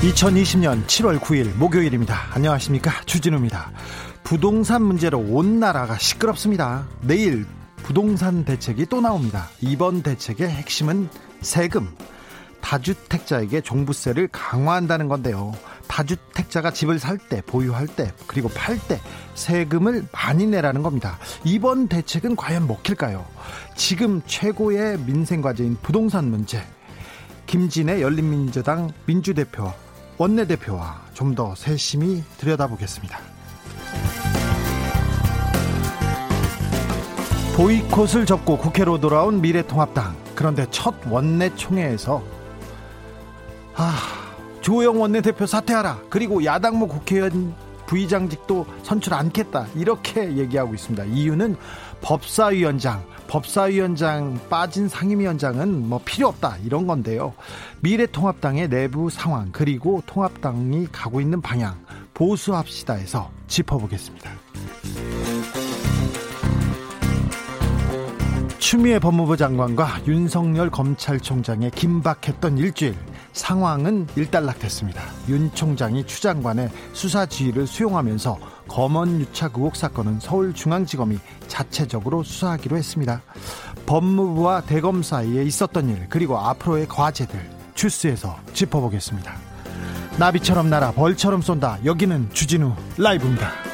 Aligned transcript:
2020년 0.00 0.86
7월 0.86 1.18
9일 1.18 1.54
목요일입니다. 1.56 2.28
안녕하십니까. 2.32 2.90
주진우입니다. 3.04 3.70
부동산 4.24 4.82
문제로 4.82 5.18
온 5.18 5.60
나라가 5.60 5.98
시끄럽습니다. 5.98 6.86
내일 7.02 7.44
부동산 7.76 8.46
대책이 8.46 8.86
또 8.86 9.02
나옵니다. 9.02 9.48
이번 9.60 10.02
대책의 10.02 10.48
핵심은 10.48 11.10
세금. 11.42 11.86
다주택자에게 12.62 13.60
종부세를 13.60 14.28
강화한다는 14.28 15.08
건데요. 15.08 15.52
다주택자가 15.86 16.70
집을 16.70 16.98
살 16.98 17.18
때, 17.18 17.42
보유할 17.42 17.86
때, 17.86 18.10
그리고 18.26 18.48
팔 18.48 18.78
때 18.78 18.98
세금을 19.34 20.06
많이 20.12 20.46
내라는 20.46 20.82
겁니다. 20.82 21.18
이번 21.44 21.88
대책은 21.88 22.36
과연 22.36 22.66
먹힐까요? 22.66 23.26
지금 23.76 24.22
최고의 24.24 24.98
민생 25.00 25.42
과제인 25.42 25.76
부동산 25.82 26.30
문제. 26.30 26.62
김진애 27.46 28.00
열린민주당 28.00 28.92
민주대표, 29.06 29.72
원내대표와 30.20 31.00
좀 31.14 31.34
더 31.34 31.54
세심히 31.54 32.22
들여다보겠습니다. 32.36 33.18
보이콧을 37.56 38.26
접고 38.26 38.58
국회로 38.58 39.00
돌아온 39.00 39.40
미래통합당. 39.40 40.14
그런데 40.34 40.66
첫 40.70 40.94
원내 41.08 41.54
총회에서 41.54 42.22
아, 43.76 43.96
조영 44.60 45.00
원내대표 45.00 45.46
사퇴하라. 45.46 46.00
그리고 46.10 46.44
야당모 46.44 46.88
국회의원 46.88 47.54
부의장직도 47.90 48.66
선출 48.84 49.14
않겠다. 49.14 49.66
이렇게 49.74 50.36
얘기하고 50.36 50.74
있습니다. 50.74 51.04
이유는 51.06 51.56
법사위원장, 52.00 53.04
법사위원장 53.26 54.38
빠진 54.48 54.88
상임위원장은 54.88 55.88
뭐 55.88 56.00
필요 56.04 56.28
없다. 56.28 56.56
이런 56.64 56.86
건데요. 56.86 57.34
미래통합당의 57.80 58.68
내부 58.68 59.10
상황, 59.10 59.50
그리고 59.50 60.02
통합당이 60.06 60.86
가고 60.92 61.20
있는 61.20 61.40
방향, 61.40 61.84
보수합시다에서 62.14 63.28
짚어보겠습니다. 63.48 64.30
추미애 68.58 69.00
법무부 69.00 69.36
장관과 69.36 70.02
윤석열 70.06 70.70
검찰총장의 70.70 71.72
긴박했던 71.72 72.56
일주일 72.58 72.94
상황은 73.32 74.08
일단락됐습니다. 74.16 75.02
윤 75.28 75.52
총장이 75.54 76.04
추 76.06 76.20
장관의 76.20 76.70
수사 76.92 77.26
지휘를 77.26 77.66
수용하면서 77.66 78.38
검언 78.68 79.20
유착 79.20 79.56
의혹 79.56 79.76
사건은 79.76 80.20
서울중앙지검이 80.20 81.18
자체적으로 81.48 82.22
수사하기로 82.22 82.76
했습니다. 82.76 83.22
법무부와 83.86 84.62
대검 84.62 85.02
사이에 85.02 85.42
있었던 85.44 85.88
일 85.88 86.06
그리고 86.08 86.38
앞으로의 86.38 86.86
과제들 86.88 87.50
주스에서 87.74 88.38
짚어보겠습니다. 88.52 89.34
나비처럼 90.18 90.68
날아 90.68 90.92
벌처럼 90.92 91.40
쏜다. 91.40 91.78
여기는 91.84 92.30
주진우 92.32 92.74
라이브입니다. 92.98 93.69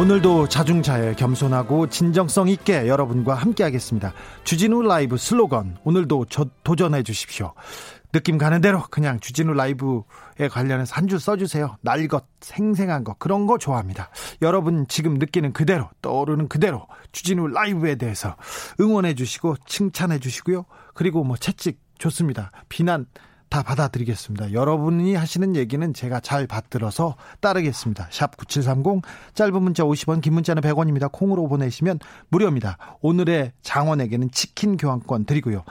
오늘도 0.00 0.48
자중자애 0.48 1.14
겸손하고 1.16 1.88
진정성 1.88 2.48
있게 2.48 2.88
여러분과 2.88 3.34
함께하겠습니다. 3.34 4.14
주진우 4.44 4.80
라이브 4.80 5.18
슬로건 5.18 5.76
오늘도 5.84 6.24
저, 6.30 6.46
도전해 6.64 7.02
주십시오. 7.02 7.52
느낌 8.10 8.38
가는 8.38 8.62
대로 8.62 8.82
그냥 8.90 9.20
주진우 9.20 9.52
라이브에 9.52 10.48
관련해서 10.50 10.94
한 10.94 11.06
줄 11.06 11.20
써주세요. 11.20 11.76
날 11.82 12.08
것 12.08 12.24
생생한 12.40 13.04
거 13.04 13.14
그런 13.18 13.44
거 13.46 13.58
좋아합니다. 13.58 14.08
여러분 14.40 14.86
지금 14.88 15.18
느끼는 15.18 15.52
그대로 15.52 15.90
떠오르는 16.00 16.48
그대로 16.48 16.86
주진우 17.12 17.48
라이브에 17.48 17.96
대해서 17.96 18.36
응원해 18.80 19.14
주시고 19.14 19.56
칭찬해 19.66 20.18
주시고요. 20.18 20.64
그리고 20.94 21.24
뭐 21.24 21.36
채찍 21.36 21.78
좋습니다. 21.98 22.52
비난 22.70 23.04
다 23.50 23.64
받아드리겠습니다. 23.64 24.52
여러분이 24.52 25.16
하시는 25.16 25.56
얘기는 25.56 25.92
제가 25.92 26.20
잘 26.20 26.46
받들어서 26.46 27.16
따르겠습니다. 27.40 28.06
샵 28.10 28.36
9730 28.36 29.02
짧은 29.34 29.60
문자 29.60 29.82
50원 29.82 30.22
긴 30.22 30.34
문자는 30.34 30.62
100원입니다. 30.62 31.10
콩으로 31.10 31.48
보내시면 31.48 31.98
무료입니다. 32.28 32.78
오늘의 33.00 33.52
장원에게는 33.62 34.30
치킨 34.30 34.76
교환권 34.76 35.24
드리고요. 35.24 35.64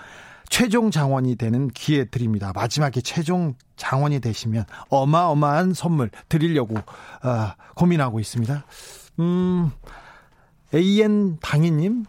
최종 0.50 0.92
장원이 0.92 1.38
되는 1.38 1.70
기회 1.70 2.04
드립니다. 2.04 2.52
마지막에 2.54 3.00
최종 3.00 3.54
장원이 3.78 4.20
되시면 4.20 4.66
어마어마한 4.90 5.74
선물 5.74 6.10
드리려고 6.28 6.76
어, 6.76 7.54
고민하고 7.76 8.20
있습니다. 8.20 8.66
음, 9.20 9.72
AN 10.74 11.38
당희님 11.40 12.06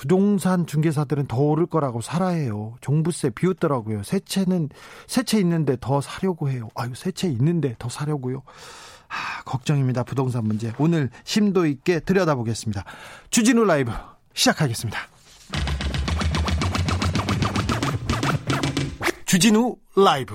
부동산 0.00 0.64
중개사들은 0.64 1.26
더 1.26 1.36
오를 1.42 1.66
거라고 1.66 2.00
살아해요. 2.00 2.74
종부세 2.80 3.28
비웃더라고요. 3.28 4.02
세채는 4.02 4.70
세채 5.06 5.38
있는데 5.40 5.76
더 5.78 6.00
사려고 6.00 6.48
해요. 6.48 6.70
아유 6.74 6.94
세채 6.94 7.28
있는데 7.28 7.76
더 7.78 7.90
사려고요. 7.90 8.42
아, 9.08 9.42
걱정입니다. 9.44 10.04
부동산 10.04 10.44
문제. 10.44 10.72
오늘 10.78 11.10
심도 11.24 11.66
있게 11.66 12.00
들여다보겠습니다. 12.00 12.82
주진우 13.28 13.62
라이브 13.64 13.92
시작하겠습니다. 14.32 14.98
주진우 19.26 19.76
라이브 19.96 20.34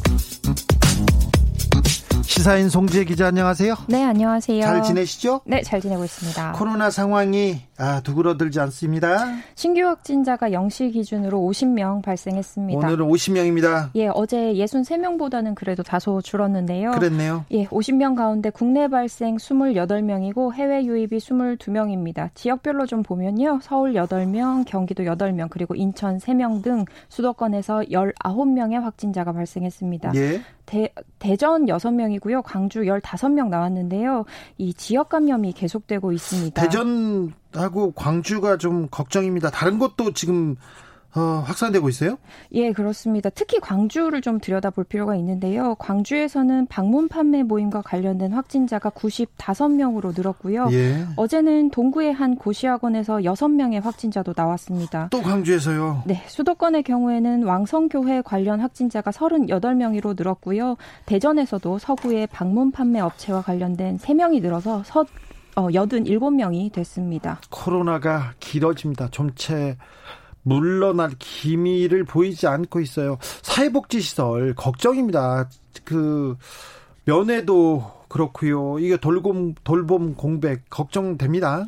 시사인 2.41 2.69
송지혜 2.69 3.03
기자 3.03 3.27
안녕하세요. 3.27 3.75
네, 3.87 4.03
안녕하세요. 4.03 4.63
잘 4.63 4.81
지내시죠? 4.81 5.41
네, 5.45 5.61
잘 5.61 5.79
지내고 5.79 6.03
있습니다. 6.03 6.53
코로나 6.53 6.89
상황이 6.89 7.61
아, 7.77 8.01
두그러들지 8.01 8.59
않습니다. 8.61 9.27
신규 9.53 9.81
확진자가 9.81 10.49
0시 10.49 10.91
기준으로 10.91 11.39
50명 11.39 12.01
발생했습니다. 12.01 12.79
오늘은 12.79 13.07
50명입니다. 13.07 13.89
예, 13.93 14.07
어제 14.07 14.53
63명보다는 14.53 15.53
그래도 15.53 15.83
다소 15.83 16.19
줄었는데요. 16.21 16.91
그랬네요. 16.91 17.45
예, 17.51 17.67
50명 17.67 18.15
가운데 18.15 18.49
국내 18.49 18.87
발생 18.87 19.37
28명이고 19.37 20.53
해외 20.53 20.83
유입이 20.83 21.17
22명입니다. 21.17 22.31
지역별로 22.33 22.87
좀 22.87 23.03
보면요. 23.03 23.59
서울 23.61 23.93
8명, 23.93 24.65
경기도 24.65 25.03
8명, 25.03 25.49
그리고 25.51 25.75
인천 25.75 26.17
3명 26.17 26.63
등 26.63 26.85
수도권에서 27.09 27.81
19명의 27.91 28.79
확진자가 28.81 29.31
발생했습니다. 29.31 30.13
예. 30.15 30.41
대, 30.65 30.93
대전 31.19 31.65
6명이고요. 31.65 32.30
광주 32.41 32.81
15명 32.81 33.49
나왔는데요. 33.49 34.23
이 34.57 34.73
지역 34.73 35.09
감염이 35.09 35.51
계속되고 35.51 36.13
있습니다. 36.13 36.61
대전하고 36.61 37.91
광주가 37.93 38.57
좀 38.57 38.87
걱정입니다. 38.89 39.49
다른 39.49 39.77
것도 39.79 40.13
지금 40.13 40.55
어, 41.13 41.43
확산되고 41.45 41.89
있어요? 41.89 42.17
예, 42.53 42.71
그렇습니다. 42.71 43.29
특히 43.29 43.59
광주를 43.59 44.21
좀 44.21 44.39
들여다볼 44.39 44.85
필요가 44.85 45.15
있는데요. 45.17 45.75
광주에서는 45.75 46.67
방문 46.67 47.09
판매 47.09 47.43
모임과 47.43 47.81
관련된 47.81 48.31
확진자가 48.31 48.89
95명으로 48.91 50.15
늘었고요. 50.15 50.69
예. 50.71 51.05
어제는 51.17 51.71
동구의 51.71 52.13
한 52.13 52.35
고시학원에서 52.35 53.17
6명의 53.17 53.81
확진자도 53.81 54.33
나왔습니다. 54.35 55.09
또 55.11 55.21
광주에서요? 55.21 56.03
네, 56.05 56.23
수도권의 56.27 56.83
경우에는 56.83 57.43
왕성교회 57.43 58.21
관련 58.21 58.61
확진자가 58.61 59.11
38명으로 59.11 60.15
늘었고요. 60.17 60.77
대전에서도 61.05 61.77
서구의 61.77 62.27
방문 62.27 62.71
판매 62.71 63.01
업체와 63.01 63.41
관련된 63.41 63.97
3명이 63.97 64.41
늘어서 64.41 64.83
서, 64.83 65.05
어, 65.55 65.67
87명이 65.67 66.71
됐습니다. 66.71 67.41
코로나가 67.49 68.33
길어집니다. 68.39 69.09
점체 69.11 69.77
물러날 70.43 71.11
기미를 71.19 72.03
보이지 72.03 72.47
않고 72.47 72.79
있어요. 72.79 73.17
사회복지시설 73.41 74.55
걱정입니다. 74.55 75.49
그 75.83 76.37
면회도 77.05 78.00
그렇고요. 78.11 78.77
이게 78.79 78.97
돌봄 78.97 79.55
돌봄 79.63 80.15
공백 80.15 80.69
걱정됩니다. 80.69 81.67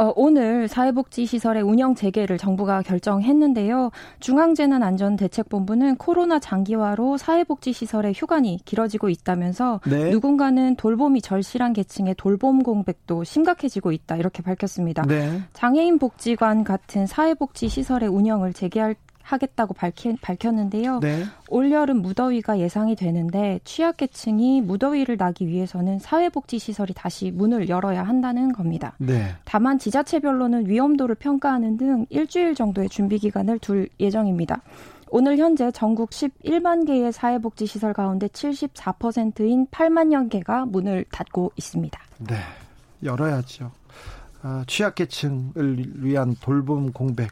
어, 0.00 0.12
오늘 0.16 0.66
사회복지시설의 0.66 1.62
운영 1.62 1.94
재개를 1.94 2.36
정부가 2.36 2.82
결정했는데요. 2.82 3.92
중앙재난안전대책본부는 4.18 5.94
코로나 5.94 6.40
장기화로 6.40 7.16
사회복지시설의 7.16 8.12
휴관이 8.16 8.58
길어지고 8.64 9.08
있다면서 9.08 9.80
네. 9.86 10.10
누군가는 10.10 10.74
돌봄이 10.74 11.22
절실한 11.22 11.72
계층의 11.72 12.16
돌봄 12.18 12.64
공백도 12.64 13.22
심각해지고 13.22 13.92
있다 13.92 14.16
이렇게 14.16 14.42
밝혔습니다. 14.42 15.02
네. 15.06 15.42
장애인 15.52 16.00
복지관 16.00 16.64
같은 16.64 17.06
사회복지시설의 17.06 18.08
운영을 18.08 18.52
재개할 18.52 18.96
하겠다고 19.24 19.74
밝히, 19.74 20.16
밝혔는데요. 20.20 21.00
네. 21.00 21.24
올여름 21.48 22.02
무더위가 22.02 22.58
예상이 22.60 22.94
되는데 22.94 23.58
취약계층이 23.64 24.60
무더위를 24.60 25.16
나기 25.16 25.48
위해서는 25.48 25.98
사회복지시설이 25.98 26.92
다시 26.94 27.30
문을 27.30 27.68
열어야 27.68 28.02
한다는 28.04 28.52
겁니다. 28.52 28.94
네. 28.98 29.34
다만 29.44 29.78
지자체별로는 29.78 30.68
위험도를 30.68 31.16
평가하는 31.16 31.78
등 31.78 32.06
일주일 32.10 32.54
정도의 32.54 32.88
준비 32.90 33.18
기간을 33.18 33.58
둘 33.58 33.88
예정입니다. 33.98 34.60
오늘 35.08 35.38
현재 35.38 35.70
전국 35.70 36.10
11만 36.10 36.86
개의 36.86 37.12
사회복지시설 37.12 37.92
가운데 37.92 38.26
74%인 38.26 39.66
8만여 39.68 40.28
개가 40.28 40.66
문을 40.66 41.04
닫고 41.10 41.52
있습니다. 41.56 42.00
네, 42.18 42.36
열어야죠. 43.02 43.70
아, 44.42 44.64
취약계층을 44.66 46.02
위한 46.02 46.36
돌봄 46.40 46.92
공백 46.92 47.30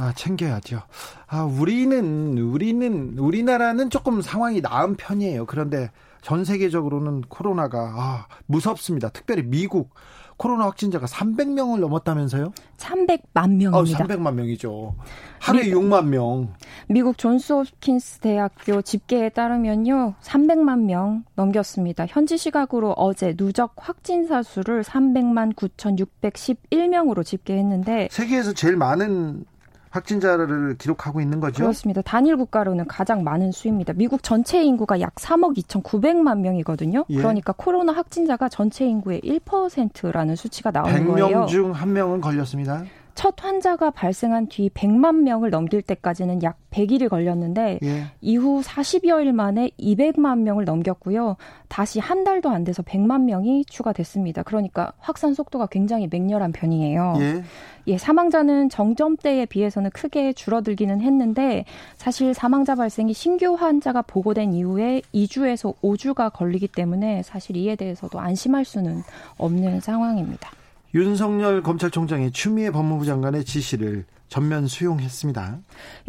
아, 0.00 0.12
챙겨야죠. 0.14 0.80
아, 1.26 1.42
우리는, 1.42 2.38
우리는, 2.38 3.18
우리나라는 3.18 3.90
조금 3.90 4.22
상황이 4.22 4.62
나은 4.62 4.96
편이에요. 4.96 5.44
그런데 5.44 5.90
전 6.22 6.44
세계적으로는 6.44 7.22
코로나가, 7.28 7.78
아, 7.78 8.26
무섭습니다. 8.46 9.10
특별히 9.10 9.42
미국. 9.42 9.90
코로나 10.38 10.64
확진자가 10.64 11.04
300명을 11.04 11.80
넘었다면서요? 11.80 12.54
300만 12.78 13.56
명입니다. 13.56 13.76
어, 13.76 13.84
300만 13.84 14.32
명이죠. 14.32 14.94
하루에 15.38 15.64
미, 15.64 15.72
6만 15.72 16.06
명. 16.06 16.54
미국 16.88 17.18
존스 17.18 17.52
홉킨스 17.52 18.20
대학교 18.20 18.80
집계에 18.80 19.28
따르면요. 19.28 20.14
300만 20.22 20.84
명 20.84 21.24
넘겼습니다. 21.34 22.06
현지 22.08 22.38
시각으로 22.38 22.92
어제 22.92 23.34
누적 23.36 23.74
확진자 23.76 24.42
수를 24.42 24.82
300만 24.82 25.54
9,611명으로 25.56 27.22
집계했는데 27.22 28.08
세계에서 28.10 28.54
제일 28.54 28.78
많은 28.78 29.44
확진자를 29.90 30.76
기록하고 30.78 31.20
있는 31.20 31.40
거죠. 31.40 31.62
그렇습니다. 31.62 32.00
단일 32.02 32.36
국가로는 32.36 32.86
가장 32.86 33.24
많은 33.24 33.52
수입니다. 33.52 33.92
미국 33.92 34.22
전체 34.22 34.62
인구가 34.62 35.00
약 35.00 35.16
3억 35.16 35.56
2,900만 35.58 36.38
명이거든요. 36.40 37.04
예. 37.10 37.16
그러니까 37.16 37.52
코로나 37.56 37.92
확진자가 37.92 38.48
전체 38.48 38.86
인구의 38.86 39.20
1%라는 39.20 40.36
수치가 40.36 40.70
나오는 40.70 41.06
100명 41.06 41.06
거예요. 41.08 41.26
100명 41.26 41.48
중한 41.48 41.92
명은 41.92 42.20
걸렸습니다. 42.20 42.84
첫 43.20 43.34
환자가 43.44 43.90
발생한 43.90 44.46
뒤 44.46 44.70
100만 44.70 45.16
명을 45.16 45.50
넘길 45.50 45.82
때까지는 45.82 46.42
약 46.42 46.56
100일이 46.70 47.06
걸렸는데 47.10 47.78
예. 47.82 48.04
이후 48.22 48.62
40여일 48.64 49.32
만에 49.32 49.68
200만 49.78 50.38
명을 50.38 50.64
넘겼고요. 50.64 51.36
다시 51.68 52.00
한 52.00 52.24
달도 52.24 52.48
안 52.48 52.64
돼서 52.64 52.82
100만 52.82 53.24
명이 53.24 53.66
추가됐습니다. 53.66 54.42
그러니까 54.42 54.94
확산 54.98 55.34
속도가 55.34 55.66
굉장히 55.66 56.08
맹렬한 56.10 56.52
편이에요. 56.52 57.16
예. 57.18 57.42
예, 57.88 57.98
사망자는 57.98 58.70
정점대에 58.70 59.44
비해서는 59.44 59.90
크게 59.90 60.32
줄어들기는 60.32 61.02
했는데 61.02 61.66
사실 61.98 62.32
사망자 62.32 62.74
발생이 62.74 63.12
신규 63.12 63.52
환자가 63.52 64.00
보고된 64.00 64.54
이후에 64.54 65.02
2주에서 65.12 65.74
5주가 65.82 66.32
걸리기 66.32 66.68
때문에 66.68 67.22
사실 67.22 67.58
이에 67.58 67.76
대해서도 67.76 68.18
안심할 68.18 68.64
수는 68.64 69.02
없는 69.36 69.80
상황입니다. 69.80 70.52
윤석열 70.94 71.62
검찰총장이 71.62 72.32
추미애 72.32 72.70
법무부 72.70 73.04
장관의 73.04 73.44
지시를 73.44 74.04
전면 74.28 74.66
수용했습니다. 74.66 75.58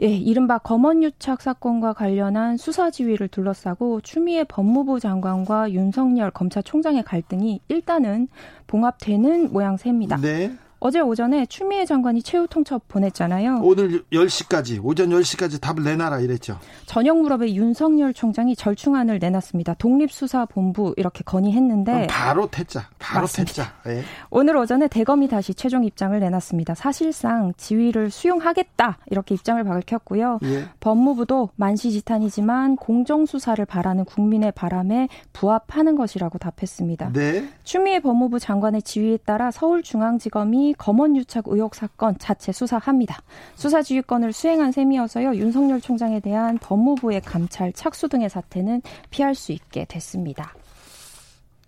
예, 0.03 0.07
이른바 0.07 0.59
검언유착 0.59 1.41
사건과 1.41 1.93
관련한 1.93 2.55
수사 2.55 2.91
지휘를 2.91 3.27
둘러싸고 3.27 4.01
추미애 4.01 4.43
법무부 4.43 4.99
장관과 4.99 5.71
윤석열 5.71 6.29
검찰총장의 6.31 7.03
갈등이 7.03 7.61
일단은 7.67 8.27
봉합되는 8.67 9.51
모양새입니다. 9.51 10.17
네. 10.17 10.55
어제 10.83 10.99
오전에 10.99 11.45
추미애 11.45 11.85
장관이 11.85 12.23
최후 12.23 12.47
통첩 12.47 12.87
보냈잖아요. 12.87 13.59
오늘 13.61 14.03
10시까지 14.11 14.83
오전 14.83 15.09
10시까지 15.09 15.61
답을 15.61 15.83
내놔라 15.83 16.21
이랬죠. 16.21 16.57
저녁 16.87 17.21
무렵에 17.21 17.53
윤석열 17.53 18.15
총장이 18.15 18.55
절충안을 18.55 19.19
내놨습니다. 19.19 19.75
독립수사본부 19.75 20.95
이렇게 20.97 21.23
건의했는데 21.23 22.07
바로 22.07 22.49
퇴짜. 22.49 22.89
바로. 22.97 23.27
퇴짜. 23.27 23.75
예. 23.85 24.01
오늘 24.31 24.57
오전에 24.57 24.87
대검이 24.87 25.27
다시 25.27 25.53
최종 25.53 25.83
입장을 25.83 26.19
내놨습니다. 26.19 26.73
사실상 26.73 27.53
지위를 27.57 28.09
수용하겠다 28.09 28.97
이렇게 29.11 29.35
입장을 29.35 29.63
밝혔고요. 29.63 30.39
예. 30.45 30.65
법무부도 30.79 31.49
만시지탄이지만 31.57 32.77
공정수사를 32.77 33.63
바라는 33.65 34.05
국민의 34.05 34.51
바람에 34.53 35.09
부합하는 35.31 35.95
것이라고 35.95 36.39
답했습니다. 36.39 37.11
네. 37.13 37.47
추미애 37.63 37.99
법무부 37.99 38.39
장관의 38.39 38.81
지위에 38.81 39.17
따라 39.17 39.51
서울중앙지검이 39.51 40.70
검언 40.77 41.15
유착 41.15 41.45
의혹 41.47 41.75
사건 41.75 42.17
자체 42.17 42.51
수사합니다. 42.51 43.21
수사 43.55 43.81
지휘권을 43.81 44.33
수행한 44.33 44.71
셈이어서요. 44.71 45.35
윤석열 45.35 45.81
총장에 45.81 46.19
대한 46.19 46.57
법무부의 46.57 47.21
감찰 47.21 47.73
착수 47.73 48.09
등의 48.09 48.29
사태는 48.29 48.81
피할 49.09 49.35
수 49.35 49.51
있게 49.51 49.85
됐습니다. 49.85 50.53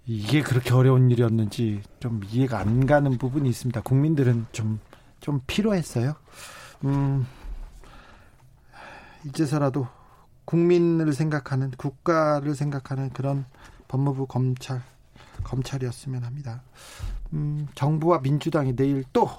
이게 0.06 0.42
그렇게 0.42 0.74
어려운 0.74 1.10
일이었는지 1.10 1.82
좀 2.00 2.22
이해가 2.30 2.60
안 2.60 2.86
가는 2.86 3.18
부분이 3.18 3.48
있습니다. 3.50 3.82
국민들은 3.82 4.48
좀, 4.52 4.80
좀 5.22 5.42
필요했어요. 5.48 6.14
음, 6.84 7.26
이제서라도 9.26 9.88
국민을 10.46 11.14
생각하는, 11.14 11.72
국가를 11.72 12.54
생각하는 12.54 13.12
그런 13.12 13.46
법무부 13.88 14.28
검찰, 14.28 14.82
검찰이었으면 15.44 16.24
합니다. 16.24 16.64
음, 17.34 17.68
정부와 17.76 18.20
민주당이 18.20 18.76
내일 18.76 19.04
또 19.14 19.30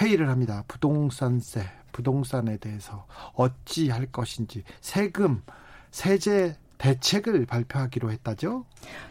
회의를 0.00 0.28
합니다. 0.28 0.64
부동산세, 0.68 1.68
부동산에 1.92 2.58
대해서 2.58 3.06
어찌 3.34 3.90
할 3.90 4.06
것인지 4.06 4.62
세금, 4.80 5.42
세제 5.90 6.58
대책을 6.78 7.46
발표하기로 7.46 8.10
했다죠? 8.10 8.64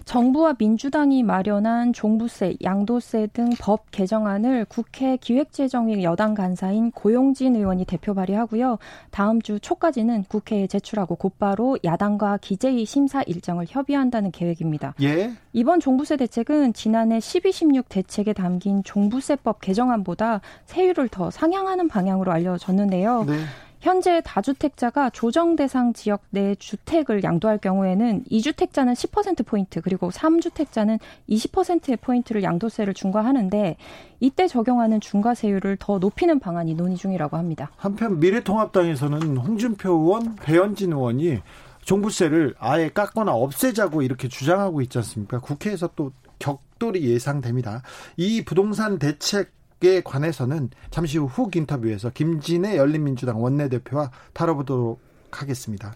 정부와 0.06 0.56
민주당이 0.58 1.24
마련한 1.24 1.92
종부세, 1.92 2.56
양도세 2.64 3.28
등 3.34 3.50
법 3.60 3.90
개정안을 3.92 4.66
국회 4.66 5.18
기획재정위 5.18 6.04
여당 6.04 6.34
간사인 6.34 6.92
고용진 6.92 7.56
의원이 7.56 7.86
대표 7.86 8.14
발의하고요. 8.14 8.78
다음 9.12 9.42
주 9.42 9.60
초까지는 9.60 10.26
국회에 10.26 10.68
제출하고 10.68 11.16
곧바로 11.16 11.78
야당과 11.84 12.38
기재위 12.38 12.86
심사 12.86 13.22
일정을 13.24 13.66
협의한다는 13.68 14.32
계획입니다. 14.32 14.94
예. 15.02 15.32
이번 15.54 15.80
종부세 15.80 16.18
대책은 16.18 16.74
지난해 16.74 17.20
1216 17.20 17.90
대책에 17.90 18.34
담긴 18.34 18.84
종부세법 18.84 19.62
개정안보다 19.62 20.42
세율을 20.66 21.08
더 21.10 21.32
상향하는 21.32 21.88
방향으로 21.88 22.32
알려졌는데요. 22.32 23.24
네. 23.26 23.38
현재 23.86 24.20
다주택자가 24.26 25.12
조정 25.12 25.56
대상 25.56 25.94
지역 25.94 26.24
내 26.32 26.56
주택을 26.56 27.22
양도할 27.24 27.60
경우에는 27.60 28.24
2주택자는 28.24 28.94
10%포인트 28.96 29.80
그리고 29.80 30.10
3주택자는 30.10 31.00
20%의 31.30 31.98
포인트를 31.98 32.42
양도세를 32.42 32.96
중과하는데 32.96 33.78
이때 34.22 34.48
적용하는 34.48 35.02
중과세율을 35.02 35.78
더 35.80 36.00
높이는 36.00 36.40
방안이 36.40 36.74
논의 36.74 36.98
중이라고 36.98 37.38
합니다. 37.38 37.70
한편 37.78 38.20
미래통합당에서는 38.20 39.38
홍준표 39.38 39.92
의원, 39.92 40.36
배현진 40.38 40.92
의원이 40.92 41.42
종부세를 41.84 42.56
아예 42.58 42.90
깎거나 42.90 43.34
없애자고 43.34 44.02
이렇게 44.02 44.28
주장하고 44.28 44.82
있지 44.82 44.98
않습니까? 44.98 45.40
국회에서 45.40 45.92
또 45.96 46.12
격돌이 46.40 47.04
예상됩니다. 47.04 47.84
이 48.18 48.44
부동산 48.44 48.98
대책 48.98 49.52
에 49.84 50.02
관해서는 50.02 50.70
잠시 50.90 51.18
후훅 51.18 51.56
인터뷰에서 51.56 52.10
김진애 52.10 52.78
열린민주당 52.78 53.44
원내대표와 53.44 54.10
다뤄보도록 54.34 55.00
하겠습니다. 55.32 55.94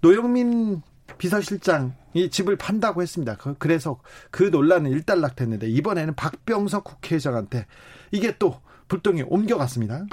노영민 0.00 0.82
비서실장이 1.18 2.30
집을 2.30 2.56
판다고 2.56 3.02
했습니다. 3.02 3.36
그, 3.36 3.54
그래서 3.58 3.98
그 4.30 4.44
논란은 4.44 4.90
일단락됐는데 4.90 5.68
이번에는 5.68 6.14
박병석 6.14 6.84
국회의장한테 6.84 7.66
이게 8.10 8.36
또 8.38 8.60
불똥이 8.88 9.24
옮겨갔습니다. 9.26 10.06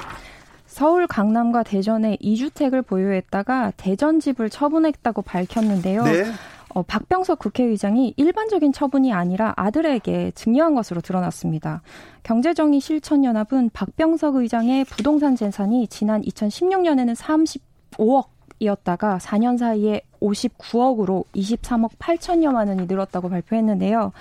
서울 0.65 1.07
강남과 1.07 1.63
대전에 1.63 2.15
2주택을 2.21 2.85
보유했다가 2.85 3.73
대전 3.75 4.19
집을 4.19 4.49
처분했다고 4.49 5.23
밝혔는데요. 5.23 6.03
네. 6.03 6.25
어, 6.73 6.83
박병석 6.83 7.39
국회의장이 7.39 8.13
일반적인 8.17 8.71
처분이 8.71 9.11
아니라 9.13 9.53
아들에게 9.57 10.31
증여한 10.35 10.75
것으로 10.75 11.01
드러났습니다. 11.01 11.81
경제정의 12.23 12.79
실천연합은 12.79 13.71
박병석 13.73 14.35
의장의 14.35 14.85
부동산 14.85 15.35
재산이 15.35 15.87
지난 15.87 16.21
2016년에는 16.21 17.15
35억 17.15 18.39
10억이었다가 18.59 19.19
4년 19.19 19.57
사이에 19.57 20.01
59억으로 20.21 21.23
23억 21.33 21.91
8천여만 21.97 22.67
원이 22.67 22.85
늘었다고 22.85 23.29
발표했는데요. 23.29 24.11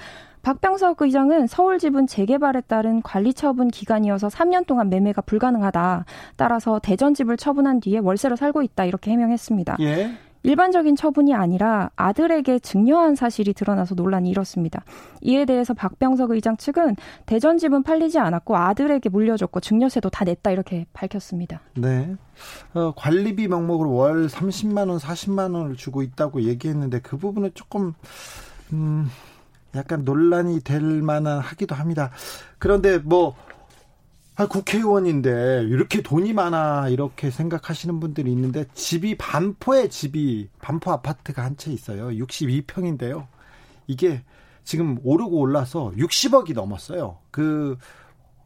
박병석 0.43 1.03
의장은 1.03 1.49
서울 1.49 1.79
지분 1.79 2.07
재개발에 2.07 2.63
따른 2.63 3.03
관리 3.03 3.35
처분 3.35 3.69
기간이어서 3.69 4.29
3년 4.29 4.67
동안 4.67 4.89
매매가 4.89 5.23
불가능하다. 5.23 6.05
따라서 6.37 6.79
대전 6.79 7.13
집을 7.13 7.37
처분한 7.37 7.81
뒤에 7.81 7.99
월세로 7.99 8.37
살고 8.37 8.63
있다 8.63 8.85
이렇게 8.85 9.11
해명했습니다. 9.11 9.77
예. 9.81 10.13
일반적인 10.43 10.97
처분이 10.97 11.35
아니라 11.35 11.91
아들에게 11.97 12.59
증여한 12.61 13.15
사실이 13.15 13.53
드러나서 13.55 13.95
논란이 13.95 14.31
일었습니다. 14.31 14.85
이에 15.21 15.45
대해서 15.45 15.75
박병석 15.75 16.31
의장 16.31 16.57
측은 16.57 16.97
대전 17.27 17.59
집은 17.59 17.83
팔리지 17.83 18.19
않았고 18.19 18.57
아들에게 18.57 19.09
물려줬고 19.09 19.61
증여세도 19.61 20.11
다 20.11 20.25
냈다 20.25 20.51
이렇게 20.51 20.87
밝혔습니다. 20.93 21.61
네. 21.75 22.17
어, 22.75 22.93
관리비 22.97 23.49
명목으로 23.49 23.93
월 23.93 24.29
30만 24.29 24.89
원, 24.89 24.99
40만 24.99 25.55
원을 25.55 25.77
주고 25.77 26.03
있다고 26.03 26.43
얘기했는데 26.43 27.01
그 27.01 27.17
부분은 27.17 27.51
조금 27.55 27.95
음 28.73 29.11
약간 29.75 30.05
논란이 30.05 30.61
될 30.61 30.81
만한 30.81 31.41
하기도 31.41 31.75
합니다. 31.75 32.11
그런데 32.59 32.99
뭐 32.99 33.35
아, 34.39 34.47
국회의원인데 34.47 35.65
이렇게 35.69 36.01
돈이 36.01 36.33
많아 36.33 36.91
이렇게 36.91 37.29
생각하시는 37.29 37.99
분들이 37.99 38.31
있는데 38.31 38.67
집이 38.73 39.17
반포에 39.19 39.89
집이 39.89 40.49
반포 40.61 40.93
아파트가 40.93 41.43
한 41.43 41.57
채 41.57 41.73
있어요. 41.73 42.07
62평인데요. 42.11 43.27
이게 43.89 44.23
지금 44.63 44.97
오르고 45.03 45.41
올라서 45.41 45.93
60억이 45.97 46.55
넘었어요. 46.55 47.19
그, 47.33 47.77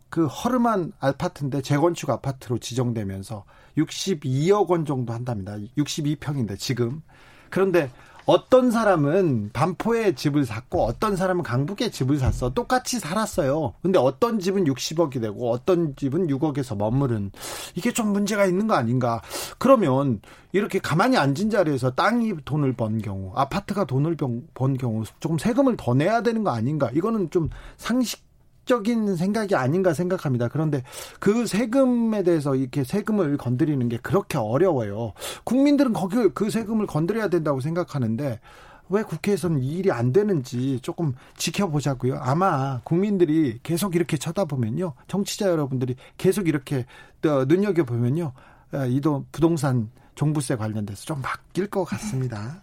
그 0.08 0.26
허름한 0.26 0.92
아파트인데 0.99 1.61
재건축 1.61 2.08
아파트로 2.08 2.56
지정되면서 2.56 3.44
62억 3.76 4.68
원 4.70 4.87
정도 4.87 5.12
한답니다. 5.12 5.58
62평인데 5.76 6.58
지금. 6.58 7.02
그런데 7.50 7.90
어떤 8.25 8.71
사람은 8.71 9.50
반포에 9.52 10.14
집을 10.14 10.45
샀고 10.45 10.85
어떤 10.85 11.17
사람은 11.17 11.43
강북에 11.43 11.91
집을 11.91 12.19
샀어. 12.19 12.50
똑같이 12.50 12.99
살았어요. 12.99 13.75
근데 13.83 13.99
어떤 13.99 14.38
집은 14.38 14.64
60억이 14.64 15.21
되고 15.21 15.50
어떤 15.50 15.97
집은 15.97 16.29
6억에서 16.29 16.76
머무른 16.76 17.31
이게 17.75 17.93
좀 17.93 18.12
문제가 18.12 18.47
있는 18.47 18.67
거 18.67 18.75
아닌가? 18.75 19.21
그러면 19.59 20.21
이렇게 20.52 20.79
가만히 20.79 21.17
앉은 21.17 21.50
자리에서 21.50 21.91
땅이 21.93 22.35
돈을 22.45 22.75
번 22.75 23.00
경우, 23.00 23.33
아파트가 23.35 23.85
돈을 23.85 24.17
번 24.55 24.76
경우 24.76 25.05
조금 25.19 25.38
세금을 25.38 25.76
더 25.76 25.95
내야 25.95 26.23
되는 26.23 26.45
거 26.45 26.50
아닌가? 26.50 26.91
이거는 26.93 27.31
좀 27.31 27.49
상식 27.76 28.31
적인 28.64 29.16
생각이 29.16 29.54
아닌가 29.54 29.92
생각합니다. 29.92 30.49
그런데 30.49 30.83
그 31.19 31.47
세금에 31.47 32.23
대해서 32.23 32.54
이렇게 32.54 32.85
세금을 32.85 33.37
건드리는 33.37 33.88
게 33.88 33.99
그렇게 33.99 34.38
어려워요. 34.38 35.12
국민들은 35.45 35.92
거기 35.92 36.28
그 36.35 36.50
세금을 36.50 36.87
건드려야 36.87 37.28
된다고 37.28 37.61
생각하는데 37.61 38.40
왜 38.88 39.02
국회에서는 39.02 39.62
이 39.62 39.78
일이 39.78 39.90
안 39.90 40.12
되는지 40.12 40.78
조금 40.83 41.14
지켜보자고요. 41.37 42.19
아마 42.21 42.81
국민들이 42.85 43.59
계속 43.62 43.97
이렇게 43.97 44.16
쳐다보면요. 44.16 44.92
정치자 45.09 45.49
여러분들이 45.49 45.97
계속 46.19 46.47
이렇게 46.47 46.85
눈여겨보면요. 47.23 48.33
아, 48.73 48.85
이도 48.87 49.25
부동산 49.33 49.90
종부세 50.14 50.57
관련돼서 50.57 51.04
좀 51.04 51.23
바뀔 51.23 51.69
것 51.69 51.85
같습니다. 51.85 52.61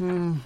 음, 0.00 0.42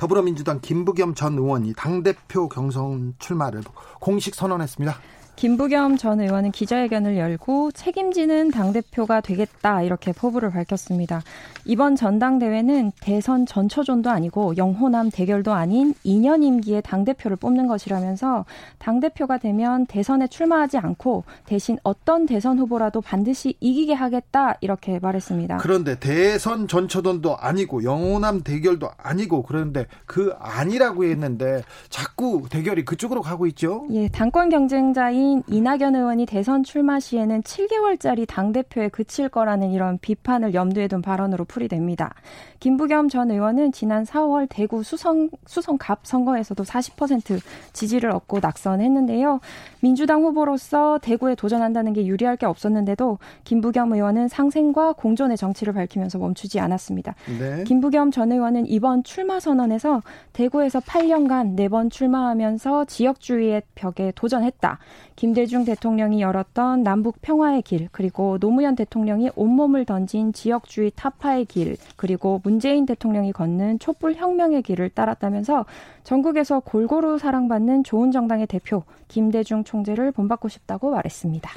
더불어민주당 0.00 0.60
김부겸 0.62 1.14
전 1.14 1.34
의원이 1.34 1.74
당대표 1.76 2.48
경선 2.48 3.16
출마를 3.18 3.62
공식 4.00 4.34
선언했습니다. 4.34 4.98
김부겸 5.40 5.96
전 5.96 6.20
의원은 6.20 6.50
기자회견을 6.50 7.16
열고 7.16 7.70
책임지는 7.70 8.50
당대표가 8.50 9.22
되겠다 9.22 9.80
이렇게 9.80 10.12
포부를 10.12 10.50
밝혔습니다. 10.50 11.22
이번 11.64 11.96
전당대회는 11.96 12.92
대선 13.00 13.46
전초전도 13.46 14.10
아니고 14.10 14.58
영호남 14.58 15.08
대결도 15.10 15.54
아닌 15.54 15.94
2년 16.04 16.42
임기의 16.42 16.82
당대표를 16.82 17.38
뽑는 17.38 17.68
것이라면서 17.68 18.44
당대표가 18.78 19.38
되면 19.38 19.86
대선에 19.86 20.26
출마하지 20.26 20.76
않고 20.76 21.24
대신 21.46 21.78
어떤 21.84 22.26
대선 22.26 22.58
후보라도 22.58 23.00
반드시 23.00 23.54
이기게 23.60 23.94
하겠다 23.94 24.58
이렇게 24.60 24.98
말했습니다. 24.98 25.56
그런데 25.56 25.98
대선 25.98 26.68
전초전도 26.68 27.38
아니고 27.38 27.82
영호남 27.82 28.42
대결도 28.42 28.90
아니고 28.98 29.44
그런데 29.44 29.86
그 30.04 30.34
아니라고 30.38 31.04
했는데 31.04 31.62
자꾸 31.88 32.42
대결이 32.50 32.84
그쪽으로 32.84 33.22
가고 33.22 33.46
있죠. 33.46 33.86
예, 33.92 34.08
당권 34.08 34.50
경쟁자인 34.50 35.29
국민의힘 35.30 35.42
이낙연 35.46 35.94
의원이 35.94 36.26
대선 36.26 36.64
출마 36.64 36.98
시에는 36.98 37.42
7개월짜리 37.42 38.26
당대표에 38.26 38.88
그칠 38.88 39.28
거라는 39.28 39.70
이런 39.70 39.98
비판을 39.98 40.54
염두에 40.54 40.88
둔 40.88 41.02
발언으로 41.02 41.44
풀이됩니다. 41.44 42.14
김부겸 42.58 43.08
전 43.08 43.30
의원은 43.30 43.72
지난 43.72 44.04
4월 44.04 44.46
대구 44.50 44.82
수성, 44.82 45.30
수성갑 45.46 46.00
선거에서도 46.02 46.62
40% 46.62 47.40
지지를 47.72 48.10
얻고 48.10 48.40
낙선했는데요. 48.40 49.40
민주당 49.80 50.22
후보로서 50.22 50.98
대구에 51.00 51.34
도전한다는 51.34 51.92
게 51.92 52.06
유리할 52.06 52.36
게 52.36 52.46
없었는데도 52.46 53.18
김부겸 53.44 53.92
의원은 53.92 54.28
상생과 54.28 54.94
공존의 54.94 55.36
정치를 55.36 55.72
밝히면서 55.72 56.18
멈추지 56.18 56.60
않았습니다. 56.60 57.14
네. 57.38 57.64
김부겸 57.64 58.10
전 58.10 58.32
의원은 58.32 58.66
이번 58.66 59.04
출마 59.04 59.40
선언에서 59.40 60.02
대구에서 60.32 60.80
8년간 60.80 61.56
4번 61.56 61.90
출마하면서 61.90 62.86
지역주의의 62.86 63.62
벽에 63.74 64.12
도전했다. 64.14 64.78
김대중 65.20 65.66
대통령이 65.66 66.22
열었던 66.22 66.82
남북 66.82 67.20
평화의 67.20 67.60
길, 67.60 67.90
그리고 67.92 68.38
노무현 68.38 68.74
대통령이 68.74 69.28
온몸을 69.34 69.84
던진 69.84 70.32
지역주의 70.32 70.92
타파의 70.96 71.44
길, 71.44 71.76
그리고 71.96 72.40
문재인 72.42 72.86
대통령이 72.86 73.32
걷는 73.32 73.80
촛불 73.80 74.14
혁명의 74.14 74.62
길을 74.62 74.88
따랐다면서 74.88 75.66
전국에서 76.04 76.60
골고루 76.60 77.18
사랑받는 77.18 77.84
좋은 77.84 78.12
정당의 78.12 78.46
대표 78.46 78.82
김대중 79.08 79.62
총재를 79.62 80.10
본받고 80.12 80.48
싶다고 80.48 80.92
말했습니다. 80.92 81.50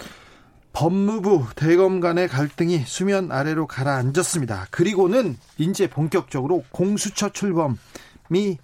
법무부 0.73 1.45
대검 1.55 2.01
간의 2.01 2.27
갈등이 2.27 2.79
수면 2.79 3.31
아래로 3.31 3.67
가라앉았습니다. 3.67 4.67
그리고는 4.71 5.37
이제 5.57 5.89
본격적으로 5.89 6.65
공수처 6.69 7.29
출범이 7.29 8.57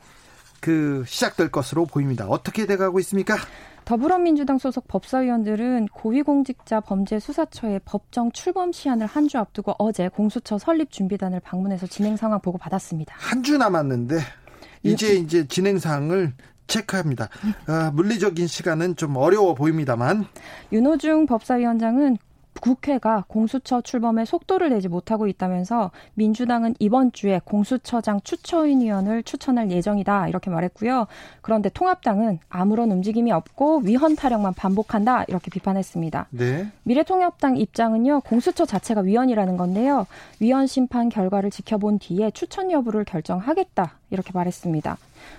그 0.59 1.05
시작될 1.07 1.51
것으로 1.51 1.85
보입니다. 1.85 2.27
어떻게 2.27 2.65
돼가고 2.65 2.99
있습니까? 2.99 3.37
더불어민주당 3.93 4.59
소속 4.59 4.87
법사위원들은 4.87 5.87
고위공직자 5.87 6.79
범죄수사처의 6.81 7.81
법정 7.85 8.31
출범 8.31 8.71
시한을 8.71 9.07
한 9.07 9.27
주 9.27 9.39
앞두고 9.39 9.73
어제 9.79 10.09
공수처 10.09 10.59
설립 10.59 10.91
준비단을 10.91 11.39
방문해서 11.39 11.87
진행 11.87 12.15
상황 12.15 12.39
보고 12.39 12.59
받았습니다. 12.59 13.15
한 13.17 13.41
주 13.41 13.57
남았는데 13.57 14.17
이제 14.83 15.15
이제 15.15 15.47
진행 15.47 15.79
상황을 15.79 16.33
체크합니다. 16.67 17.29
아, 17.65 17.89
물리적인 17.95 18.45
시간은 18.45 18.95
좀 18.95 19.15
어려워 19.17 19.55
보입니다만. 19.55 20.25
윤호중 20.71 21.25
법사위원장은 21.25 22.17
국회가 22.59 23.23
공수처 23.27 23.81
출범에 23.81 24.25
속도를 24.25 24.69
내지 24.69 24.87
못하고 24.87 25.27
있다면서 25.27 25.91
민주당은 26.13 26.75
이번 26.79 27.11
주에 27.11 27.39
공수처장 27.43 28.21
추천위원을 28.23 29.23
추천할 29.23 29.71
예정이다 29.71 30.27
이렇게 30.27 30.49
말했고요. 30.49 31.07
그런데 31.41 31.69
통합당은 31.69 32.39
아무런 32.49 32.91
움직임이 32.91 33.31
없고 33.31 33.81
위헌 33.83 34.15
타령만 34.15 34.53
반복한다 34.53 35.25
이렇게 35.27 35.49
비판했습니다. 35.49 36.27
네. 36.31 36.67
미래통합당 36.83 37.57
입장은요 37.57 38.21
공수처 38.21 38.65
자체가 38.65 39.01
위헌이라는 39.01 39.57
건데요. 39.57 40.05
위헌 40.39 40.67
심판 40.67 41.09
결과를 41.09 41.51
지켜본 41.51 41.99
뒤에 41.99 42.31
추천 42.31 42.71
여부를 42.71 43.05
결정하겠다 43.05 43.93
이렇게 44.09 44.31
말했습니다. 44.33 44.97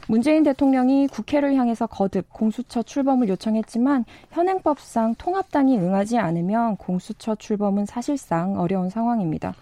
문재인 0.08 0.42
대통령이 0.42 1.08
국회를 1.08 1.54
향해서 1.54 1.86
거듭 1.86 2.32
공수처 2.32 2.82
출범을 2.82 3.28
요청했지만 3.28 4.04
현행법상 4.30 5.14
통합당이 5.16 5.78
응하지 5.78 6.18
않으면 6.18 6.76
공수처 6.76 7.34
출범은 7.34 7.86
사실상 7.86 8.58
어려운 8.58 8.90
상황입니다. 8.90 9.54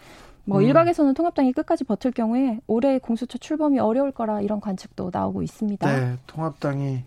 뭐 0.45 0.59
음. 0.59 0.63
일각에서는 0.65 1.13
통합당이 1.15 1.53
끝까지 1.53 1.85
버틸 1.85 2.13
경우에 2.13 2.61
올해 2.67 2.99
공수처 2.99 3.37
출범이 3.37 3.79
어려울 3.79 4.13
거라 4.13 4.41
이런 4.41 4.61
관측도 4.61 5.11
나오고 5.13 5.43
있습니다. 5.43 5.87
네, 5.87 6.17
통합당이 6.27 7.05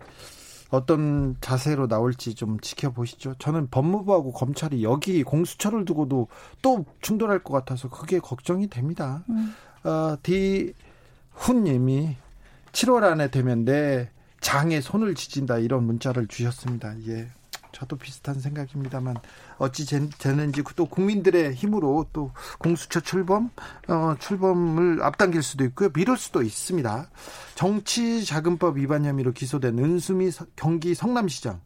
어떤 0.70 1.36
자세로 1.40 1.86
나올지 1.86 2.34
좀 2.34 2.58
지켜보시죠. 2.58 3.34
저는 3.38 3.68
법무부하고 3.70 4.32
검찰이 4.32 4.82
여기 4.82 5.22
공수처를 5.22 5.84
두고도 5.84 6.28
또 6.62 6.84
충돌할 7.02 7.40
것 7.40 7.52
같아서 7.52 7.90
그게 7.90 8.18
걱정이 8.18 8.68
됩니다. 8.68 9.22
음. 9.28 9.54
어, 9.84 10.16
디훈님이 10.22 12.16
7월 12.72 13.04
안에 13.04 13.28
되면 13.28 13.64
내 13.64 14.10
장에 14.40 14.80
손을 14.80 15.14
지진다 15.14 15.58
이런 15.58 15.84
문자를 15.84 16.26
주셨습니다. 16.26 16.94
예. 17.06 17.28
저도 17.72 17.96
비슷한 17.96 18.38
생각입니다만 18.38 19.16
어찌 19.56 19.86
되는지 19.86 20.62
또 20.76 20.86
국민들의 20.86 21.54
힘으로 21.54 22.06
또 22.12 22.32
공수처 22.58 23.00
출범 23.00 23.50
어, 23.88 24.14
출범을 24.18 25.02
앞당길 25.02 25.42
수도 25.42 25.64
있고요 25.64 25.88
미룰 25.94 26.18
수도 26.18 26.42
있습니다. 26.42 27.08
정치자금법 27.54 28.76
위반 28.76 29.04
혐의로 29.04 29.32
기소된 29.32 29.78
은수미 29.78 30.30
경기 30.54 30.94
성남시장 30.94 31.60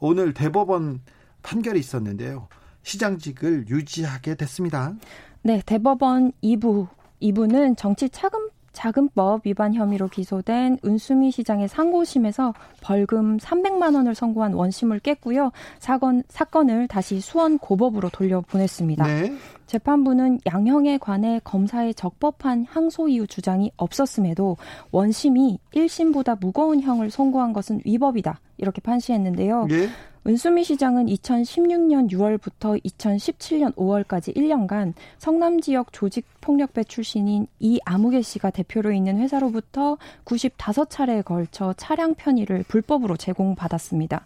오늘 0.00 0.34
대법원 0.34 1.02
판결이 1.42 1.78
있었는데요. 1.78 2.48
시장직을 2.82 3.68
유지하게 3.68 4.34
됐습니다. 4.34 4.94
네, 5.42 5.62
대법원 5.64 6.32
2부 6.42 6.88
2부는 7.22 7.76
정치 7.76 8.08
차금 8.10 8.48
자금법 8.74 9.46
위반 9.46 9.72
혐의로 9.72 10.08
기소된 10.08 10.78
은수미 10.84 11.30
시장의 11.30 11.68
상고심에서 11.68 12.52
벌금 12.82 13.38
300만 13.38 13.94
원을 13.94 14.14
선고한 14.14 14.52
원심을 14.52 14.98
깼고요. 14.98 15.52
사건 15.78 16.22
사건을 16.28 16.88
다시 16.88 17.20
수원 17.20 17.58
고법으로 17.58 18.10
돌려보냈습니다. 18.10 19.06
네. 19.06 19.32
재판부는 19.66 20.40
양형에 20.46 20.98
관해 20.98 21.40
검사의 21.42 21.94
적법한 21.94 22.66
항소 22.68 23.08
이유 23.08 23.26
주장이 23.26 23.72
없었음에도 23.76 24.56
원심이 24.90 25.58
1심보다 25.74 26.38
무거운 26.40 26.80
형을 26.80 27.10
선고한 27.10 27.52
것은 27.52 27.80
위법이다. 27.84 28.40
이렇게 28.58 28.80
판시했는데요. 28.80 29.66
네. 29.66 29.88
은수미 30.26 30.64
시장은 30.64 31.06
2016년 31.06 32.10
6월부터 32.10 32.82
2017년 32.82 33.74
5월까지 33.74 34.34
1년간 34.34 34.94
성남 35.18 35.60
지역 35.60 35.92
조직 35.92 36.24
폭력배 36.40 36.84
출신인 36.84 37.46
이 37.60 37.78
아무개 37.84 38.22
씨가 38.22 38.48
대표로 38.48 38.92
있는 38.92 39.18
회사로부터 39.18 39.98
95차례에 40.24 41.22
걸쳐 41.22 41.74
차량 41.76 42.14
편의를 42.14 42.64
불법으로 42.66 43.18
제공받았습니다. 43.18 44.24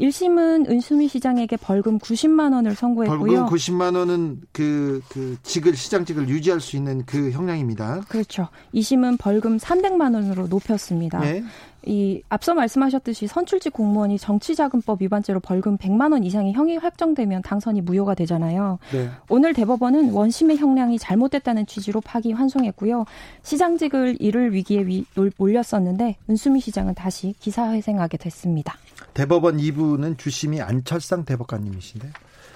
1심은 0.00 0.68
은수미 0.70 1.08
시장에게 1.08 1.56
벌금 1.56 1.98
90만 1.98 2.54
원을 2.54 2.74
선고했고요. 2.74 3.18
벌금 3.18 3.46
90만 3.46 3.96
원은 3.96 4.40
그, 4.52 5.02
그 5.10 5.36
직을 5.42 5.76
시장직을 5.76 6.28
유지할 6.28 6.60
수 6.60 6.76
있는 6.76 7.04
그 7.04 7.30
형량입니다. 7.30 8.00
그렇죠. 8.08 8.48
2심은 8.74 9.18
벌금 9.18 9.58
300만 9.58 10.14
원으로 10.14 10.46
높였습니다. 10.46 11.20
네. 11.20 11.44
이 11.86 12.22
앞서 12.28 12.54
말씀하셨듯이 12.54 13.26
선출직 13.26 13.72
공무원이 13.72 14.18
정치자금법 14.18 15.02
위반죄로 15.02 15.40
벌금 15.40 15.78
100만 15.78 16.12
원 16.12 16.24
이상의 16.24 16.52
형이 16.52 16.76
확정되면 16.76 17.42
당선이 17.42 17.80
무효가 17.80 18.14
되잖아요. 18.14 18.78
네. 18.92 19.10
오늘 19.28 19.54
대법원은 19.54 20.12
원심의 20.12 20.58
형량이 20.58 20.98
잘못됐다는 20.98 21.66
취지로 21.66 22.00
파기 22.00 22.32
환송했고요. 22.32 23.04
시장직을 23.42 24.16
잃을 24.20 24.52
위기에 24.52 24.86
위, 24.86 25.06
몰렸었는데 25.36 26.16
은수미 26.28 26.60
시장은 26.60 26.94
다시 26.94 27.34
기사회생하게 27.40 28.18
됐습니다. 28.18 28.76
대법원 29.14 29.56
2부는 29.56 30.18
주심이 30.18 30.60
안철상 30.60 31.24
대법관님이신데 31.24 32.10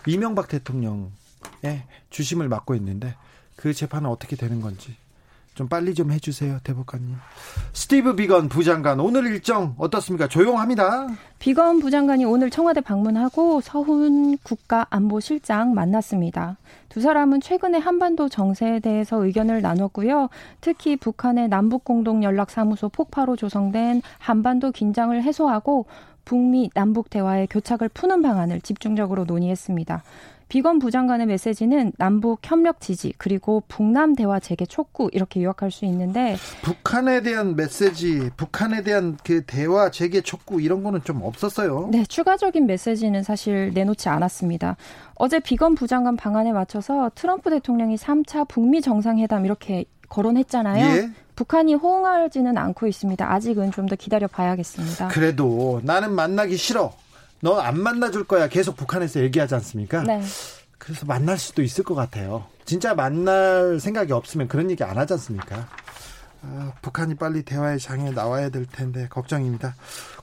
이명박 0.07 0.49
대통령의 0.49 1.11
주심을 2.11 2.49
맡고 2.49 2.75
있는데 2.77 3.15
그 3.57 3.73
재판은 3.73 4.09
어떻게 4.11 4.37
되는 4.37 4.61
건지 4.61 4.97
좀 5.55 5.69
빨리 5.69 5.95
좀 5.95 6.11
해주세요, 6.11 6.59
대법관님. 6.65 7.17
스티브 7.73 8.17
비건 8.17 8.49
부장관 8.49 8.99
오늘 8.99 9.27
일정 9.27 9.75
어떻습니까? 9.79 10.27
조용합니다. 10.27 11.07
비건 11.39 11.79
부장관이 11.79 12.25
오늘 12.25 12.51
청와대 12.51 12.81
방문하고 12.81 13.61
서훈 13.61 14.37
국가안보실장 14.39 15.73
만났습니다. 15.75 16.57
두 16.89 17.01
사람은 17.01 17.41
최근에 17.41 17.79
한반도 17.79 18.29
정세에 18.29 18.81
대해서 18.81 19.25
의견을 19.25 19.63
나눴고요. 19.63 20.29
특히 20.61 20.97
북한의 20.97 21.49
남북공동연락사무소 21.49 22.89
폭파로 22.89 23.37
조성된 23.37 24.03
한반도 24.19 24.73
긴장을 24.73 25.21
해소하고 25.23 25.87
북미 26.25 26.71
남북 26.75 27.11
대화의 27.11 27.47
교착을 27.49 27.91
푸는 27.91 28.23
방안을 28.23 28.61
집중적으로 28.63 29.25
논의했습니다. 29.25 30.03
비건 30.55 30.79
부장관의 30.79 31.27
메시지는 31.27 31.91
남북 31.99 32.39
협력 32.45 32.81
지지 32.81 33.13
그리고 33.19 33.65
북남 33.67 34.15
대화 34.15 34.39
재개 34.39 34.65
촉구 34.65 35.11
이렇게 35.13 35.43
요약할 35.43 35.73
수 35.73 35.85
있는데 35.85 36.37
북한에 36.63 37.23
대한 37.23 37.57
메시지, 37.57 38.31
북한에 38.37 38.85
대한 38.85 39.19
그 39.25 39.43
대화 39.45 39.91
재개 39.91 40.21
촉구 40.21 40.61
이런 40.63 40.85
거는 40.85 41.03
좀 41.03 41.23
없었어요. 41.23 41.89
네, 41.91 42.05
추가적인 42.05 42.67
메시지는 42.67 43.25
사실 43.25 43.73
내놓지 43.75 44.09
않았습니다. 44.09 44.77
어제 45.17 45.41
비건 45.41 45.75
부장관 45.75 46.15
방안에 46.15 46.53
맞춰서 46.53 47.11
트럼프 47.17 47.51
대통령이 47.51 47.97
3차 47.97 48.47
북미 48.47 48.81
정상회담 48.81 49.45
이렇게 49.45 49.87
거론했잖아요. 50.09 50.85
예? 50.85 51.11
북한이 51.35 51.75
호응하지는 51.75 52.57
않고 52.57 52.87
있습니다. 52.87 53.29
아직은 53.29 53.73
좀 53.73 53.89
더 53.89 53.97
기다려 53.97 54.29
봐야겠습니다. 54.29 55.09
그래도 55.09 55.81
나는 55.83 56.13
만나기 56.13 56.57
싫어. 56.57 56.93
너 57.41 57.61
안 57.61 57.79
만나줄 57.79 58.25
거야. 58.25 58.49
계속 58.49 58.75
북한에서 58.75 59.21
얘기하지 59.21 59.55
않습니까? 59.57 60.03
네. 60.03 60.23
그래서 60.85 61.07
만날 61.07 61.39
수도 61.39 61.63
있을 61.63 61.83
것 61.83 61.95
같아요. 61.95 62.47
진짜 62.65 62.95
만날 62.95 63.81
생각이 63.81 64.13
없으면 64.13 64.49
그런 64.49 64.71
얘기 64.71 64.85
안 64.85 64.99
하지 64.99 65.15
않습니까? 65.15 65.69
아, 66.43 66.73
북한이 66.83 67.15
빨리 67.15 67.43
대화의 67.43 67.81
장에 67.81 68.11
나와야 68.11 68.51
될 68.51 68.67
텐데 68.67 69.09
걱정입니다. 69.09 69.75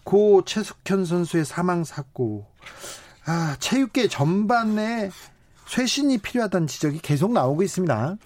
고 0.03 0.43
최숙현 0.45 1.05
선수의 1.05 1.45
사망 1.45 1.83
사고. 1.83 2.45
아, 3.25 3.55
체육계 3.59 4.07
전반에 4.07 5.09
쇄신이 5.71 6.17
필요하다는 6.17 6.67
지적이 6.67 6.99
계속 6.99 7.31
나오고 7.31 7.63
있습니다. 7.63 8.17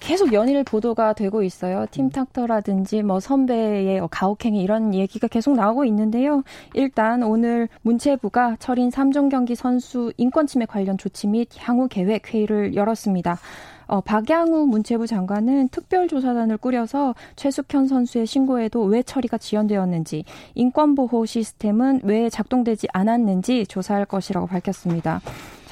계속 0.00 0.32
연일 0.32 0.64
보도가 0.64 1.12
되고 1.12 1.42
있어요. 1.42 1.84
팀탁터라든지 1.90 3.02
뭐 3.02 3.20
선배의 3.20 4.00
가혹행위 4.10 4.62
이런 4.62 4.94
얘기가 4.94 5.28
계속 5.28 5.54
나오고 5.54 5.84
있는데요. 5.84 6.42
일단 6.72 7.22
오늘 7.22 7.68
문체부가 7.82 8.56
철인 8.58 8.88
3종 8.88 9.30
경기 9.30 9.54
선수 9.54 10.12
인권 10.16 10.46
침해 10.46 10.64
관련 10.64 10.96
조치 10.96 11.26
및 11.26 11.48
향후 11.58 11.88
계획 11.88 12.32
회의를 12.32 12.74
열었습니다. 12.74 13.38
어, 13.86 14.00
박양우 14.00 14.66
문체부 14.66 15.06
장관은 15.06 15.68
특별조사단을 15.68 16.56
꾸려서 16.56 17.14
최숙현 17.36 17.86
선수의 17.86 18.26
신고에도 18.26 18.82
왜 18.84 19.02
처리가 19.02 19.36
지연되었는지, 19.36 20.24
인권보호 20.54 21.26
시스템은 21.26 22.00
왜 22.02 22.30
작동되지 22.30 22.88
않았는지 22.94 23.66
조사할 23.66 24.06
것이라고 24.06 24.46
밝혔습니다. 24.46 25.20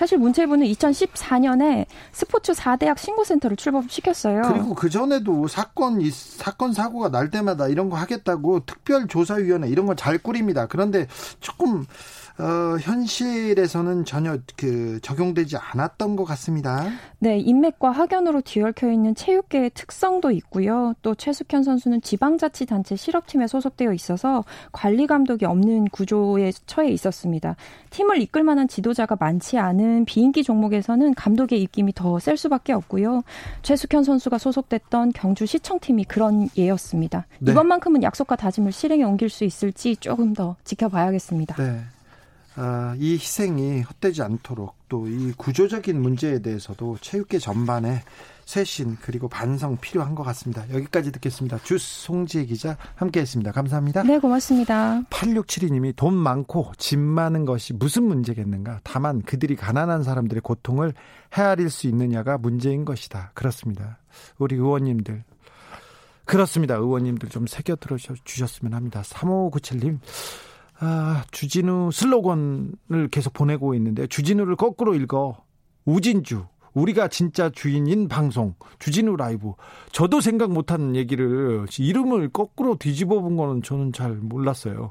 사실 0.02 0.18
문체부는 0.18 0.66
2014년에 0.66 1.86
스포츠 2.10 2.52
4대학 2.54 2.98
신고센터를 2.98 3.56
출범시켰어요. 3.56 4.42
그리고 4.52 4.74
그 4.74 4.90
전에도 4.90 5.46
사건 5.46 6.00
이 6.00 6.10
사건 6.10 6.72
사고가 6.72 7.08
날 7.08 7.30
때마다 7.30 7.68
이런 7.68 7.88
거 7.88 7.96
하겠다고 7.96 8.66
특별조사위원회 8.66 9.68
이런 9.68 9.86
거 9.86 9.94
잘 9.94 10.18
꾸립니다. 10.18 10.66
그런데 10.66 11.06
조금 11.38 11.86
어, 12.38 12.78
현실에서는 12.80 14.04
전혀 14.06 14.38
그 14.56 14.98
적용되지 15.02 15.58
않았던 15.58 16.16
것 16.16 16.24
같습니다. 16.24 16.86
네, 17.18 17.38
인맥과 17.38 17.90
학연으로 17.90 18.40
뒤얽혀 18.40 18.90
있는 18.90 19.14
체육계의 19.14 19.72
특성도 19.74 20.30
있고요. 20.30 20.94
또 21.02 21.14
최숙현 21.14 21.62
선수는 21.62 22.00
지방자치단체 22.00 22.96
실업팀에 22.96 23.46
소속되어 23.46 23.92
있어서 23.92 24.44
관리 24.72 25.06
감독이 25.06 25.44
없는 25.44 25.88
구조에 25.88 26.52
처해 26.66 26.88
있었습니다. 26.90 27.56
팀을 27.90 28.22
이끌 28.22 28.42
만한 28.42 28.68
지도자가 28.68 29.16
많지 29.20 29.58
않은 29.58 30.06
비인기 30.06 30.42
종목에서는 30.42 31.14
감독의 31.14 31.60
입김이 31.62 31.92
더 31.94 32.18
셀 32.22 32.36
수밖에 32.36 32.72
없고요. 32.72 33.22
최숙현 33.62 34.04
선수가 34.04 34.38
소속됐던 34.38 35.12
경주 35.12 35.44
시청팀이 35.44 36.04
그런 36.04 36.48
예였습니다. 36.56 37.26
네. 37.40 37.52
이번만큼은 37.52 38.02
약속과 38.02 38.36
다짐을 38.36 38.70
실행에 38.70 39.02
옮길 39.02 39.28
수 39.28 39.44
있을지 39.44 39.96
조금 39.96 40.32
더 40.32 40.56
지켜봐야겠습니다. 40.64 41.56
네. 41.56 41.80
아, 42.56 42.94
이 42.98 43.12
희생이 43.14 43.82
헛되지 43.82 44.22
않도록 44.22 44.76
또 44.88 45.06
이 45.06 45.32
구조적인 45.36 46.00
문제에 46.00 46.40
대해서도 46.40 46.98
체육계 47.00 47.38
전반에 47.38 48.02
쇄신 48.44 48.98
그리고 49.00 49.28
반성 49.28 49.78
필요한 49.80 50.14
것 50.14 50.22
같습니다. 50.24 50.68
여기까지 50.70 51.12
듣겠습니다. 51.12 51.58
주스 51.62 52.04
송지혜 52.04 52.44
기자 52.44 52.76
함께했습니다. 52.96 53.52
감사합니다. 53.52 54.02
네, 54.02 54.18
고맙습니다. 54.18 55.02
8672님이 55.10 55.94
돈 55.96 56.14
많고 56.14 56.72
집 56.76 56.98
많은 56.98 57.44
것이 57.46 57.72
무슨 57.72 58.02
문제겠는가? 58.04 58.80
다만 58.82 59.22
그들이 59.22 59.56
가난한 59.56 60.02
사람들의 60.02 60.40
고통을 60.42 60.92
헤아릴 61.36 61.70
수 61.70 61.86
있느냐가 61.86 62.36
문제인 62.36 62.84
것이다. 62.84 63.30
그렇습니다. 63.34 63.98
우리 64.38 64.56
의원님들 64.56 65.24
그렇습니다. 66.24 66.74
의원님들 66.74 67.28
좀 67.28 67.46
새겨 67.46 67.76
들어 67.76 67.96
주셨으면 67.96 68.74
합니다. 68.74 69.02
3597님 69.02 69.98
아, 70.84 71.22
주진우 71.30 71.90
슬로건을 71.92 73.08
계속 73.12 73.32
보내고 73.34 73.74
있는데 73.74 74.06
주진우를 74.08 74.56
거꾸로 74.56 74.94
읽어. 74.94 75.44
우진주. 75.84 76.46
우리가 76.74 77.06
진짜 77.06 77.50
주인인 77.50 78.08
방송. 78.08 78.54
주진우 78.80 79.16
라이브. 79.16 79.52
저도 79.92 80.20
생각 80.20 80.50
못한 80.50 80.96
얘기를 80.96 81.66
이름을 81.78 82.30
거꾸로 82.30 82.76
뒤집어 82.76 83.20
본 83.20 83.36
거는 83.36 83.62
저는 83.62 83.92
잘 83.92 84.12
몰랐어요. 84.14 84.90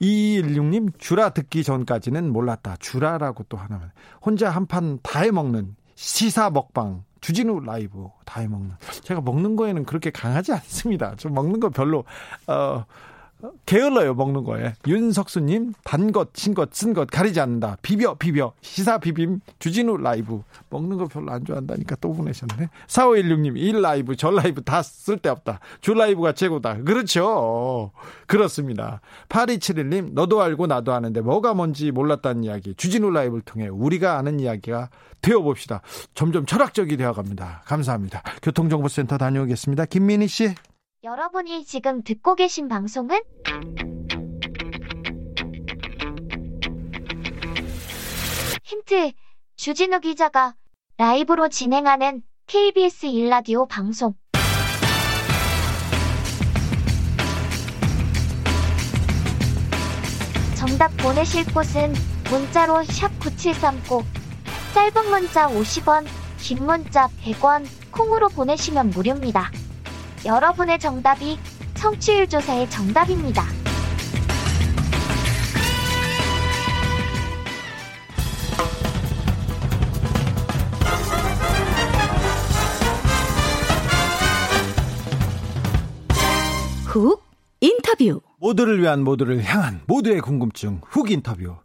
216님 0.00 0.92
주라 0.98 1.30
듣기 1.30 1.64
전까지는 1.64 2.32
몰랐다. 2.32 2.76
주라라고 2.78 3.44
또 3.50 3.56
하나만. 3.58 3.90
혼자 4.24 4.48
한 4.50 4.66
판 4.66 4.98
다 5.02 5.20
해먹는 5.20 5.76
시사 5.96 6.48
먹방. 6.50 7.04
주진우 7.20 7.60
라이브 7.60 8.06
다 8.24 8.40
해먹는. 8.40 8.70
제가 9.02 9.20
먹는 9.20 9.56
거에는 9.56 9.84
그렇게 9.84 10.10
강하지 10.10 10.52
않습니다. 10.52 11.14
좀 11.16 11.34
먹는 11.34 11.60
거 11.60 11.68
별로 11.70 12.04
어 12.46 12.84
게을러요 13.66 14.14
먹는 14.14 14.44
거에. 14.44 14.74
윤석수님 14.86 15.74
단 15.84 16.12
것, 16.12 16.30
신 16.34 16.54
것, 16.54 16.72
쓴 16.72 16.94
것 16.94 17.08
가리지 17.10 17.40
않는다. 17.40 17.76
비벼 17.82 18.14
비벼. 18.14 18.52
시사 18.60 18.98
비빔 18.98 19.40
주진우 19.58 19.98
라이브. 19.98 20.42
먹는 20.70 20.96
거 20.96 21.06
별로 21.06 21.32
안 21.32 21.44
좋아한다니까 21.44 21.96
또 22.00 22.12
보내셨네. 22.12 22.68
4516님 22.86 23.56
일 23.56 23.82
라이브 23.82 24.16
저 24.16 24.30
라이브 24.30 24.62
다 24.62 24.82
쓸데없다. 24.82 25.60
주 25.80 25.94
라이브가 25.94 26.32
최고다. 26.32 26.82
그렇죠. 26.84 27.92
그렇습니다. 28.26 29.00
8271님 29.28 30.12
너도 30.12 30.40
알고 30.42 30.66
나도 30.66 30.92
아는데 30.92 31.20
뭐가 31.20 31.54
뭔지 31.54 31.90
몰랐다는 31.90 32.44
이야기. 32.44 32.74
주진우 32.74 33.10
라이브를 33.10 33.42
통해 33.42 33.68
우리가 33.68 34.18
아는 34.18 34.40
이야기가 34.40 34.88
되어봅시다. 35.22 35.82
점점 36.14 36.46
철학적이 36.46 36.96
되어갑니다. 36.96 37.62
감사합니다. 37.66 38.22
교통정보센터 38.42 39.18
다녀오겠습니다. 39.18 39.86
김민희 39.86 40.28
씨 40.28 40.54
여러분이 41.06 41.64
지금 41.64 42.02
듣고 42.02 42.34
계신 42.34 42.66
방송은? 42.66 43.20
힌트. 48.64 49.12
주진우 49.54 50.00
기자가 50.00 50.56
라이브로 50.96 51.48
진행하는 51.48 52.24
KBS 52.48 53.06
일라디오 53.06 53.66
방송. 53.66 54.14
정답 60.56 60.88
보내실 60.96 61.44
곳은 61.54 61.92
문자로 62.28 62.82
샵 62.82 63.16
9730 63.20 64.04
짧은 64.74 65.08
문자 65.08 65.46
50원 65.46 66.04
긴 66.40 66.66
문자 66.66 67.06
100원 67.22 67.64
콩으로 67.92 68.28
보내시면 68.28 68.90
무료입니다. 68.90 69.52
여러분의 70.24 70.78
정답이 70.78 71.38
청취율 71.74 72.28
조사의 72.28 72.68
정답입니다. 72.70 73.44
훅 86.86 87.22
인터뷰 87.60 88.20
모두를 88.38 88.80
위한 88.80 89.02
모두를 89.02 89.42
향한 89.44 89.80
모두의 89.86 90.20
궁금증 90.20 90.80
훅 90.88 91.10
인터뷰 91.10 91.56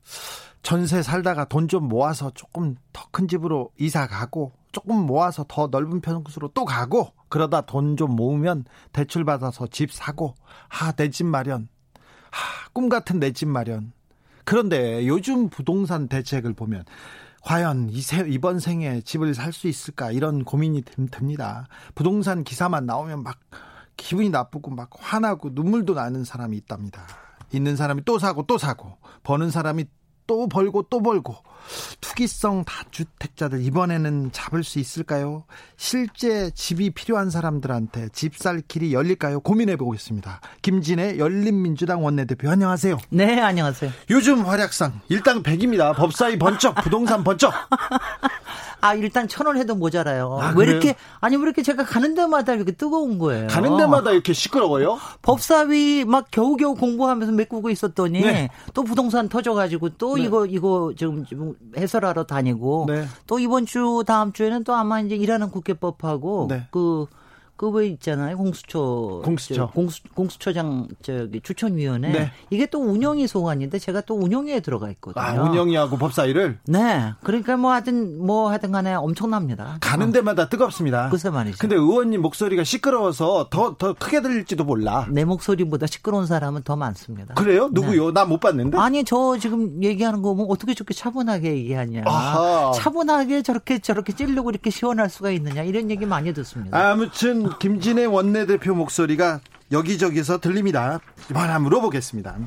전세 0.63 1.01
살다가 1.01 1.45
돈 1.45 1.67
좀 1.67 1.87
모아서 1.87 2.31
조금 2.31 2.75
더 2.93 3.01
큰 3.11 3.27
집으로 3.27 3.71
이사 3.77 4.07
가고 4.07 4.53
조금 4.71 4.95
모아서 5.05 5.45
더 5.47 5.67
넓은 5.67 6.01
평수로 6.01 6.49
또 6.53 6.65
가고 6.65 7.13
그러다 7.29 7.61
돈 7.61 7.95
좀 7.97 8.15
모으면 8.15 8.65
대출 8.93 9.25
받아서 9.25 9.67
집 9.67 9.91
사고 9.91 10.35
하내 10.69 11.09
집 11.09 11.25
마련 11.25 11.67
하, 12.31 12.69
꿈 12.73 12.89
같은 12.89 13.19
내 13.19 13.31
집 13.31 13.47
마련 13.47 13.91
그런데 14.45 15.07
요즘 15.07 15.49
부동산 15.49 16.07
대책을 16.07 16.53
보면 16.53 16.83
과연 17.43 17.89
이번 18.27 18.59
생에 18.59 19.01
집을 19.01 19.33
살 19.33 19.51
수 19.53 19.67
있을까 19.67 20.11
이런 20.11 20.43
고민이 20.43 20.83
듭니다. 21.11 21.67
부동산 21.95 22.43
기사만 22.43 22.85
나오면 22.85 23.23
막 23.23 23.39
기분이 23.97 24.29
나쁘고 24.29 24.71
막 24.71 24.89
화나고 24.93 25.49
눈물도 25.53 25.93
나는 25.93 26.23
사람이 26.23 26.55
있답니다. 26.57 27.05
있는 27.51 27.75
사람이 27.75 28.03
또 28.05 28.19
사고 28.19 28.43
또 28.47 28.57
사고 28.57 28.97
버는 29.23 29.51
사람이 29.51 29.85
또 30.27 30.47
벌고 30.47 30.83
또 30.83 31.01
벌고 31.01 31.35
투기성 32.01 32.63
다주택자들 32.65 33.61
이번에는 33.63 34.31
잡을 34.31 34.63
수 34.63 34.79
있을까요? 34.79 35.43
실제 35.77 36.51
집이 36.51 36.91
필요한 36.91 37.29
사람들한테 37.29 38.09
집살 38.09 38.61
길이 38.67 38.93
열릴까요? 38.93 39.39
고민해 39.39 39.75
보고 39.77 39.93
있습니다. 39.93 40.41
김진애 40.61 41.17
열린민주당 41.17 42.03
원내대표 42.03 42.49
안녕하세요. 42.49 42.97
네, 43.09 43.39
안녕하세요. 43.39 43.91
요즘 44.09 44.45
활약상 44.45 45.01
일당 45.09 45.43
100입니다. 45.43 45.95
법사위 45.95 46.37
번쩍, 46.39 46.75
부동산 46.75 47.23
번쩍. 47.23 47.53
아, 48.83 48.95
일단 48.95 49.27
천 49.27 49.45
원 49.45 49.57
해도 49.57 49.75
모자라요. 49.75 50.39
아, 50.41 50.53
왜 50.55 50.65
이렇게 50.65 50.95
아니 51.19 51.35
왜 51.35 51.43
이렇게 51.43 51.61
제가 51.61 51.83
가는 51.85 52.15
데마다 52.15 52.53
이렇게 52.53 52.71
뜨거운 52.71 53.19
거예요. 53.19 53.47
가는 53.47 53.77
데마다 53.77 54.11
이렇게 54.11 54.33
시끄러워요? 54.33 54.99
법사위 55.21 56.05
막 56.05 56.29
겨우겨우 56.31 56.73
공부하면서 56.75 57.33
메꾸고 57.33 57.69
있었더니 57.69 58.21
네. 58.21 58.49
또 58.73 58.83
부동산 58.83 59.29
터져 59.29 59.53
가지고 59.53 59.89
또 59.89 60.15
네. 60.15 60.23
이거 60.23 60.45
이거 60.47 60.93
지금 60.97 61.25
해설하러 61.77 62.23
다니고 62.25 62.85
네. 62.87 63.05
또 63.27 63.39
이번 63.39 63.65
주 63.65 64.03
다음 64.05 64.31
주에는 64.31 64.63
또 64.63 64.73
아마 64.75 64.99
이제 64.99 65.15
일하는 65.15 65.49
국회법하고 65.49 66.47
네. 66.49 66.67
그 66.71 67.05
그왜 67.61 67.87
있잖아요 67.89 68.37
공수처 68.37 69.21
공수처 69.23 69.67
공수 69.69 70.01
공수처장 70.15 70.87
저기 71.01 71.41
추천위원회 71.41 72.11
네. 72.11 72.31
이게 72.49 72.65
또 72.65 72.79
운영이 72.79 73.27
소관인데 73.27 73.77
제가 73.77 74.01
또 74.01 74.15
운영위에 74.15 74.61
들어가 74.61 74.89
있거든요. 74.91 75.23
아 75.23 75.33
운영위하고 75.33 75.97
법사위를 75.97 76.59
네 76.67 77.13
그러니까 77.23 77.57
뭐 77.57 77.71
하든 77.73 78.25
뭐 78.25 78.49
하든간에 78.51 78.93
엄청납니다. 78.95 79.77
가는 79.81 80.09
어. 80.09 80.11
데마다 80.11 80.49
뜨겁습니다. 80.49 81.09
글쎄 81.09 81.29
말이죠. 81.29 81.57
근데 81.59 81.75
의원님 81.75 82.21
목소리가 82.21 82.63
시끄러워서 82.63 83.47
더 83.49 83.75
더 83.77 83.93
크게 83.93 84.21
들릴지도 84.21 84.63
몰라. 84.63 85.07
내 85.09 85.25
목소리보다 85.25 85.87
시끄러운 85.87 86.25
사람은 86.27 86.63
더 86.63 86.75
많습니다. 86.75 87.33
그래요? 87.35 87.69
누구요? 87.71 88.07
네. 88.07 88.11
나못 88.13 88.39
봤는데. 88.39 88.77
아니 88.77 89.03
저 89.03 89.37
지금 89.39 89.83
얘기하는 89.83 90.21
거 90.21 90.33
보면 90.33 90.47
어떻게 90.49 90.73
저렇게 90.73 90.93
차분하게 90.93 91.55
얘기하냐. 91.57 92.03
아하. 92.05 92.71
차분하게 92.75 93.41
저렇게 93.43 93.79
저렇게 93.79 94.13
찌르고 94.13 94.49
이렇게 94.51 94.69
시원할 94.69 95.09
수가 95.09 95.31
있느냐 95.31 95.63
이런 95.63 95.89
얘기 95.89 96.05
많이 96.05 96.33
듣습니다. 96.33 96.77
아무튼 96.91 97.49
김진애 97.59 98.05
원내대표 98.05 98.75
목소리가 98.75 99.39
여기저기서 99.71 100.39
들립니다. 100.39 100.99
이번 101.29 101.49
한 101.49 101.63
물어보겠습니다. 101.63 102.37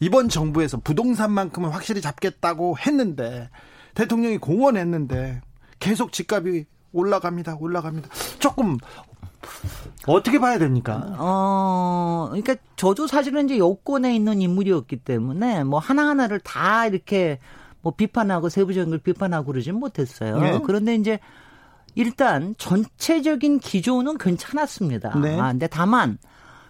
이번 0.00 0.28
정부에서 0.28 0.78
부동산만큼은 0.78 1.70
확실히 1.70 2.00
잡겠다고 2.00 2.78
했는데 2.78 3.50
대통령이 3.94 4.38
공언했는데 4.38 5.40
계속 5.80 6.12
집값이 6.12 6.66
올라갑니다. 6.92 7.56
올라갑니다. 7.60 8.08
조금 8.38 8.78
어떻게 10.06 10.38
봐야 10.38 10.58
됩니까? 10.58 11.16
어, 11.18 12.26
그러니까 12.30 12.56
저도 12.76 13.06
사실은 13.06 13.46
이제 13.46 13.58
여권에 13.58 14.14
있는 14.14 14.40
인물이었기 14.40 14.98
때문에 14.98 15.64
뭐 15.64 15.78
하나하나를 15.80 16.40
다 16.40 16.86
이렇게 16.86 17.38
뭐 17.82 17.92
비판하고 17.96 18.48
세부적인 18.48 18.90
걸 18.90 18.98
비판하고 18.98 19.46
그러진 19.52 19.76
못했어요. 19.76 20.40
네? 20.40 20.60
그런데 20.64 20.94
이제 20.94 21.18
일단 21.98 22.54
전체적인 22.58 23.58
기조는 23.58 24.18
괜찮았습니다. 24.18 25.18
네. 25.18 25.38
아, 25.38 25.50
근데 25.50 25.66
다만 25.66 26.16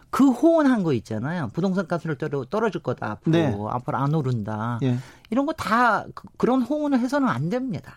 그 0.08 0.30
호언한 0.30 0.84
거 0.84 0.94
있잖아요. 0.94 1.50
부동산 1.52 1.86
값을 1.86 2.16
떨어, 2.16 2.46
떨어질 2.46 2.82
거다. 2.82 3.10
앞으로 3.10 3.32
네. 3.32 3.54
앞으로 3.68 3.98
안 3.98 4.14
오른다. 4.14 4.78
예. 4.82 4.96
이런 5.28 5.44
거 5.44 5.52
다 5.52 6.06
그, 6.14 6.46
런 6.46 6.62
호언을 6.62 6.98
해서는 7.00 7.28
안 7.28 7.50
됩니다. 7.50 7.96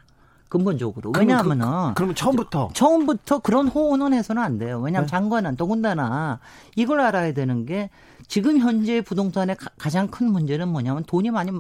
근본적으로. 0.50 1.14
왜냐하면은 1.18 1.66
그, 1.66 1.94
그러면 1.96 2.16
처음부터 2.16 2.70
처음부터 2.74 3.40
그런 3.40 3.70
호언은 3.70 4.12
해서는 4.14 4.44
안 4.44 4.58
돼요. 4.58 4.82
왜냐하면 4.82 5.08
네. 5.08 5.10
장관은 5.10 5.56
더군다나 5.56 6.40
이걸 6.76 7.00
알아야 7.00 7.34
되는 7.34 7.66
게 7.66 7.90
지금 8.28 8.58
현재 8.58 9.00
부동산의 9.00 9.56
가, 9.56 9.70
가장 9.78 10.10
큰 10.10 10.30
문제는 10.34 10.68
뭐냐면 10.68 11.06
돈이 11.06 11.32
많이 11.32 11.52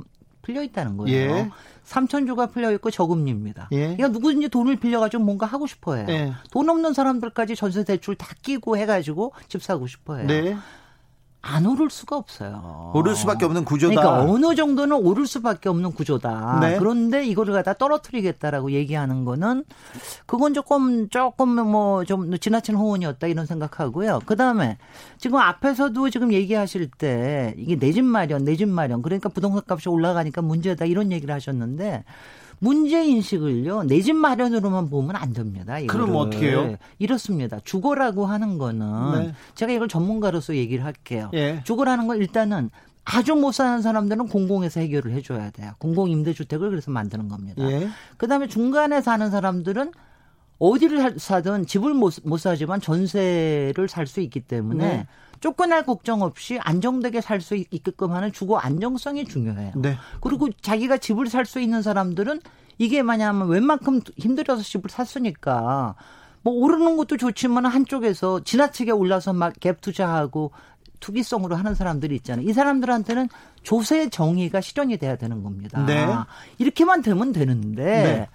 풀려 0.52 0.64
있다는 0.64 0.98
거예요. 0.98 1.16
예. 1.16 1.50
3천 1.86 2.28
주가 2.28 2.48
풀려 2.48 2.72
있고 2.74 2.92
저금리입니다. 2.92 3.70
예. 3.72 3.96
그러니까 3.96 4.10
누구든지 4.10 4.50
돈을 4.50 4.78
빌려가지고 4.78 5.24
뭔가 5.24 5.46
하고 5.46 5.66
싶어해요. 5.68 6.06
예. 6.10 6.34
돈 6.52 6.70
없는 6.70 6.94
사람들까지 6.94 7.56
전세 7.56 7.84
대출 7.84 8.16
다 8.16 8.28
끼고 8.42 8.78
해가지고 8.78 9.34
집 9.48 9.64
사고 9.64 9.88
싶어해요. 9.88 10.28
네. 10.28 10.58
안 11.44 11.66
오를 11.66 11.90
수가 11.90 12.18
없어요. 12.18 12.92
오를 12.94 13.16
수밖에 13.16 13.46
없는 13.46 13.66
구조다. 13.66 13.96
그러니까 13.96 14.32
어느 14.32 14.54
정도는 14.56 14.96
오를 14.98 15.26
수밖에 15.26 15.70
없는 15.70 15.92
구조다. 15.94 16.60
네. 16.62 16.78
그런데 16.78 17.26
이거를 17.26 17.54
갖다 17.54 17.74
떨어뜨리겠다라고 17.74 18.72
얘기하는 18.72 19.26
거는 19.26 19.64
그건 20.28 20.54
조금 20.54 21.10
조금 21.10 21.50
뭐 21.68 22.06
좀 22.06 22.38
지나친 22.38 22.76
호언이었다 22.76 23.26
이런 23.28 23.46
생각하고요. 23.48 24.22
그 24.26 24.36
다음에 24.36 24.78
지금 25.18 25.40
앞에서도 25.40 26.10
지금 26.12 26.32
얘기하실 26.32 26.90
때 26.98 27.56
이게 27.58 27.76
내 27.78 27.92
집 27.92 28.04
마련, 28.04 28.44
내 28.46 28.56
집 28.56 28.68
마련 28.70 29.02
그러니까 29.02 29.30
부동산 29.30 29.62
값이 29.68 29.90
올라가니까 29.90 30.42
문제다 30.42 30.86
이런 30.86 31.12
얘기를 31.12 31.34
하셨는데 31.34 32.04
문제 32.64 33.04
인식을요 33.04 33.84
내 33.84 34.02
집 34.04 34.16
마련으로만 34.16 34.90
보면 34.90 35.16
안 35.16 35.34
됩니다. 35.34 35.80
이거를. 35.80 36.06
그럼 36.06 36.16
어떻게 36.16 36.50
해요? 36.52 36.76
이렇습니다. 37.00 37.60
주거라고 37.64 38.28
하는 38.28 38.58
거는 38.60 39.12
네. 39.14 39.34
제가 39.56 39.72
이걸 39.74 39.88
전문가로서 39.88 40.56
얘기를 40.56 40.86
할게요. 40.86 41.32
예. 41.34 41.62
주거라는 41.64 42.06
건 42.08 42.18
일단은 42.18 42.70
아주 43.04 43.34
못 43.36 43.52
사는 43.52 43.82
사람들은 43.82 44.28
공공에서 44.28 44.80
해결을 44.80 45.12
해줘야 45.14 45.50
돼요. 45.50 45.72
공공 45.80 46.10
임대주택을 46.12 46.70
그래서 46.70 46.92
만드는 46.92 47.30
겁니다. 47.30 47.64
예. 47.70 47.90
그다음에 48.18 48.48
중간에 48.48 49.02
사는 49.02 49.28
사람들은 49.32 49.92
어디를 50.60 51.20
사든 51.20 51.66
집을 51.66 51.96
못, 51.96 52.14
못 52.24 52.38
사지만 52.40 52.80
전세를 52.80 53.88
살 53.90 54.06
수 54.06 54.22
있기 54.22 54.42
때문에 54.42 54.86
네. 54.86 55.08
쫓겨날 55.42 55.84
걱정 55.86 56.22
없이 56.22 56.58
안정되게 56.62 57.20
살 57.22 57.42
수 57.42 57.56
있게끔 57.56 58.12
하는 58.14 58.32
주거 58.32 58.58
안정성이 58.58 59.26
중요해요. 59.26 59.74
네. 59.76 59.98
그리고 60.22 60.50
자기가 60.62 60.98
집을 60.98 61.28
살 61.28 61.46
수 61.46 61.60
있는 61.60 61.82
사람들은 61.82 62.40
이게 62.78 63.02
만약하면 63.04 63.50
웬만큼 63.50 64.02
힘들어서 64.18 64.64
집을 64.64 64.90
샀으니까 64.90 65.96
뭐 66.44 66.54
오르는 66.54 66.98
것도 66.98 67.18
좋지만 67.18 67.66
한쪽에서 67.66 68.44
지나치게 68.44 68.92
올라서 68.92 69.34
막 69.34 69.54
갭 69.60 69.82
투자하고 69.82 70.52
투기성으로 71.00 71.56
하는 71.56 71.74
사람들이 71.74 72.16
있잖아요. 72.18 72.48
이 72.48 72.54
사람들한테는 72.54 73.28
조세 73.64 74.10
정의가 74.10 74.62
실현이 74.62 74.98
돼야 74.98 75.16
되는 75.16 75.42
겁니다. 75.44 75.84
네. 75.86 76.08
이렇게만 76.60 77.02
되면 77.02 77.32
되는데 77.32 77.84
네. 77.84 78.30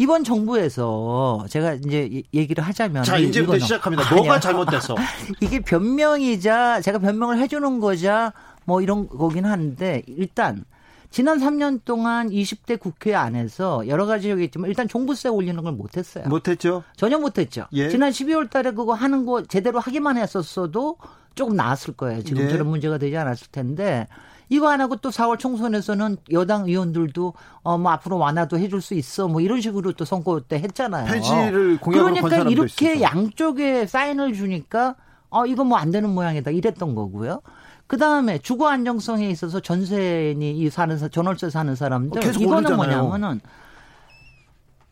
이번 0.00 0.24
정부에서 0.24 1.44
제가 1.50 1.74
이제 1.74 2.22
얘기를 2.32 2.64
하자면 2.64 3.04
자 3.04 3.18
이제부터 3.18 3.58
시작합니다. 3.58 4.14
뭐가 4.14 4.40
잘못됐어? 4.40 4.94
이게 5.42 5.60
변명이자 5.60 6.80
제가 6.80 6.98
변명을 7.00 7.38
해주는 7.38 7.80
거자 7.80 8.32
뭐 8.64 8.80
이런 8.80 9.06
거긴 9.10 9.44
한데 9.44 10.02
일단 10.06 10.64
지난 11.10 11.38
3년 11.38 11.80
동안 11.84 12.30
20대 12.30 12.80
국회 12.80 13.14
안에서 13.14 13.86
여러 13.88 14.06
가지 14.06 14.30
얘기했지만 14.30 14.70
일단 14.70 14.88
종부세 14.88 15.28
올리는 15.28 15.62
걸 15.62 15.72
못했어요. 15.74 16.26
못했죠. 16.28 16.82
전혀 16.96 17.18
못했죠. 17.18 17.66
예. 17.74 17.90
지난 17.90 18.10
12월 18.10 18.48
달에 18.48 18.70
그거 18.70 18.94
하는 18.94 19.26
거 19.26 19.42
제대로 19.42 19.80
하기만 19.80 20.16
했었어도 20.16 20.96
조금 21.34 21.56
나았을 21.56 21.92
거예요. 21.92 22.22
지금처럼 22.22 22.66
예. 22.66 22.70
문제가 22.70 22.96
되지 22.96 23.18
않았을 23.18 23.48
텐데 23.52 24.06
이거 24.50 24.68
안 24.68 24.80
하고 24.80 24.96
또 24.96 25.10
4월 25.10 25.38
총선에서는 25.38 26.18
여당 26.32 26.66
의원들도 26.66 27.32
어 27.62 27.78
뭐 27.78 27.92
앞으로 27.92 28.18
완화도 28.18 28.58
해줄 28.58 28.82
수 28.82 28.94
있어 28.94 29.28
뭐 29.28 29.40
이런 29.40 29.60
식으로 29.60 29.92
또 29.92 30.04
선거 30.04 30.40
때 30.40 30.56
했잖아요. 30.56 31.06
폐지를 31.06 31.78
공약으로 31.80 32.14
그러니까 32.14 32.50
이렇게 32.50 32.92
있어서. 32.96 33.00
양쪽에 33.00 33.86
사인을 33.86 34.34
주니까 34.34 34.96
어 35.30 35.46
이거 35.46 35.64
뭐안 35.64 35.90
되는 35.92 36.10
모양이다 36.10 36.50
이랬던 36.50 36.94
거고요. 36.94 37.40
그 37.86 37.96
다음에 37.96 38.38
주거 38.38 38.68
안정성에 38.68 39.28
있어서 39.30 39.60
전세니 39.60 40.58
이 40.58 40.68
사는 40.70 40.96
전월세 41.10 41.48
사는 41.50 41.74
사람들 41.74 42.18
어, 42.18 42.30
이거는 42.30 42.72
오르잖아요. 42.72 42.76
뭐냐면은 42.76 43.40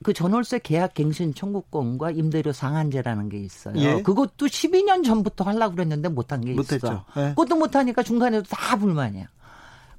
그 0.04 0.12
전월세 0.12 0.60
계약 0.60 0.94
갱신 0.94 1.34
청구권과 1.34 2.12
임대료 2.12 2.52
상한제라는 2.52 3.28
게 3.28 3.38
있어요. 3.38 3.74
예. 3.78 4.02
그것도 4.02 4.46
12년 4.46 5.04
전부터 5.04 5.44
하려고 5.44 5.74
그랬는데 5.74 6.08
못한 6.08 6.40
게 6.40 6.52
못했죠. 6.54 6.76
있어. 6.76 7.04
예. 7.16 7.28
그것도 7.30 7.56
못하니까 7.56 8.02
중간에도 8.04 8.44
다 8.48 8.76
불만이야. 8.76 9.26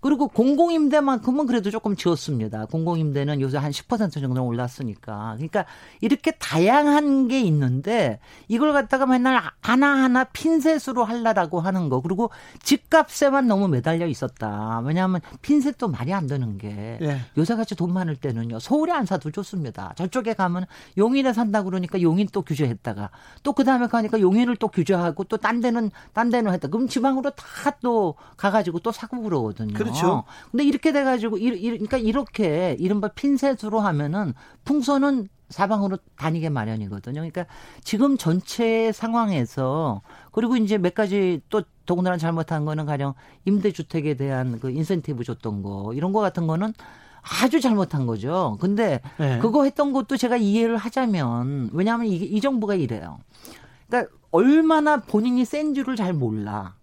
그리고 0.02 0.28
공공임대만큼은 0.28 1.48
그래도 1.48 1.72
조금 1.72 1.96
지었습니다. 1.96 2.66
공공임대는 2.68 3.42
요새 3.42 3.58
한 3.58 3.72
10% 3.72 4.14
정도 4.14 4.46
올랐으니까. 4.46 5.34
그러니까 5.36 5.66
이렇게 6.02 6.32
다양한 6.32 7.28
게 7.28 7.42
있는데 7.42 8.20
이걸 8.48 8.74
갖다가 8.74 9.06
맨날 9.06 9.42
하나하나 9.62 10.26
핀셋으로 10.26 11.04
할라라고 11.04 11.60
하는 11.60 11.90
거. 11.90 12.02
그리고 12.02 12.30
집값에만 12.64 13.48
너무 13.48 13.68
매달려 13.68 14.06
있었다. 14.08 14.82
왜냐하면 14.86 15.22
핀셋도 15.42 15.88
말이 15.90 16.14
안 16.14 16.28
되는 16.28 16.58
게 16.58 17.00
예. 17.02 17.22
요새같이 17.38 17.76
돈 17.76 17.92
많을 17.94 18.16
때는요. 18.16 18.60
서울에 18.60 18.92
안 18.92 19.06
사도 19.06 19.32
좋습니다. 19.32 19.94
저쪽에 19.98 20.34
가면 20.34 20.66
용인에 20.98 21.34
산다 21.34 21.64
그러니까 21.64 22.02
용인 22.02 22.28
또 22.32 22.42
규제했다가 22.44 23.10
또 23.44 23.54
그다음에 23.54 23.88
가니까 23.88 24.20
용인을 24.20 24.58
또 24.58 24.68
규제하고 24.68 25.24
또 25.24 25.38
딴 25.40 25.62
데는 25.62 25.90
딴 26.14 26.30
데는 26.30 26.52
했다. 26.54 26.68
그럼 26.68 26.88
지방으로 26.88 27.32
다 27.32 27.70
또 27.82 28.16
가가지고 28.38 28.80
또 28.80 28.92
사고 28.92 29.22
그러거든요. 29.22 29.74
그렇죠. 29.92 30.24
근데 30.52 30.64
이렇게 30.64 30.92
돼가지고 30.92 31.38
이, 31.38 31.48
이, 31.48 31.70
그러니까 31.70 31.98
이렇게 31.98 32.76
이른바 32.80 33.10
핀셋으로 33.10 33.80
하면은 33.80 34.34
풍선은 34.66 35.30
사방으로 35.50 35.98
다니게 36.16 36.50
마련이거든요. 36.50 37.16
그러니까 37.16 37.46
지금 37.84 38.18
전체 38.18 38.92
상황에서 38.92 40.02
그리고 40.32 40.56
이제 40.58 40.78
몇 40.78 40.94
가지 40.94 41.42
또 41.50 41.64
더군다나 41.86 42.18
잘못한 42.18 42.66
거는 42.66 42.86
가령 42.86 43.16
임대주택에 43.46 44.14
대한 44.14 44.60
그 44.60 44.70
인센티브 44.70 45.24
줬던 45.24 45.64
거 45.64 45.94
이런 45.96 46.14
거 46.14 46.20
같은 46.20 46.46
거는 46.46 46.74
아주 47.44 47.60
잘못한 47.60 48.06
거죠. 48.06 48.58
근데 48.62 49.02
네. 49.18 49.40
그거 49.40 49.64
했던 49.64 49.92
것도 49.92 50.18
제가 50.18 50.38
이해를 50.38 50.78
하자면 50.78 51.72
왜냐하면 51.74 52.08
이게 52.08 52.26
이 52.26 52.40
정부가 52.40 52.76
이래요. 52.76 53.20
그러니까 53.88 54.14
얼마나 54.32 54.98
본인이 54.98 55.44
센 55.46 55.74
줄을 55.74 55.96
잘 55.96 56.14
몰라. 56.14 56.76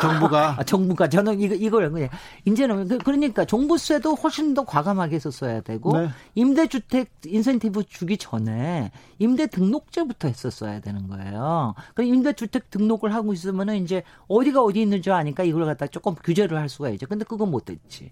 정부가 0.00 0.56
아, 0.58 0.62
정부가 0.64 1.08
저는 1.08 1.40
이거 1.40 1.54
이걸 1.54 1.90
그냥 1.90 2.08
이제는 2.44 2.88
그, 2.88 2.98
그러니까 2.98 3.44
종부세도 3.44 4.14
훨씬 4.14 4.54
더 4.54 4.64
과감하게 4.64 5.16
했었어야 5.16 5.60
되고 5.60 5.98
네. 5.98 6.08
임대주택 6.34 7.10
인센티브 7.26 7.84
주기 7.84 8.16
전에 8.16 8.90
임대 9.18 9.46
등록제부터 9.46 10.28
했었어야 10.28 10.80
되는 10.80 11.08
거예요. 11.08 11.74
그 11.94 12.02
임대주택 12.02 12.70
등록을 12.70 13.14
하고 13.14 13.32
있으면은 13.32 13.76
이제 13.82 14.02
어디가 14.28 14.62
어디 14.62 14.80
있는 14.80 15.02
줄 15.02 15.12
아니까 15.12 15.44
이걸 15.44 15.64
갖다 15.64 15.86
조금 15.86 16.14
규제를 16.14 16.58
할 16.58 16.68
수가 16.68 16.90
있죠. 16.90 17.06
근데 17.06 17.24
그건 17.24 17.50
못했지. 17.50 18.10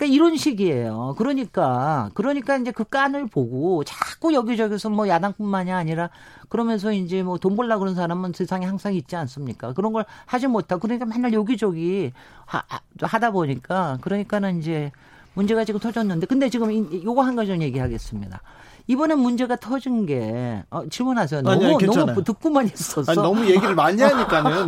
그러니까 0.00 0.06
이런 0.14 0.36
식이에요. 0.38 1.14
그러니까 1.18 2.10
그러니까 2.14 2.56
이제 2.56 2.70
그 2.72 2.84
깐을 2.84 3.26
보고 3.26 3.84
자꾸 3.84 4.32
여기저기서 4.32 4.88
뭐 4.88 5.06
야당뿐만이 5.08 5.70
아니라 5.72 6.08
그러면서 6.48 6.90
이제 6.92 7.22
뭐 7.22 7.36
돈 7.36 7.54
벌라 7.54 7.78
그런 7.78 7.94
사람은 7.94 8.32
세상에 8.32 8.64
항상 8.64 8.94
있지 8.94 9.14
않습니까? 9.16 9.74
그런 9.74 9.92
걸 9.92 10.06
하지 10.24 10.46
못하고 10.46 10.80
그러니까 10.80 11.04
맨날 11.04 11.34
여기저기 11.34 12.12
하, 12.46 12.62
하다 13.02 13.32
보니까 13.32 13.98
그러니까는 14.00 14.60
이제 14.60 14.90
문제가 15.34 15.64
지금 15.64 15.80
터졌는데 15.80 16.26
근데 16.26 16.48
지금 16.48 16.72
요거 17.04 17.20
한 17.22 17.36
가지 17.36 17.50
좀 17.50 17.60
얘기하겠습니다. 17.60 18.40
이번에 18.90 19.14
문제가 19.14 19.54
터진 19.54 20.04
게 20.04 20.64
어, 20.68 20.84
질문하세요. 20.88 21.42
너무 21.42 21.76
아니, 21.76 21.86
너무 21.86 22.24
듣고만 22.24 22.66
있었어. 22.66 23.12
아니, 23.12 23.22
너무 23.22 23.46
얘기를 23.46 23.72
많이 23.76 24.02
하니까는 24.02 24.66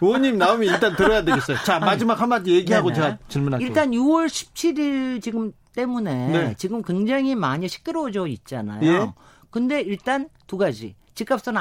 의원님 0.00 0.38
나오면 0.38 0.68
일단 0.72 0.94
들어야 0.94 1.24
되겠어요. 1.24 1.56
자 1.64 1.80
마지막 1.80 2.20
한마디 2.20 2.54
얘기하고 2.54 2.92
네네. 2.92 2.94
제가 2.94 3.18
질문할게요. 3.26 3.66
일단 3.66 3.90
6월 3.90 4.26
17일 4.26 5.20
지금 5.20 5.52
때문에 5.74 6.28
네. 6.28 6.54
지금 6.56 6.82
굉장히 6.82 7.34
많이 7.34 7.66
시끄러워져 7.66 8.28
있잖아요. 8.28 8.88
예? 8.88 9.12
근데 9.50 9.80
일단 9.80 10.28
두 10.46 10.56
가지. 10.56 10.94
집값은 11.14 11.54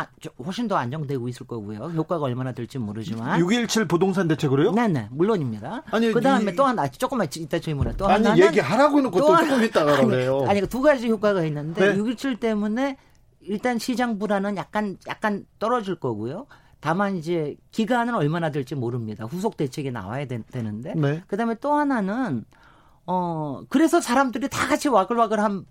훨씬 0.44 0.68
더 0.68 0.76
안정되고 0.76 1.28
있을 1.28 1.46
거고요. 1.46 1.78
효과가 1.78 2.26
얼마나 2.26 2.52
될지 2.52 2.80
모르지만. 2.80 3.40
6.17 3.40 3.88
부동산 3.88 4.28
대책으로요? 4.28 4.72
네네, 4.72 5.10
물론입니다. 5.12 5.84
아니, 5.92 6.12
그 6.12 6.22
다음에 6.22 6.54
또 6.56 6.66
하나, 6.66 6.88
조금만 6.88 7.28
이따 7.38 7.60
질문해. 7.60 7.96
또 7.98 8.08
아니, 8.08 8.26
하나는. 8.26 8.46
얘기하라고 8.48 8.98
해놓고 8.98 9.20
또, 9.20 9.28
또 9.28 9.38
조금 9.38 9.64
있다가 9.64 10.06
그래요. 10.06 10.40
아니, 10.50 10.60
아니, 10.60 10.68
두 10.68 10.82
가지 10.82 11.08
효과가 11.08 11.44
있는데, 11.46 11.94
네? 11.94 11.98
6.17 11.98 12.40
때문에 12.40 12.98
일단 13.42 13.78
시장 13.78 14.18
불안은 14.18 14.58
약간, 14.58 14.98
약간 15.08 15.46
떨어질 15.60 15.96
거고요. 15.96 16.48
다만 16.84 17.16
이제 17.16 17.56
기간은 17.72 18.14
얼마나 18.14 18.52
될지 18.52 18.76
모릅니다. 18.76 19.24
후속 19.24 19.56
대책이 19.56 19.92
나와야 19.92 20.26
되, 20.26 20.42
는데 20.52 20.94
네. 20.96 21.24
그다음에 21.28 21.56
또 21.62 21.72
하나는 21.72 22.44
어 23.06 23.64
그래서 23.70 24.02
사람들이 24.02 24.50
다 24.50 24.68
같이 24.68 24.90
와글와글한 24.90 25.66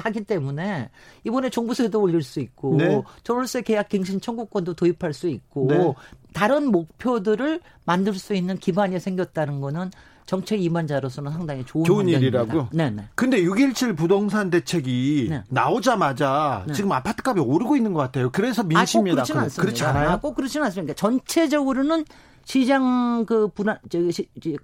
하기 0.00 0.24
때문에 0.24 0.90
이번에 1.24 1.50
종부세도 1.50 2.00
올릴 2.00 2.22
수 2.22 2.40
있고 2.40 2.76
네. 2.76 3.02
전월세 3.24 3.62
계약 3.62 3.88
갱신 3.88 4.20
청구권도 4.20 4.74
도입할 4.74 5.12
수 5.12 5.28
있고 5.28 5.66
네. 5.68 5.94
다른 6.32 6.70
목표들을 6.70 7.60
만들 7.84 8.14
수 8.14 8.34
있는 8.34 8.58
기반이 8.58 9.00
생겼다는 9.00 9.60
거는 9.60 9.90
정책 10.26 10.62
임원자로서는 10.62 11.32
상당히 11.32 11.64
좋은, 11.64 11.84
좋은 11.84 12.08
일이라고. 12.08 12.68
네 12.72 12.90
네. 12.90 13.04
근데 13.14 13.40
6.17 13.42 13.96
부동산 13.96 14.50
대책이 14.50 15.28
네. 15.30 15.42
나오자마자 15.48 16.64
네. 16.66 16.74
지금 16.74 16.92
아파트값이 16.92 17.40
오르고 17.40 17.76
있는 17.76 17.92
것 17.92 18.00
같아요. 18.00 18.30
그래서 18.30 18.64
민심이 18.64 19.12
아, 19.12 19.14
꼭 19.14 19.32
그렇지 19.32 19.60
그렇지 19.60 19.84
않아요? 19.84 20.10
아, 20.10 20.20
꼭 20.20 20.34
그렇지는 20.34 20.66
않습니다. 20.66 20.94
전체적으로는 20.94 22.04
시장 22.46 23.26
그 23.26 23.48
분할 23.48 23.80
저 23.90 23.98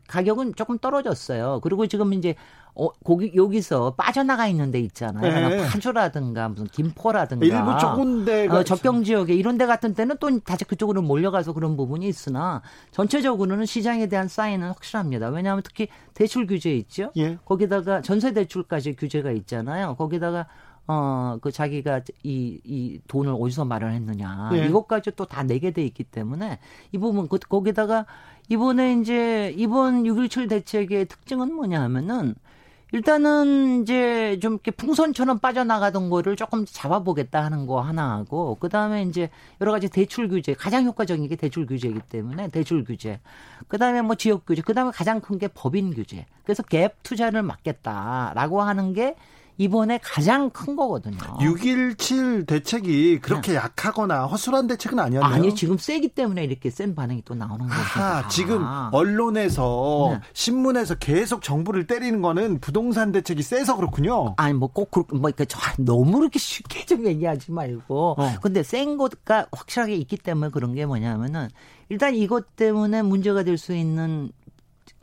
가격은 0.06 0.54
조금 0.54 0.78
떨어졌어요. 0.78 1.58
그리고 1.64 1.88
지금 1.88 2.12
이제 2.12 2.36
어, 2.76 2.88
거기 3.04 3.32
여기서 3.34 3.94
빠져나가 3.96 4.46
있는 4.46 4.70
데 4.70 4.78
있잖아요. 4.80 5.48
네. 5.48 5.66
파주라든가 5.66 6.48
무슨 6.48 6.68
김포라든가 6.68 7.44
일부 7.44 7.78
조금 7.80 8.24
데가 8.24 8.58
어, 8.58 8.62
접경 8.62 9.02
지역에 9.02 9.34
이런 9.34 9.58
데 9.58 9.66
같은 9.66 9.94
때는 9.94 10.16
또 10.20 10.38
다시 10.40 10.64
그쪽으로 10.64 11.02
몰려가서 11.02 11.54
그런 11.54 11.76
부분이 11.76 12.06
있으나 12.06 12.62
전체적으로는 12.92 13.66
시장에 13.66 14.06
대한 14.06 14.28
사인은 14.28 14.68
확실합니다. 14.68 15.28
왜냐하면 15.30 15.62
특히 15.64 15.88
대출 16.14 16.46
규제 16.46 16.72
있죠. 16.76 17.10
예. 17.16 17.36
거기다가 17.44 18.00
전세 18.00 18.32
대출까지 18.32 18.94
규제가 18.94 19.32
있잖아요. 19.32 19.96
거기다가 19.96 20.46
어, 20.88 21.38
그 21.40 21.52
자기가 21.52 22.02
이, 22.22 22.60
이 22.64 23.00
돈을 23.08 23.34
어디서 23.38 23.64
마련했느냐. 23.64 24.50
예. 24.54 24.66
이것까지 24.66 25.12
또 25.16 25.24
다 25.26 25.42
내게 25.44 25.70
돼 25.70 25.82
있기 25.84 26.04
때문에 26.04 26.58
이 26.92 26.98
부분, 26.98 27.28
그, 27.28 27.38
거기다가 27.38 28.06
이번에 28.48 28.94
이제 29.00 29.54
이번 29.56 30.02
6.17 30.04 30.48
대책의 30.48 31.06
특징은 31.06 31.52
뭐냐 31.54 31.80
하면은 31.82 32.34
일단은 32.94 33.82
이제 33.82 34.38
좀 34.42 34.54
이렇게 34.54 34.70
풍선처럼 34.70 35.38
빠져나가던 35.38 36.10
거를 36.10 36.36
조금 36.36 36.66
잡아보겠다 36.66 37.42
하는 37.42 37.66
거 37.66 37.80
하나 37.80 38.10
하고 38.18 38.56
그다음에 38.56 39.04
이제 39.04 39.30
여러 39.62 39.72
가지 39.72 39.88
대출 39.88 40.28
규제 40.28 40.52
가장 40.52 40.84
효과적인 40.84 41.26
게 41.28 41.36
대출 41.36 41.64
규제이기 41.64 42.00
때문에 42.10 42.48
대출 42.48 42.84
규제 42.84 43.18
그다음에 43.68 44.02
뭐 44.02 44.14
지역 44.16 44.44
규제 44.44 44.60
그다음에 44.60 44.90
가장 44.90 45.20
큰 45.22 45.38
게 45.38 45.48
법인 45.48 45.94
규제 45.94 46.26
그래서 46.44 46.62
갭 46.62 46.90
투자를 47.02 47.42
막겠다라고 47.42 48.60
하는 48.60 48.92
게 48.92 49.16
이번에 49.58 49.98
가장 50.02 50.50
큰 50.50 50.76
거거든요. 50.76 51.18
6.17 51.18 52.46
대책이 52.46 53.20
그렇게 53.20 53.52
네. 53.52 53.58
약하거나 53.58 54.26
허술한 54.26 54.66
대책은 54.66 54.98
아니었나요? 54.98 55.34
아니, 55.34 55.54
지금 55.54 55.78
세기 55.78 56.08
때문에 56.08 56.44
이렇게 56.44 56.70
센 56.70 56.94
반응이 56.94 57.22
또 57.24 57.34
나오는 57.34 57.66
거죠. 57.66 57.80
아, 57.96 58.28
지금 58.28 58.64
언론에서, 58.92 60.10
네. 60.12 60.20
신문에서 60.32 60.96
계속 60.96 61.42
정부를 61.42 61.86
때리는 61.86 62.22
거는 62.22 62.60
부동산 62.60 63.12
대책이 63.12 63.42
세서 63.42 63.76
그렇군요. 63.76 64.34
아니, 64.36 64.54
뭐 64.54 64.68
꼭, 64.68 64.90
그렇게, 64.90 65.16
뭐, 65.16 65.30
이렇게 65.30 65.46
너무 65.78 66.18
그렇게 66.18 66.38
쉽게 66.38 66.84
좀 66.86 67.06
얘기하지 67.06 67.52
말고. 67.52 68.16
어. 68.18 68.34
근데 68.42 68.62
센 68.62 68.96
것가 68.96 69.46
확실하게 69.52 69.94
있기 69.96 70.16
때문에 70.16 70.50
그런 70.50 70.74
게 70.74 70.86
뭐냐면은, 70.86 71.48
일단 71.88 72.14
이것 72.14 72.56
때문에 72.56 73.02
문제가 73.02 73.42
될 73.42 73.58
수 73.58 73.74
있는 73.74 74.32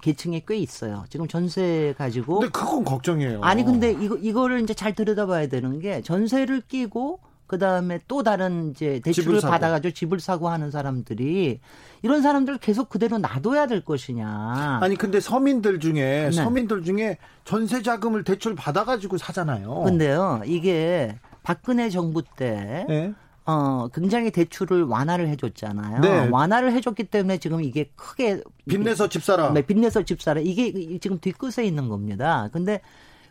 계층이 0.01 0.43
꽤 0.47 0.57
있어요. 0.57 1.05
지금 1.09 1.27
전세 1.27 1.93
가지고. 1.97 2.39
근데 2.39 2.51
그건 2.51 2.83
걱정이에요. 2.83 3.41
아니 3.41 3.63
근데 3.63 3.91
이거 3.91 4.15
이거를 4.15 4.61
이제 4.61 4.73
잘 4.73 4.93
들여다봐야 4.93 5.47
되는 5.47 5.79
게 5.79 6.01
전세를 6.01 6.61
끼고 6.67 7.19
그 7.49 7.57
다음에 7.57 7.99
또 8.07 8.21
다른 8.21 8.69
이제 8.69 9.01
대출을 9.03 9.41
받아가지고 9.41 9.91
집을 9.93 10.19
사고 10.19 10.49
하는 10.49 10.69
사람들이 10.69 11.59
이런 12.03 12.21
사람들 12.21 12.59
계속 12.59 12.89
그대로 12.89 13.17
놔둬야 13.17 13.65
될 13.65 13.83
것이냐. 13.83 14.79
아니 14.81 14.95
근데 14.95 15.19
서민들 15.19 15.79
중에 15.79 16.29
네. 16.29 16.31
서민들 16.31 16.83
중에 16.83 17.17
전세 17.45 17.81
자금을 17.81 18.23
대출 18.23 18.53
받아가지고 18.53 19.17
사잖아요. 19.17 19.81
근데요 19.83 20.43
이게 20.45 21.17
박근혜 21.41 21.89
정부 21.89 22.21
때. 22.21 22.85
네. 22.87 23.13
어, 23.49 23.87
굉장히 23.91 24.29
대출을 24.29 24.83
완화를 24.83 25.27
해줬잖아요. 25.29 26.01
네. 26.01 26.29
완화를 26.29 26.71
해줬기 26.73 27.05
때문에 27.05 27.39
지금 27.39 27.63
이게 27.63 27.89
크게 27.95 28.43
빚내서 28.67 29.09
집사라. 29.09 29.49
네, 29.51 29.63
빚내서 29.63 30.03
집사라. 30.03 30.39
이게 30.39 30.99
지금 30.99 31.19
뒤끝에 31.19 31.65
있는 31.65 31.89
겁니다. 31.89 32.49
근데 32.53 32.81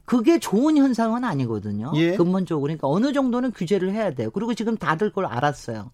그게 0.04 0.40
좋은 0.40 0.76
현상은 0.76 1.22
아니거든요. 1.22 1.92
예. 1.94 2.16
근본적으로 2.16 2.62
그러니까 2.62 2.88
어느 2.88 3.12
정도는 3.12 3.52
규제를 3.52 3.92
해야 3.92 4.12
돼요. 4.12 4.31
그리고 4.31 4.54
지금 4.54 4.76
다들 4.76 5.11
그걸 5.11 5.26
알았어요. 5.26 5.92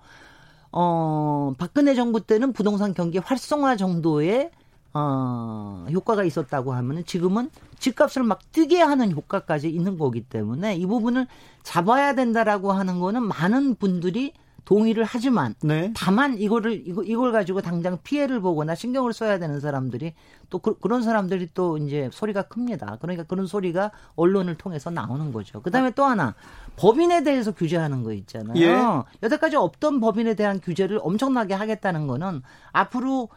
어, 0.73 1.53
박근혜 1.59 1.95
정부 1.95 2.21
때는 2.21 2.53
부동산 2.55 2.95
경기 2.95 3.19
활성화 3.19 3.77
정도의 3.77 4.51
어, 4.95 5.87
효과가 5.91 6.23
있었다고 6.25 6.73
하면은 6.73 7.05
지금은 7.05 7.51
집값을 7.79 8.23
막 8.23 8.41
뛰게 8.53 8.81
하는 8.81 9.13
효과까지 9.13 9.69
있는 9.69 9.99
거기 9.99 10.23
때문에 10.23 10.77
이 10.77 10.87
부분을 10.87 11.27
잡아야 11.63 12.15
된다라고 12.15 12.73
하는 12.73 13.01
거는 13.01 13.25
많은 13.25 13.75
분들이 13.75 14.33
동의를 14.65 15.05
하지만 15.05 15.55
네. 15.63 15.93
다만 15.95 16.39
이거를 16.39 16.87
이거 16.87 17.03
이걸 17.03 17.33
가지고 17.33 17.61
당장 17.61 17.99
피해를 18.03 18.41
보거나 18.41 18.75
신경을 18.75 19.13
써야 19.13 19.39
되는 19.39 19.61
사람들이 19.61 20.15
또 20.49 20.59
그, 20.59 20.77
런 20.89 21.03
사람들이 21.03 21.51
또 21.55 21.77
이제 21.77 22.09
소리가 22.13 22.43
큽니다. 22.43 22.97
그러니까 23.01 23.25
그런 23.25 23.47
소리가 23.47 23.91
언론을 24.17 24.57
통해서 24.57 24.91
나오는 24.91 25.33
거죠. 25.33 25.61
그다음에 25.61 25.91
또 25.91 26.05
하나 26.05 26.35
법인에 26.77 27.25
대해서 27.25 27.53
규제하는 27.53 28.03
거 28.03 28.13
있잖아요. 28.13 28.57
예. 28.57 29.27
여태까지 29.27 29.57
없던 29.57 30.01
법인에 30.01 30.35
대한 30.35 30.61
규제를 30.61 30.99
엄청나게 31.03 31.55
하겠다는 31.55 32.07
거는 32.07 32.43
앞으로 32.73 33.29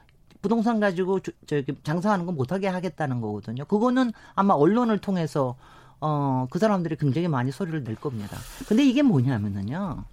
부동산 0.47 0.79
가지고 0.79 1.19
저기 1.45 1.75
장사하는 1.83 2.25
거 2.25 2.31
못하게 2.31 2.67
하겠다는 2.67 3.19
거거든요. 3.19 3.65
그거는 3.65 4.13
아마 4.33 4.53
언론을 4.53 4.99
통해서 4.99 5.57
어, 5.99 6.47
그 6.49 6.57
사람들이 6.57 6.95
굉장히 6.95 7.27
많이 7.27 7.51
소리를 7.51 7.83
낼 7.83 7.95
겁니다. 7.95 8.37
근데 8.65 8.85
이게 8.85 9.01
뭐냐면은요. 9.01 10.05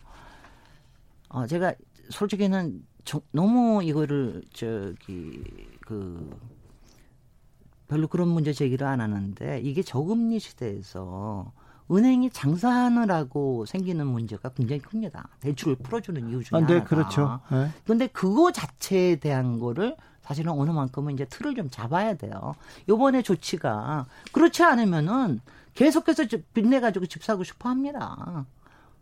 어, 1.29 1.47
제가 1.47 1.75
솔직히는 2.11 2.85
저, 3.05 3.21
너무 3.31 3.85
이거를 3.85 4.43
저기 4.53 5.45
그 5.81 6.37
별로 7.87 8.09
그런 8.09 8.27
문제 8.27 8.53
제기를 8.53 8.89
안 8.89 9.01
하는데 9.01 9.61
이게 9.61 9.83
저금리 9.83 10.41
시대에서 10.41 11.53
은행이 11.93 12.31
장사하느라고 12.31 13.67
생기는 13.67 14.05
문제가 14.05 14.49
굉장히 14.49 14.81
큽니다. 14.81 15.29
대출을 15.41 15.77
풀어주는 15.77 16.29
이유 16.29 16.43
중에 16.43 16.59
아, 16.59 16.67
네, 16.67 16.73
하나가. 16.73 16.89
그렇죠. 16.89 17.41
네. 17.53 17.69
그런데 17.85 18.09
그거 18.09 18.51
자체에 18.51 19.17
대한 19.17 19.61
거를 19.61 19.95
사실은 20.25 20.53
어느 20.53 20.71
만큼은 20.71 21.15
이제 21.15 21.27
틀을 21.27 21.55
좀 21.55 21.69
잡아야 21.71 22.15
돼요. 22.15 22.55
요번에 22.89 23.23
조치가 23.23 24.07
그렇지 24.33 24.63
않으면은 24.63 25.41
계속해서 25.75 26.25
빚내 26.55 26.81
가지고 26.81 27.07
집 27.07 27.23
사고 27.23 27.45
싶어 27.45 27.69
합니다. 27.69 28.47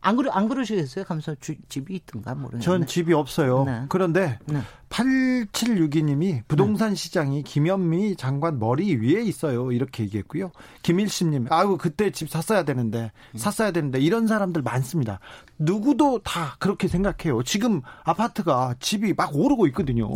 안 0.05 0.17
그러 0.17 0.33
안 0.33 0.49
그러시겠어요? 0.49 1.05
감사 1.05 1.33
집이 1.69 1.95
있든가 1.95 2.35
모르겠네. 2.35 2.65
전 2.65 2.87
집이 2.87 3.13
없어요. 3.13 3.63
네. 3.65 3.85
그런데 3.89 4.41
네. 4.47 4.61
8762님이 4.89 6.43
부동산 6.49 6.91
네. 6.91 6.95
시장이 6.97 7.45
김현미 7.45 8.17
장관 8.17 8.59
머리 8.59 8.97
위에 8.97 9.23
있어요. 9.23 9.71
이렇게 9.71 10.03
얘기했고요. 10.03 10.51
김일심님, 10.83 11.47
아유 11.51 11.79
그때 11.81 12.11
집 12.11 12.29
샀어야 12.29 12.65
되는데 12.65 13.13
샀어야 13.37 13.71
되는데 13.71 14.01
이런 14.01 14.27
사람들 14.27 14.63
많습니다. 14.63 15.21
누구도 15.57 16.19
다 16.25 16.57
그렇게 16.59 16.89
생각해요. 16.89 17.45
지금 17.45 17.81
아파트가 18.03 18.75
집이 18.81 19.15
막 19.15 19.37
오르고 19.37 19.69
있거든요. 19.69 20.11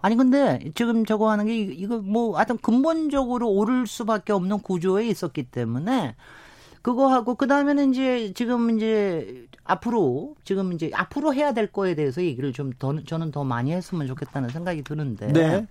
네. 0.00 0.06
아니 0.06 0.16
근데 0.16 0.58
지금 0.74 1.04
저거 1.04 1.30
하는 1.30 1.46
게 1.46 1.56
이거 1.56 1.98
뭐 1.98 2.36
하여튼 2.36 2.56
근본적으로 2.58 3.50
오를 3.50 3.86
수밖에 3.86 4.32
없는 4.32 4.60
구조에 4.60 5.06
있었기 5.06 5.44
때문에 5.44 6.14
그거 6.82 7.08
하고 7.08 7.34
그 7.34 7.46
다음에는 7.46 7.92
이제 7.92 8.32
지금 8.34 8.76
이제 8.76 9.46
앞으로 9.64 10.34
지금 10.44 10.72
이제 10.72 10.90
앞으로 10.94 11.34
해야 11.34 11.52
될 11.52 11.66
거에 11.70 11.94
대해서 11.94 12.22
얘기를 12.22 12.52
좀 12.52 12.72
더 12.78 13.02
저는 13.04 13.30
더 13.30 13.44
많이 13.44 13.72
했으면 13.72 14.06
좋겠다는 14.06 14.48
생각이 14.48 14.82
드는데 14.82 15.32
네. 15.32 15.66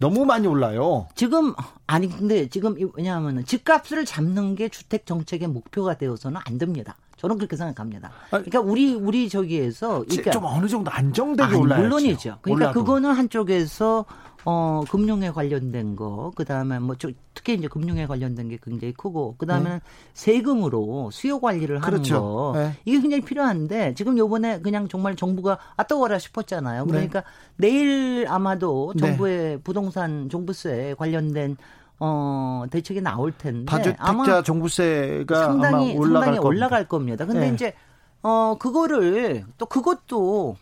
너무 0.00 0.24
많이 0.26 0.46
올라요. 0.46 1.06
지금 1.14 1.54
아니 1.86 2.08
근데 2.08 2.48
지금 2.48 2.76
왜냐하면은 2.94 3.44
집값을 3.44 4.04
잡는 4.04 4.56
게 4.56 4.68
주택 4.68 5.06
정책의 5.06 5.48
목표가 5.48 5.96
되어서는 5.96 6.40
안 6.44 6.58
됩니다. 6.58 6.96
저는 7.22 7.38
그렇게 7.38 7.56
생각합니다. 7.56 8.10
그러니까 8.30 8.60
우리 8.60 8.94
우리 8.94 9.28
저기에서 9.28 10.04
그러니까 10.08 10.32
좀 10.32 10.44
어느 10.44 10.66
정도 10.66 10.90
안정되게 10.90 11.54
올라야죠. 11.54 11.82
물론이죠. 11.82 12.38
그러니까 12.42 12.66
올라도. 12.66 12.80
그거는 12.80 13.12
한쪽에서 13.12 14.04
어 14.44 14.82
금융에 14.90 15.30
관련된 15.30 15.94
거, 15.94 16.32
그 16.34 16.44
다음에 16.44 16.80
뭐 16.80 16.96
특히 17.32 17.54
이제 17.54 17.68
금융에 17.68 18.08
관련된 18.08 18.48
게 18.48 18.58
굉장히 18.60 18.92
크고, 18.92 19.36
그 19.38 19.46
다음에는 19.46 19.78
네. 19.78 19.80
세금으로 20.14 21.10
수요 21.12 21.38
관리를 21.38 21.76
하는 21.76 21.88
그렇죠. 21.88 22.20
거 22.20 22.52
네. 22.56 22.72
이게 22.84 23.00
굉장히 23.00 23.22
필요한데 23.22 23.94
지금 23.94 24.18
요번에 24.18 24.60
그냥 24.60 24.88
정말 24.88 25.14
정부가 25.14 25.58
아떠워라 25.76 26.18
싶었잖아요. 26.18 26.86
그러니까 26.86 27.20
네. 27.20 27.68
내일 27.68 28.26
아마도 28.26 28.92
네. 28.96 29.06
정부의 29.06 29.60
부동산 29.62 30.28
종부세 30.28 30.96
관련된 30.98 31.56
어, 32.04 32.64
대책이 32.68 33.00
나올 33.00 33.30
텐데 33.30 33.64
다주택자 33.64 34.42
종부세가 34.42 35.44
상당히 35.44 35.96
올라갈 35.96 36.34
상당히 36.34 36.38
올라갈 36.38 36.88
겁니다. 36.88 37.26
근데 37.26 37.48
네. 37.48 37.54
이제 37.54 37.74
어 38.22 38.56
그거를 38.58 39.44
또 39.56 39.66
그것도 39.66 40.56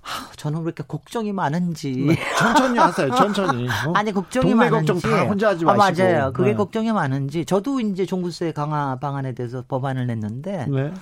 하, 0.00 0.32
저는 0.36 0.60
왜 0.60 0.64
이렇게 0.64 0.82
걱정이 0.82 1.32
많은지. 1.34 1.92
네, 1.92 2.16
천천히 2.38 2.78
하세요, 2.78 3.10
천천히. 3.14 3.68
어? 3.86 3.92
아니, 3.94 4.12
걱정이 4.12 4.54
많은지. 4.54 4.92
걱정 4.92 5.10
다 5.10 5.24
혼자 5.24 5.48
하지 5.48 5.64
마시고. 5.64 5.82
아, 5.82 6.06
맞아요. 6.06 6.32
그게 6.32 6.50
네. 6.50 6.54
걱정이 6.54 6.92
많은지. 6.92 7.44
저도 7.44 7.80
이제 7.80 8.04
종부세 8.04 8.52
강화 8.52 8.96
방안에 8.96 9.32
대해서 9.32 9.64
법안을 9.66 10.06
냈는데. 10.06 10.66
네. 10.70 10.92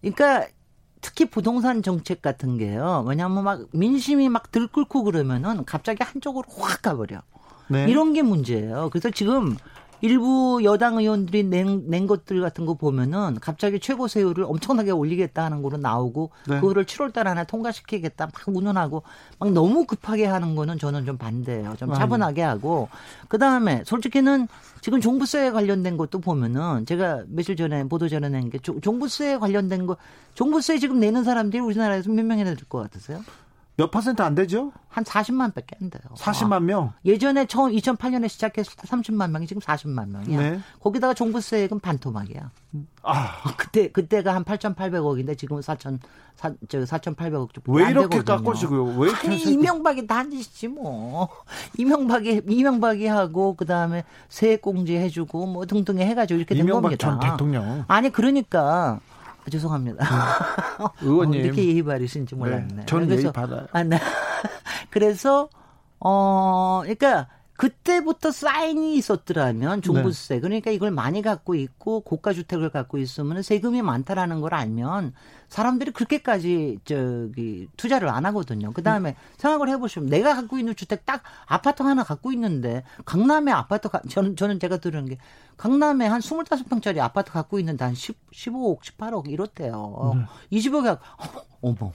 그러니까 0.00 0.46
특히 1.02 1.26
부동산 1.26 1.82
정책 1.82 2.22
같은 2.22 2.56
게요. 2.56 3.04
왜냐하면 3.06 3.44
막 3.44 3.60
민심이 3.72 4.30
막 4.30 4.50
들끓고 4.50 5.04
그러면은 5.04 5.64
갑자기 5.66 6.02
한쪽으로 6.02 6.44
확 6.58 6.80
가버려. 6.80 7.20
네. 7.68 7.86
이런 7.88 8.12
게 8.12 8.22
문제예요. 8.22 8.88
그래서 8.90 9.10
지금 9.10 9.56
일부 10.04 10.60
여당 10.64 10.98
의원들이 10.98 11.44
낸, 11.44 11.84
낸 11.88 12.08
것들 12.08 12.40
같은 12.40 12.66
거 12.66 12.74
보면은 12.74 13.36
갑자기 13.40 13.78
최고 13.78 14.08
세율을 14.08 14.42
엄청나게 14.42 14.90
올리겠다 14.90 15.44
하는 15.44 15.62
거로 15.62 15.76
나오고 15.76 16.30
네. 16.48 16.56
그거를 16.58 16.84
7월 16.86 17.12
달 17.12 17.28
안에 17.28 17.44
통과시키겠다 17.44 18.26
막 18.26 18.34
운운하고 18.48 19.04
막 19.38 19.52
너무 19.52 19.86
급하게 19.86 20.26
하는 20.26 20.56
거는 20.56 20.78
저는 20.78 21.06
좀 21.06 21.18
반대예요. 21.18 21.76
좀 21.78 21.94
차분하게 21.94 22.42
하고 22.42 22.88
그 23.28 23.38
다음에 23.38 23.84
솔직히는 23.86 24.48
지금 24.80 25.00
종부세 25.00 25.52
관련된 25.52 25.96
것도 25.96 26.18
보면은 26.18 26.84
제가 26.84 27.22
며칠 27.28 27.54
전에 27.54 27.84
보도 27.84 28.08
전에 28.08 28.28
낸 28.28 28.50
게 28.50 28.58
종부세 28.58 29.38
관련된 29.38 29.86
거 29.86 29.96
종부세 30.34 30.80
지금 30.80 30.98
내는 30.98 31.22
사람들이 31.22 31.60
우리나라에서 31.62 32.10
몇 32.10 32.24
명이나 32.24 32.54
될 32.56 32.64
것 32.68 32.80
같으세요? 32.82 33.22
몇 33.82 33.90
퍼센트 33.90 34.22
안 34.22 34.36
되죠? 34.36 34.70
한 34.88 35.02
40만 35.02 35.52
밖에 35.54 35.74
안 35.80 35.90
돼요. 35.90 36.02
40만 36.14 36.62
명? 36.62 36.92
예전에 37.04 37.46
처음 37.46 37.72
2008년에 37.72 38.28
시작했을 38.28 38.76
때 38.76 38.86
30만 38.86 39.30
명이 39.30 39.48
지금 39.48 39.60
40만 39.60 40.08
명이야. 40.08 40.38
네. 40.38 40.60
거기다가 40.78 41.14
종부세액은 41.14 41.80
반토막이야. 41.80 42.50
아. 43.02 43.54
그때, 43.56 43.90
그때가 43.90 44.36
한 44.36 44.44
8,800억인데 44.44 45.36
지금은 45.36 45.62
4,000, 45.62 45.98
4, 46.36 46.52
4,800억 46.68 47.52
좀. 47.52 47.64
왜 47.74 47.90
이렇게 47.90 48.22
깎으시고요? 48.22 48.98
왜 48.98 49.08
이렇게. 49.08 49.26
아니, 49.26 49.42
이명박이 49.42 50.06
다니시지 50.06 50.68
뭐. 50.68 51.28
이명박이, 51.76 52.42
이명박이 52.46 53.06
하고, 53.08 53.56
그 53.56 53.66
다음에 53.66 54.04
세액공제 54.28 55.00
해주고, 55.00 55.46
뭐 55.46 55.66
등등 55.66 55.98
해가지고 55.98 56.38
이렇게 56.38 56.54
된 56.54 56.62
이명박 56.62 56.82
겁니다. 56.82 57.10
전 57.10 57.18
대통령. 57.18 57.84
아니, 57.88 58.10
그러니까. 58.10 59.00
아, 59.44 59.50
죄송합니다. 59.50 60.04
음. 60.04 60.86
의원님. 61.06 61.40
어, 61.40 61.44
이렇게 61.44 61.66
예의 61.66 61.82
바르신지 61.82 62.34
몰랐네. 62.34 62.74
네, 62.74 62.86
저는 62.86 63.10
예의 63.10 63.32
받아요. 63.32 63.66
아, 63.72 63.82
네. 63.82 63.98
그래서, 64.90 65.48
어, 65.98 66.80
그러니까 66.82 67.28
그때부터 67.56 68.32
사인이 68.32 68.96
있었더라면 68.96 69.82
종부세 69.82 70.34
네. 70.34 70.40
그러니까 70.40 70.70
이걸 70.70 70.90
많이 70.90 71.22
갖고 71.22 71.54
있고 71.54 72.00
고가 72.00 72.32
주택을 72.32 72.70
갖고 72.70 72.98
있으면 72.98 73.42
세금이 73.42 73.82
많다라는 73.82 74.40
걸 74.40 74.54
알면 74.54 75.12
사람들이 75.52 75.90
그렇게까지 75.90 76.78
저기 76.84 77.68
투자를 77.76 78.08
안 78.08 78.24
하거든요. 78.26 78.72
그 78.72 78.82
다음에 78.82 79.10
음. 79.10 79.14
생각을 79.36 79.68
해보시면 79.68 80.08
내가 80.08 80.34
갖고 80.34 80.58
있는 80.58 80.74
주택 80.74 81.04
딱 81.04 81.22
아파트 81.46 81.82
하나 81.82 82.02
갖고 82.02 82.32
있는데 82.32 82.84
강남에 83.04 83.52
아파트 83.52 83.90
가, 83.90 84.00
저는 84.08 84.36
저는 84.36 84.58
제가 84.60 84.78
들은 84.78 85.04
게 85.04 85.18
강남에 85.58 86.06
한 86.06 86.20
25평짜리 86.20 87.00
아파트 87.00 87.30
갖고 87.30 87.58
있는데 87.58 87.84
한 87.84 87.94
10, 87.94 88.30
15억, 88.32 88.80
18억 88.80 89.28
이렇대요. 89.28 90.26
네. 90.50 90.58
20억이 90.58 90.98
어머, 91.64 91.92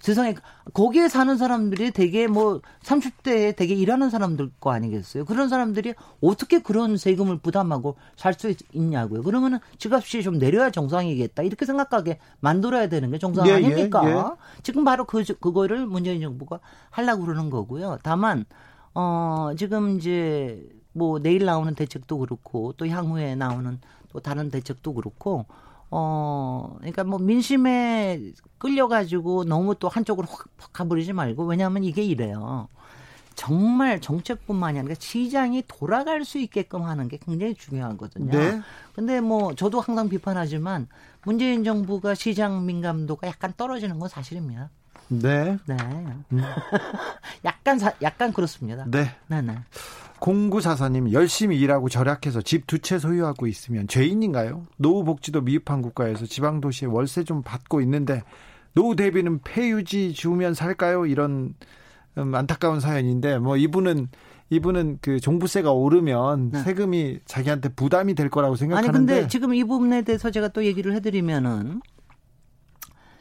세상에 0.00 0.34
거기에 0.72 1.08
사는 1.08 1.36
사람들이 1.36 1.90
되게 1.90 2.26
뭐 2.26 2.62
30대에 2.82 3.54
되게 3.54 3.74
일하는 3.74 4.08
사람들 4.08 4.52
거 4.58 4.72
아니겠어요? 4.72 5.26
그런 5.26 5.50
사람들이 5.50 5.92
어떻게 6.22 6.62
그런 6.62 6.96
세금을 6.96 7.38
부담하고 7.38 7.96
살 8.16 8.32
수 8.32 8.54
있냐고요. 8.72 9.22
그러면은 9.22 9.58
집값이 9.78 10.22
좀 10.22 10.38
내려야 10.38 10.70
정상이겠다 10.70 11.42
이렇게 11.42 11.66
생각하게 11.66 12.18
만들어야 12.40 12.88
되는 12.92 13.10
게 13.10 13.18
정상 13.18 13.46
예, 13.48 13.52
아닙니까? 13.52 14.02
예, 14.04 14.10
예. 14.10 14.24
지금 14.62 14.84
바로 14.84 15.04
그 15.04 15.24
그거를 15.24 15.86
문재인 15.86 16.20
정부가 16.20 16.60
하려고 16.90 17.24
그러는 17.24 17.50
거고요. 17.50 17.98
다만 18.02 18.44
어 18.94 19.50
지금 19.56 19.96
이제 19.96 20.68
뭐 20.92 21.18
내일 21.18 21.44
나오는 21.44 21.74
대책도 21.74 22.18
그렇고 22.18 22.72
또 22.76 22.86
향후에 22.86 23.34
나오는 23.34 23.80
또 24.12 24.20
다른 24.20 24.50
대책도 24.50 24.94
그렇고 24.94 25.46
어, 25.94 26.76
그러니까 26.78 27.04
뭐 27.04 27.18
민심에 27.18 28.32
끌려 28.58 28.88
가지고 28.88 29.44
너무 29.44 29.74
또 29.74 29.88
한쪽으로 29.88 30.26
확, 30.26 30.46
확 30.56 30.72
가버리지 30.72 31.12
말고 31.12 31.44
왜냐하면 31.44 31.84
이게 31.84 32.02
이래요. 32.02 32.68
정말 33.34 34.00
정책뿐만이 34.00 34.78
아니라 34.78 34.94
시장이 34.98 35.64
돌아갈 35.68 36.24
수 36.24 36.38
있게끔 36.38 36.82
하는 36.82 37.08
게 37.08 37.18
굉장히 37.18 37.54
중요하거든요. 37.54 38.30
네. 38.30 38.60
근데 38.94 39.20
뭐 39.20 39.54
저도 39.54 39.80
항상 39.80 40.08
비판하지만 40.08 40.88
문재인 41.24 41.64
정부가 41.64 42.14
시장 42.14 42.66
민감도가 42.66 43.26
약간 43.28 43.52
떨어지는 43.56 43.98
건 43.98 44.08
사실입니다. 44.08 44.70
네. 45.08 45.58
네. 45.66 45.76
음. 46.32 46.42
약간 47.44 47.78
사, 47.78 47.92
약간 48.02 48.32
그렇습니다. 48.32 48.84
네. 48.88 49.14
네, 49.28 49.42
네. 49.42 49.58
공구사사님 50.18 51.12
열심히 51.12 51.58
일하고 51.58 51.88
절약해서 51.88 52.42
집 52.42 52.66
두 52.66 52.78
채 52.78 52.98
소유하고 52.98 53.46
있으면 53.48 53.88
죄인인가요? 53.88 54.62
노후 54.76 55.04
복지도 55.04 55.40
미흡한 55.40 55.82
국가에서 55.82 56.26
지방 56.26 56.60
도시에 56.60 56.86
월세 56.88 57.24
좀 57.24 57.42
받고 57.42 57.80
있는데 57.80 58.22
노후 58.74 58.94
대비는 58.96 59.40
폐유지 59.42 60.12
주면 60.14 60.54
살까요? 60.54 61.06
이런 61.06 61.54
음, 62.18 62.34
안타까운 62.34 62.80
사연인데 62.80 63.38
뭐 63.38 63.56
이분은 63.56 64.08
이분은 64.50 64.98
그 65.00 65.18
종부세가 65.18 65.72
오르면 65.72 66.50
네. 66.50 66.62
세금이 66.62 67.20
자기한테 67.24 67.70
부담이 67.70 68.14
될 68.14 68.28
거라고 68.28 68.54
생각하는데 68.56 68.88
아니 68.96 69.06
근데 69.06 69.28
지금 69.28 69.54
이 69.54 69.64
부분에 69.64 70.02
대해서 70.02 70.30
제가 70.30 70.48
또 70.48 70.64
얘기를 70.64 70.94
해드리면은 70.94 71.80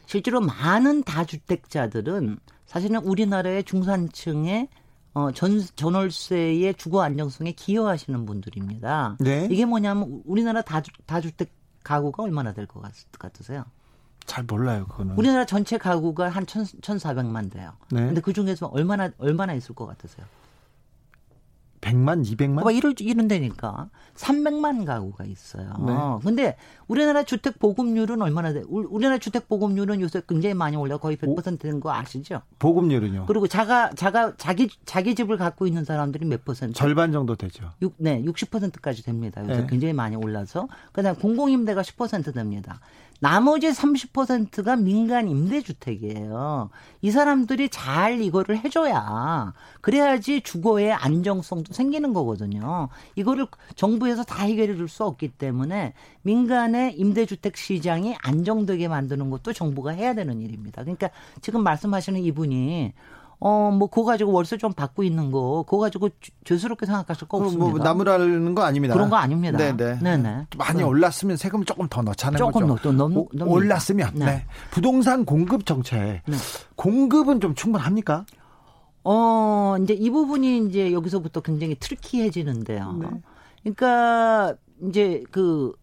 실제로 0.06 0.42
많은 0.42 1.04
다주택자들은 1.04 2.38
사실은 2.66 2.98
우리나라의 3.02 3.64
중산층의 3.64 4.68
어, 5.14 5.32
전, 5.32 5.60
전월세의 5.76 6.74
주거 6.76 7.02
안정성에 7.02 7.52
기여하시는 7.54 8.26
분들입니다. 8.26 9.18
네. 9.20 9.48
이게 9.52 9.66
뭐냐면 9.66 10.22
우리나라 10.26 10.62
다주, 10.62 10.92
다주택 11.06 11.52
가구가 11.84 12.24
얼마나 12.24 12.54
될 12.54 12.66
것 12.68 12.82
같으세요? 13.20 13.66
잘 14.26 14.43
몰라요, 14.43 14.86
그거는. 14.88 15.15
우리나라 15.17 15.45
전체 15.45 15.78
가구가 15.78 16.30
한 16.30 16.45
천, 16.45 16.63
1,400만 16.63 17.51
대요. 17.51 17.74
네. 17.91 18.05
근데 18.05 18.22
그 18.22 18.34
중에서 18.34 18.67
얼마나, 18.67 19.09
얼마나 19.17 19.53
있을 19.53 19.76
것 19.76 19.86
같으세요? 19.86 20.26
100만, 21.82 22.24
200만? 22.24 22.63
봐, 22.63 22.72
이럴, 22.72 22.93
이런 22.99 23.28
데니까. 23.28 23.89
300만 24.15 24.86
가구가 24.86 25.26
있어요. 25.26 25.74
네. 25.86 25.93
근데 26.24 26.55
우리나라 26.88 27.24
주택 27.24 27.57
보급률은 27.57 28.22
얼마나 28.22 28.53
돼? 28.53 28.61
우리나라 28.67 29.17
주택 29.17 29.47
보급률은 29.49 29.99
요새 29.99 30.22
굉장히 30.28 30.53
많이 30.53 30.78
올라 30.78 30.97
거의 30.97 31.17
100%된 31.17 31.80
거 31.80 31.91
아시죠? 31.91 32.43
보급률은요? 32.59 33.26
그리고 33.26 33.47
자가, 33.47 33.91
자가, 33.95 34.36
자기, 34.38 34.69
자기 34.86 35.15
집을 35.15 35.38
갖고 35.38 35.65
있는 35.65 35.84
사람들이 35.84 36.26
몇 36.26 36.45
퍼센트? 36.45 36.74
절반 36.76 37.11
정도 37.11 37.36
되죠. 37.36 37.72
6, 37.82 37.95
네, 37.97 38.22
60%까지 38.24 39.03
됩니다. 39.03 39.41
요새 39.41 39.61
네. 39.61 39.67
굉장히 39.67 39.93
많이 39.93 40.15
올라서. 40.15 40.67
그 40.91 41.01
다음 41.01 41.15
공공임대가 41.15 41.82
10% 41.82 42.34
됩니다. 42.34 42.80
나머지 43.22 43.67
30%가 43.67 44.76
민간 44.78 45.28
임대주택이에요. 45.28 46.72
이 47.01 47.11
사람들이 47.11 47.69
잘 47.69 48.19
이거를 48.19 48.63
해줘야 48.63 49.53
그래야지 49.82 50.41
주거의 50.41 50.91
안정성도 50.91 51.72
생기는 51.72 52.13
거거든요. 52.13 52.89
이거를 53.15 53.45
정부에서 53.76 54.24
다 54.24 54.43
해결해 54.43 54.76
줄 54.76 54.88
수 54.89 55.05
없기 55.05 55.30
때문에 55.30 55.93
민간의 56.24 56.95
임대주택 56.97 57.55
시장이 57.57 58.15
안정되게 58.24 58.88
만드는 58.88 59.30
것도 59.30 59.53
정부가 59.53 59.91
해야 59.91 60.15
되는 60.15 60.41
일입니다. 60.41 60.82
그러니까 60.82 61.11
지금 61.41 61.63
말씀하시는 61.63 62.19
이분이 62.19 62.93
어, 63.44 63.72
뭐, 63.72 63.88
그거 63.88 64.04
가지고 64.04 64.34
월세 64.34 64.56
좀 64.56 64.72
받고 64.72 65.02
있는 65.02 65.32
거, 65.32 65.64
그거 65.68 65.80
가지고 65.80 66.10
죄스럽게 66.46 66.86
생각하실 66.86 67.28
거뭐 67.28 67.46
없습니다. 67.46 67.70
뭐, 67.72 67.80
나무라는 67.80 68.54
거 68.54 68.62
아닙니다. 68.62 68.94
그런 68.94 69.10
거 69.10 69.16
아닙니다. 69.16 69.58
네네. 69.58 69.98
네네. 70.00 70.46
많이 70.58 70.78
네. 70.78 70.84
올랐으면 70.84 71.38
세금 71.38 71.66
조금 71.66 71.88
더 71.89 72.04
넣자는 72.04 72.38
조금 72.38 72.68
거죠. 72.68 72.76
조금 72.84 72.98
넘, 72.98 73.26
넘, 73.34 73.48
올랐으면. 73.48 74.12
네. 74.14 74.26
네. 74.26 74.46
부동산 74.70 75.26
공급 75.26 75.66
정책. 75.66 76.22
네. 76.28 76.38
공급은 76.76 77.42
좀 77.42 77.56
충분합니까? 77.56 78.28
어, 79.04 79.76
이제 79.82 79.96
이 79.96 80.12
부분이 80.12 80.68
이제 80.68 80.94
여기서부터 80.94 81.42
굉장히 81.42 81.74
트리키해지는데요. 81.80 82.96
네. 83.02 83.08
그러니까, 83.64 84.54
이제 84.88 85.24
그, 85.32 85.74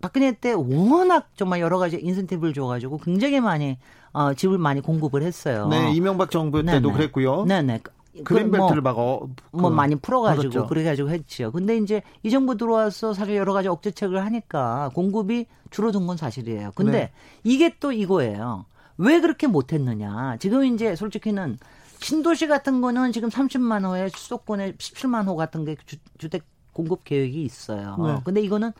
박근혜 0.00 0.32
때 0.32 0.52
워낙 0.52 1.30
정말 1.36 1.60
여러 1.60 1.78
가지 1.78 1.96
인센티브를 1.96 2.52
줘가지고 2.54 2.98
굉장히 2.98 3.38
많이 3.38 3.78
어, 4.14 4.32
집을 4.32 4.58
많이 4.58 4.80
공급을 4.80 5.22
했어요. 5.22 5.66
네, 5.68 5.92
이명박 5.92 6.30
정부 6.30 6.62
때도 6.64 6.88
네네. 6.88 6.92
그랬고요. 6.92 7.44
네 7.44 7.62
네. 7.62 7.80
그린벨트를 8.22 8.80
막 8.80 8.96
어, 8.96 9.28
그, 9.50 9.56
뭐 9.56 9.70
많이 9.70 9.96
풀어가지고 9.96 10.50
그렇죠. 10.50 10.66
그래가지고 10.68 11.10
했지요. 11.10 11.50
근데 11.50 11.76
이제 11.76 12.00
이 12.22 12.30
정부 12.30 12.56
들어와서 12.56 13.12
사실 13.12 13.34
여러 13.34 13.52
가지 13.52 13.66
억제책을 13.66 14.24
하니까 14.24 14.90
공급이 14.94 15.46
줄어든 15.70 16.06
건 16.06 16.16
사실이에요. 16.16 16.70
근데 16.76 16.92
네. 16.92 17.12
이게 17.42 17.74
또 17.80 17.90
이거예요. 17.90 18.66
왜 18.98 19.20
그렇게 19.20 19.48
못했느냐? 19.48 20.36
지금 20.38 20.64
이제 20.64 20.94
솔직히는 20.94 21.58
신도시 21.98 22.46
같은 22.46 22.80
거는 22.80 23.10
지금 23.10 23.28
30만 23.28 23.84
호에 23.84 24.08
수도권에 24.14 24.74
17만 24.74 25.26
호 25.26 25.34
같은 25.34 25.64
게 25.64 25.74
주, 25.84 25.96
주택 26.18 26.44
공급 26.72 27.02
계획이 27.02 27.42
있어요. 27.42 27.96
네. 27.98 28.20
근데 28.24 28.40
이거는 28.40 28.72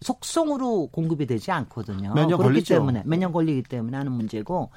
속성으로 0.00 0.88
공급이 0.92 1.26
되지 1.26 1.50
않거든요. 1.52 2.12
그렇기 2.14 2.34
걸리죠. 2.36 2.74
때문에 2.74 3.02
몇 3.04 3.18
년 3.18 3.32
걸리기 3.32 3.62
때문에 3.64 3.96
하는 3.96 4.12
문제고 4.12 4.70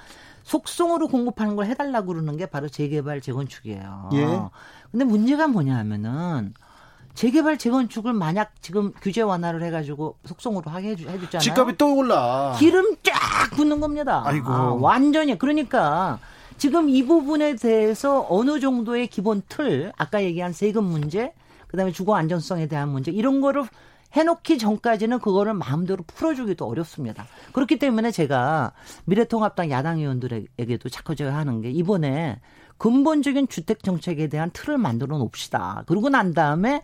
속성으로 0.44 1.08
공급하는 1.08 1.56
걸 1.56 1.66
해달라고 1.68 2.08
그러는 2.08 2.38
게 2.38 2.46
바로 2.46 2.70
재개발 2.70 3.22
재건축이에요. 3.22 4.10
예. 4.14 4.40
근데 4.92 5.06
문제가 5.06 5.48
뭐냐면은 5.48 6.54
재개발 7.14 7.58
재건축을 7.58 8.14
만약 8.14 8.54
지금 8.62 8.94
규제 9.02 9.22
완화를 9.22 9.62
해가지고 9.64 10.16
속성으로 10.26 10.72
하게 10.72 10.90
해주, 10.92 11.10
해주잖아요. 11.10 11.42
집값이 11.42 11.76
또 11.78 11.96
올라. 11.98 12.56
기름 12.58 12.96
쫙 13.04 13.14
붓는 13.56 13.80
겁니다. 13.82 14.24
아이고. 14.26 14.50
아, 14.50 14.74
완전히 14.74 15.38
그러니까 15.38 16.18
지금 16.58 16.90
이 16.90 17.06
부분에 17.06 17.56
대해서 17.56 18.26
어느 18.30 18.60
정도의 18.60 19.08
기본 19.08 19.42
틀, 19.50 19.92
아까 19.98 20.24
얘기한 20.24 20.54
세금 20.54 20.86
문제, 20.86 21.34
그다음에 21.68 21.92
주거 21.92 22.16
안전성에 22.16 22.68
대한 22.68 22.90
문제 22.90 23.12
이런 23.12 23.42
거를 23.42 23.66
해놓기 24.14 24.58
전까지는 24.58 25.20
그거를 25.20 25.54
마음대로 25.54 26.04
풀어주기도 26.08 26.66
어렵습니다. 26.66 27.28
그렇기 27.54 27.78
때문에 27.78 28.12
제가 28.12 28.74
미래통합당 29.06 29.70
야당 29.70 30.00
의원들에게도 30.00 30.90
자꾸 30.90 31.16
제가 31.16 31.36
하는 31.36 31.62
게 31.62 31.70
이번에 31.70 32.40
근본적인 32.78 33.50
주택 33.50 33.84
정책에 33.84 34.28
대한 34.28 34.50
틀을 34.52 34.78
만들어 34.78 35.18
놓읍시다. 35.18 35.84
그러고 35.86 36.10
난 36.10 36.34
다음에 36.34 36.82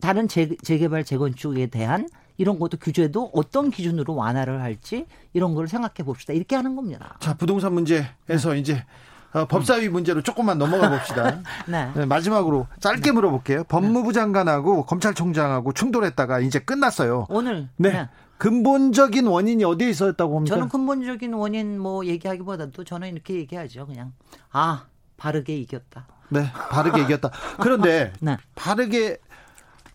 다른 0.00 0.28
재, 0.28 0.54
재개발 0.62 1.04
재건축에 1.04 1.66
대한 1.66 2.08
이런 2.36 2.58
것도 2.58 2.76
규제도 2.78 3.30
어떤 3.32 3.70
기준으로 3.70 4.14
완화를 4.14 4.60
할지 4.60 5.06
이런 5.32 5.54
걸 5.54 5.68
생각해 5.68 6.04
봅시다. 6.04 6.32
이렇게 6.32 6.56
하는 6.56 6.76
겁니다. 6.76 7.16
자, 7.20 7.34
부동산 7.34 7.72
문제에서 7.74 8.52
네. 8.52 8.58
이제 8.58 8.84
어, 9.34 9.46
법사위 9.46 9.88
문제로 9.88 10.22
조금만 10.22 10.58
넘어가 10.58 10.88
봅시다. 10.88 11.42
네. 11.66 11.90
네, 11.94 12.06
마지막으로 12.06 12.68
짧게 12.80 13.02
네. 13.02 13.12
물어볼게요. 13.12 13.64
법무부 13.64 14.12
장관하고 14.12 14.86
검찰총장하고 14.86 15.72
충돌했다가 15.72 16.38
이제 16.40 16.60
끝났어요. 16.60 17.26
오늘. 17.28 17.68
네. 17.76 17.92
네. 17.92 18.08
근본적인 18.38 19.26
원인이 19.26 19.64
어디에 19.64 19.90
있었다고 19.90 20.32
봅니까? 20.32 20.54
저는 20.54 20.68
근본적인 20.68 21.32
원인 21.34 21.80
뭐 21.80 22.04
얘기하기보다도 22.06 22.84
저는 22.84 23.12
이렇게 23.12 23.34
얘기하죠. 23.34 23.86
그냥 23.86 24.12
아 24.50 24.86
바르게 25.16 25.56
이겼다. 25.58 26.06
네, 26.28 26.50
바르게 26.70 27.02
이겼다. 27.02 27.30
그런데 27.60 28.12
네. 28.20 28.36
바르게 28.54 29.18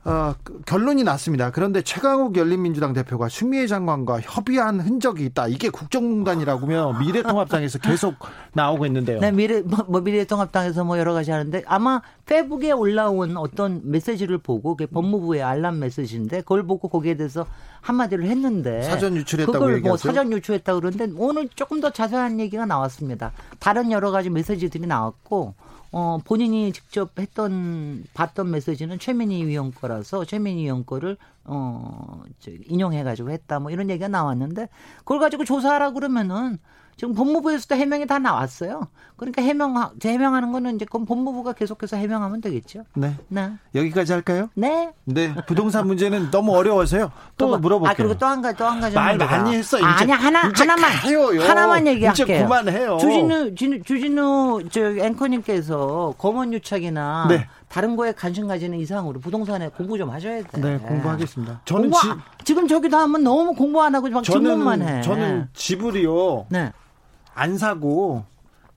어, 0.05 0.33
그 0.43 0.61
결론이 0.65 1.03
났습니다. 1.03 1.51
그런데 1.51 1.81
최강욱 1.81 2.37
열린민주당 2.37 2.93
대표가 2.93 3.27
추미애 3.27 3.67
장관과 3.67 4.21
협의한 4.21 4.79
흔적이 4.79 5.25
있다. 5.25 5.47
이게 5.49 5.69
국정농단이라고며 5.69 6.99
미래통합당에서 6.99 7.79
계속 7.79 8.15
나오고 8.53 8.85
있는데요. 8.85 9.19
네, 9.19 9.31
미래 9.31 9.61
뭐, 9.61 9.85
뭐 9.89 9.99
미래통합당에서 9.99 10.85
뭐 10.85 10.97
여러 10.97 11.13
가지 11.13 11.31
하는데 11.31 11.63
아마 11.67 12.01
페북에 12.25 12.71
올라온 12.71 13.35
어떤 13.35 13.81
메시지를 13.83 14.37
보고 14.37 14.77
그게 14.77 14.89
법무부의 14.89 15.43
알람 15.43 15.79
메시지인데 15.79 16.41
그걸 16.41 16.63
보고 16.63 16.87
거기에 16.87 17.17
대해서 17.17 17.45
한마디를 17.81 18.25
했는데 18.25 18.81
사전 18.83 19.17
유출했다고 19.17 19.59
그걸? 19.59 19.81
뭐 19.81 19.97
사전 19.97 20.31
유출했다 20.31 20.75
그러는데 20.75 21.11
오늘 21.17 21.49
조금 21.49 21.81
더 21.81 21.89
자세한 21.89 22.39
얘기가 22.39 22.65
나왔습니다. 22.65 23.33
다른 23.59 23.91
여러 23.91 24.11
가지 24.11 24.29
메시지들이 24.29 24.87
나왔고 24.87 25.55
어 25.91 26.19
본인이 26.23 26.71
직접 26.71 27.17
했던 27.19 28.03
봤던 28.13 28.51
메시지는 28.51 28.99
최민희 28.99 29.45
위원 29.45 29.71
거라서 29.71 30.23
최민희 30.25 30.63
위원 30.63 30.85
거를 30.85 31.17
어 31.45 32.23
인용해 32.67 33.03
가지고 33.03 33.31
했다 33.31 33.59
뭐 33.59 33.71
이런 33.71 33.89
얘기가 33.89 34.07
나왔는데 34.07 34.69
그걸 34.99 35.19
가지고 35.19 35.45
조사하라 35.45 35.91
그러면은 35.91 36.59
지금 36.95 37.13
법무부에서도 37.13 37.75
해명이 37.75 38.07
다 38.07 38.19
나왔어요. 38.19 38.87
그러니까 39.19 39.41
해명 39.41 39.75
해명하는 40.03 40.51
거는 40.51 40.75
이제 40.75 40.85
그럼 40.89 41.05
법무부가 41.05 41.53
계속해서 41.53 41.97
해명하면 41.97 42.41
되겠죠. 42.41 42.83
네. 42.95 43.15
네. 43.27 43.51
여기까지 43.75 44.13
할까요? 44.13 44.49
네. 44.55 44.91
네. 45.03 45.35
부동산 45.45 45.85
문제는 45.85 46.31
너무 46.31 46.55
어려워서요. 46.55 47.11
또 47.37 47.47
뭐, 47.49 47.57
물어볼게요. 47.57 47.91
아 47.91 47.95
그리고 47.95 48.17
또 48.17 48.25
한 48.25 48.41
가지 48.41 48.57
또 48.57 48.65
한 48.65 48.79
가지 48.79 48.95
말 48.95 49.17
많이 49.17 49.55
했어. 49.55 49.77
이제, 49.77 49.85
아니 49.85 50.11
하나 50.11 50.47
이제 50.47 50.63
하나만 50.63 50.91
가요 50.91 51.41
하나만 51.43 51.87
얘기할게요. 51.87 52.25
이제 52.25 52.43
그만해요. 52.43 52.97
주진우 52.99 53.55
주진우, 53.55 53.83
주진우 53.83 54.63
저 54.71 54.81
앵커님께서 54.97 56.15
검언 56.17 56.53
유착이나 56.53 57.27
네. 57.29 57.47
다른 57.67 57.95
거에 57.95 58.11
관심 58.13 58.47
가지는 58.47 58.79
이상으로 58.79 59.19
부동산에 59.19 59.69
공부 59.69 59.97
좀 59.97 60.09
하셔야 60.09 60.41
돼. 60.41 60.59
네, 60.59 60.77
공부하겠습니다. 60.79 61.61
저는 61.65 61.91
공부, 61.91 61.99
지, 62.01 62.09
지금 62.45 62.67
저기도 62.67 62.97
하면 62.97 63.23
너무 63.23 63.53
공부 63.53 63.81
안 63.83 63.93
하고 63.93 64.09
막 64.09 64.23
질문만 64.23 64.81
해. 64.81 65.01
저는 65.01 65.49
집을요. 65.53 66.47
네. 66.49 66.71
안 67.35 67.57
사고 67.57 68.23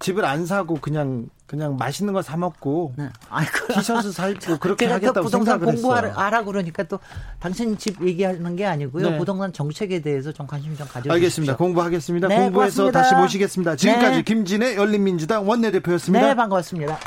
집을 0.02 0.24
안 0.24 0.44
사고 0.46 0.74
그냥 0.80 1.28
그냥 1.46 1.76
맛있는 1.76 2.12
거 2.12 2.22
사 2.22 2.36
먹고 2.36 2.94
네. 2.96 3.08
아이, 3.28 3.44
그, 3.46 3.72
티셔츠 3.74 4.10
사 4.12 4.28
입고 4.28 4.58
그렇게 4.58 4.86
하겠다고 4.86 5.22
부동산. 5.24 5.60
공부하라 5.60 6.44
그러니까 6.44 6.82
또 6.84 6.98
당신 7.40 7.76
집 7.78 8.00
얘기하는 8.06 8.56
게 8.56 8.64
아니고요. 8.66 9.10
네. 9.10 9.18
부동산 9.18 9.52
정책에 9.52 10.00
대해서 10.00 10.32
좀 10.32 10.46
관심 10.46 10.76
좀 10.76 10.86
가져. 10.88 11.12
알겠습니다. 11.12 11.56
공부하겠습니다. 11.56 12.28
네, 12.28 12.36
공부해서 12.36 12.82
고맙습니다. 12.84 13.02
다시 13.02 13.14
모시겠습니다. 13.14 13.76
지금까지 13.76 14.16
네. 14.16 14.22
김진애 14.22 14.76
열린민주당 14.76 15.48
원내대표였습니다. 15.48 16.26
네, 16.26 16.34
반갑습니다. 16.34 16.98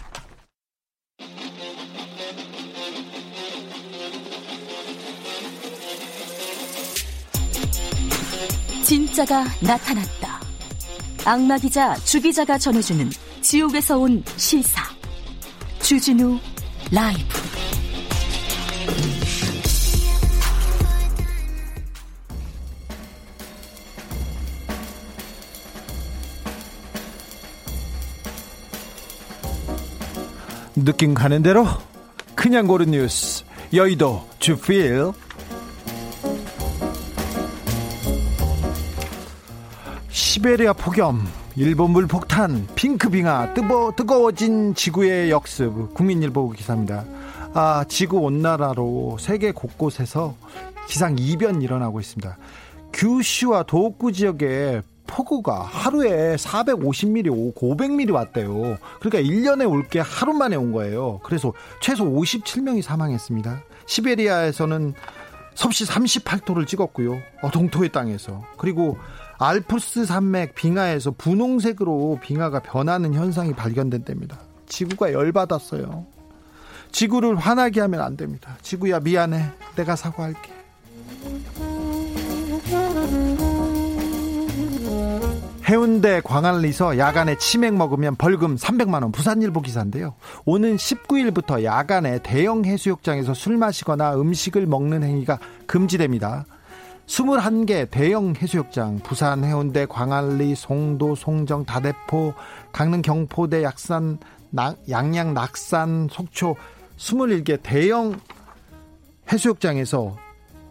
진짜가 8.83 9.43
나타났다. 9.61 10.34
악마 11.27 11.57
기자 11.57 11.95
주 11.95 12.21
기자가 12.21 12.55
전해주는 12.55 13.09
지옥에서 13.41 13.97
온 13.97 14.23
실사. 14.37 14.83
주진우 15.81 16.37
라이브. 16.91 17.23
느낌 30.75 31.15
가는 31.15 31.41
대로 31.41 31.65
그냥 32.35 32.67
고른 32.67 32.91
뉴스 32.91 33.43
여의도 33.73 34.29
주필 34.37 35.11
시베리아 40.45 40.73
폭염 40.73 41.27
일본 41.55 41.89
물 41.89 42.05
폭탄 42.05 42.67
핑크빙하 42.75 43.55
뜨거, 43.55 43.91
뜨거워진 43.95 44.75
지구의 44.75 45.31
역습 45.31 45.95
국민일보 45.95 46.51
기사입니다 46.51 47.03
아 47.55 47.83
지구 47.87 48.19
온난화로 48.19 49.17
세계 49.19 49.51
곳곳에서 49.51 50.35
기상 50.87 51.15
이변 51.17 51.63
일어나고 51.63 51.99
있습니다 51.99 52.37
규슈와 52.93 53.63
도호쿠 53.63 54.11
지역에 54.11 54.83
폭우가 55.07 55.63
하루에 55.63 56.35
450mm 56.35 57.31
오고 57.31 57.75
500mm 57.75 58.11
왔대요. 58.11 58.77
그러니까 58.99 59.19
1년에 59.27 59.67
올 59.69 59.87
게 59.87 59.99
하루 59.99 60.33
만에 60.33 60.55
온 60.55 60.71
거예요. 60.71 61.21
그래서 61.23 61.53
최소 61.79 62.05
57명이 62.05 62.81
사망했습니다. 62.81 63.63
시베리아에서는 63.85 64.93
섭씨 65.55 65.85
38도를 65.85 66.67
찍었고요. 66.67 67.17
어, 67.41 67.51
동토의 67.51 67.91
땅에서. 67.91 68.43
그리고 68.57 68.97
알프스 69.37 70.05
산맥 70.05 70.55
빙하에서 70.55 71.11
분홍색으로 71.11 72.19
빙하가 72.21 72.59
변하는 72.59 73.13
현상이 73.13 73.53
발견된답니다. 73.53 74.39
지구가 74.67 75.13
열받았어요. 75.13 76.05
지구를 76.91 77.35
화나게 77.35 77.81
하면 77.81 78.01
안 78.01 78.15
됩니다. 78.15 78.57
지구야 78.61 78.99
미안해. 78.99 79.43
내가 79.75 79.95
사과할게. 79.95 80.53
해운대 85.67 86.21
광안리서 86.23 86.99
야간에 86.99 87.37
치맥 87.37 87.73
먹으면 87.75 88.15
벌금 88.15 88.55
300만 88.55 89.01
원 89.01 89.11
부산일보 89.11 89.61
기사인데요. 89.61 90.13
오는 90.45 90.75
19일부터 90.75 91.63
야간에 91.63 92.19
대형 92.21 92.63
해수욕장에서 92.65 93.33
술 93.33 93.57
마시거나 93.57 94.15
음식을 94.15 94.67
먹는 94.67 95.03
행위가 95.03 95.39
금지됩니다. 95.65 96.45
21개 97.07 97.89
대형 97.89 98.33
해수욕장 98.35 98.99
부산 98.99 99.43
해운대 99.43 99.85
광안리 99.85 100.55
송도 100.55 101.15
송정 101.15 101.65
다대포 101.65 102.33
강릉 102.71 103.01
경포대 103.01 103.63
약산 103.63 104.17
나, 104.49 104.75
양양 104.89 105.33
낙산 105.33 106.07
속초 106.11 106.55
21개 106.97 107.59
대형 107.61 108.19
해수욕장에서 109.31 110.17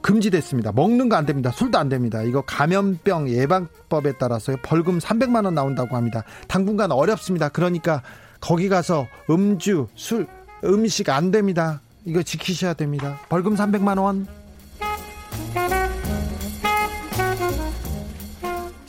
금지됐습니다. 0.00 0.72
먹는 0.72 1.08
거 1.08 1.16
안 1.16 1.24
됩니다. 1.24 1.50
술도 1.50 1.78
안 1.78 1.88
됩니다. 1.88 2.22
이거 2.22 2.42
감염병 2.42 3.30
예방법에 3.30 4.12
따라서 4.18 4.54
벌금 4.62 4.98
300만 4.98 5.44
원 5.46 5.54
나온다고 5.54 5.96
합니다. 5.96 6.24
당분간 6.46 6.92
어렵습니다. 6.92 7.48
그러니까 7.48 8.02
거기 8.40 8.68
가서 8.68 9.06
음주, 9.30 9.88
술, 9.94 10.26
음식 10.62 11.08
안 11.08 11.30
됩니다. 11.30 11.80
이거 12.04 12.22
지키셔야 12.22 12.74
됩니다. 12.74 13.18
벌금 13.30 13.54
300만 13.54 13.98
원. 13.98 14.26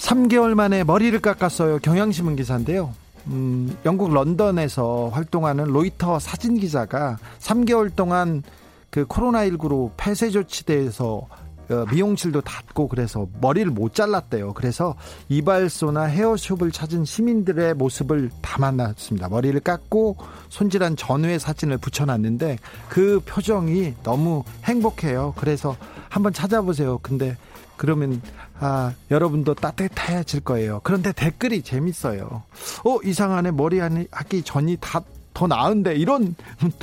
3개월 0.06 0.54
만에 0.54 0.84
머리를 0.84 1.20
깎았어요. 1.20 1.80
경향신문 1.80 2.36
기사인데요. 2.36 2.94
음, 3.28 3.76
영국 3.86 4.14
런던에서 4.14 5.10
활동하는 5.12 5.66
로이터 5.66 6.20
사진 6.20 6.60
기자가 6.60 7.18
3개월 7.40 7.96
동안 7.96 8.44
그 8.92 9.06
코로나19로 9.06 9.92
폐쇄 9.98 10.30
조치돼서 10.30 11.28
어, 11.68 11.86
미용실도 11.92 12.42
닫고 12.42 12.88
그래서 12.88 13.26
머리를 13.42 13.72
못 13.72 13.96
잘랐대요. 13.96 14.54
그래서 14.54 14.94
이발소나 15.30 16.04
헤어숍을 16.04 16.72
찾은 16.72 17.06
시민들의 17.06 17.74
모습을 17.74 18.30
담아놨습니다. 18.44 19.30
머리를 19.30 19.60
깎고 19.62 20.18
손질한 20.50 20.96
전후의 20.96 21.40
사진을 21.40 21.80
붙여놨는데 21.80 22.60
그 22.90 23.20
표정이 23.26 23.96
너무 24.04 24.44
행복해요. 24.66 25.34
그래서 25.38 25.76
한번 26.10 26.32
찾아보세요. 26.32 27.00
근데 27.02 27.36
그러면 27.78 28.22
아 28.60 28.94
여러분도 29.12 29.54
따뜻해질 29.56 30.42
거예요. 30.42 30.82
그런데 30.84 31.12
댓글이 31.12 31.62
재밌어요. 31.64 32.44
어 32.86 32.98
이상하네 33.04 33.52
머리 33.52 33.80
하기 33.80 34.44
전이 34.44 34.78
다 34.80 35.02
더 35.36 35.48
나은데 35.48 35.96
이런 35.96 36.34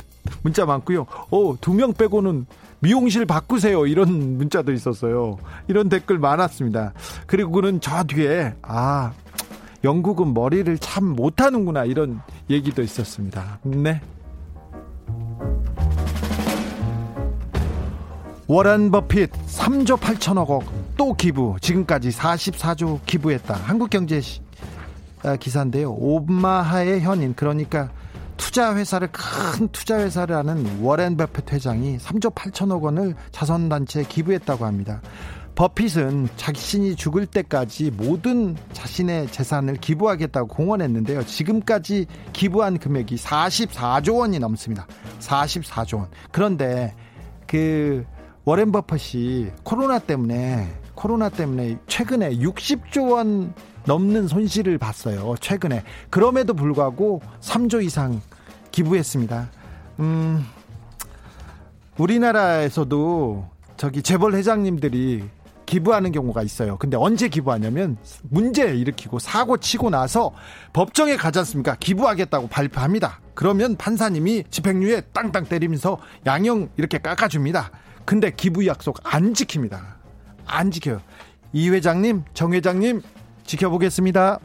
문자 0.43 0.65
많고요. 0.65 1.07
어, 1.31 1.55
두 1.59 1.73
명 1.73 1.91
빼고는 1.91 2.45
미용실 2.79 3.25
바꾸세요. 3.25 3.87
이런 3.87 4.37
문자도 4.37 4.71
있었어요. 4.71 5.39
이런 5.67 5.89
댓글 5.89 6.19
많았습니다. 6.19 6.93
그리고는 7.25 7.81
저 7.81 8.03
뒤에 8.03 8.53
아, 8.61 9.11
영국은 9.83 10.35
머리를 10.35 10.77
참 10.77 11.05
못하는구나 11.05 11.85
이런 11.85 12.21
얘기도 12.49 12.83
있었습니다. 12.83 13.57
네. 13.63 13.99
워런 18.47 18.91
버핏 18.91 19.31
3조 19.47 19.97
8천억 19.97 20.47
원 20.49 20.61
또 20.95 21.13
기부 21.13 21.55
지금까지 21.61 22.09
44조 22.09 22.99
기부했다. 23.05 23.53
한국경제 23.53 24.21
기사인데요. 25.39 25.91
오마하의 25.91 27.01
현인 27.01 27.33
그러니까 27.35 27.89
투자 28.37 28.75
회사를 28.75 29.09
큰 29.11 29.67
투자 29.69 29.99
회사를 29.99 30.35
하는 30.35 30.81
워렌 30.81 31.15
버핏 31.17 31.53
회장이 31.53 31.97
3조 31.97 32.33
8천억 32.33 32.81
원을 32.81 33.15
자선 33.31 33.69
단체에 33.69 34.03
기부했다고 34.03 34.65
합니다. 34.65 35.01
버핏은 35.55 36.29
자신이 36.35 36.95
죽을 36.95 37.27
때까지 37.27 37.91
모든 37.91 38.55
자신의 38.73 39.27
재산을 39.31 39.75
기부하겠다고 39.75 40.47
공언했는데요. 40.47 41.25
지금까지 41.25 42.07
기부한 42.33 42.79
금액이 42.79 43.15
44조 43.15 44.17
원이 44.17 44.39
넘습니다. 44.39 44.87
44조 45.19 45.99
원. 45.99 46.07
그런데 46.31 46.95
그 47.45 48.03
워렌 48.45 48.71
버핏이 48.71 49.51
코로나 49.63 49.99
때문에 49.99 50.73
코로나 50.95 51.29
때문에 51.29 51.77
최근에 51.87 52.37
60조 52.37 53.11
원 53.11 53.53
넘는 53.85 54.27
손실을 54.27 54.77
봤어요. 54.77 55.35
최근에. 55.39 55.83
그럼에도 56.09 56.53
불구하고 56.53 57.21
3조 57.41 57.83
이상 57.83 58.21
기부했습니다. 58.71 59.49
음, 59.99 60.45
우리나라에서도 61.97 63.49
저기 63.77 64.01
재벌 64.01 64.33
회장님들이 64.35 65.23
기부하는 65.65 66.11
경우가 66.11 66.43
있어요. 66.43 66.77
근데 66.77 66.97
언제 66.97 67.27
기부하냐면 67.27 67.97
문제 68.29 68.75
일으키고 68.75 69.19
사고 69.19 69.57
치고 69.57 69.89
나서 69.89 70.31
법정에 70.73 71.15
가지 71.15 71.39
않습니까? 71.39 71.75
기부하겠다고 71.79 72.47
발표합니다. 72.47 73.19
그러면 73.33 73.75
판사님이 73.75 74.43
집행유예 74.49 75.01
땅땅 75.13 75.45
때리면서 75.45 75.97
양형 76.25 76.69
이렇게 76.77 76.97
깎아줍니다. 76.97 77.71
근데 78.05 78.31
기부 78.31 78.67
약속 78.67 78.99
안 79.03 79.33
지킵니다. 79.33 80.02
안 80.45 80.71
지켜요. 80.71 81.01
이 81.51 81.69
회장님, 81.69 82.23
정 82.33 82.53
회장님 82.53 83.01
지켜보겠습니다. 83.45 84.39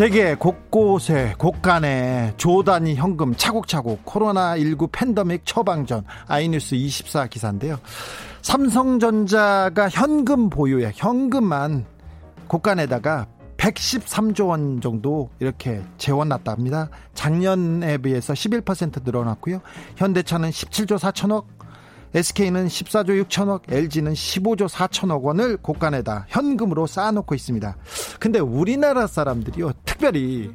세계 0.00 0.34
곳곳에 0.34 1.34
곳간에 1.36 2.32
조단위 2.38 2.94
현금 2.94 3.34
차곡차곡 3.36 4.06
코로나19 4.06 4.88
팬더믹 4.90 5.42
처방전 5.44 6.04
아이뉴스 6.26 6.74
24 6.74 7.26
기사인데요. 7.26 7.78
삼성전자가 8.40 9.90
현금 9.90 10.48
보유에 10.48 10.92
현금만 10.94 11.84
곳간에다가 12.48 13.26
113조 13.60 14.48
원 14.48 14.80
정도 14.80 15.28
이렇게 15.38 15.82
재원났다 15.98 16.52
합니다. 16.52 16.88
작년에 17.12 17.98
비해서 17.98 18.32
11% 18.32 19.04
늘어났고요. 19.04 19.60
현대차는 19.96 20.48
17조 20.48 20.98
4천억, 20.98 21.44
SK는 22.14 22.66
14조 22.68 23.22
6천억, 23.24 23.70
LG는 23.70 24.14
15조 24.14 24.66
4천억 24.68 25.22
원을 25.22 25.58
곳간에다 25.58 26.24
현금으로 26.28 26.86
쌓아놓고 26.86 27.34
있습니다. 27.34 27.76
근데 28.18 28.38
우리나라 28.38 29.06
사람들이요, 29.06 29.72
특별히 29.84 30.50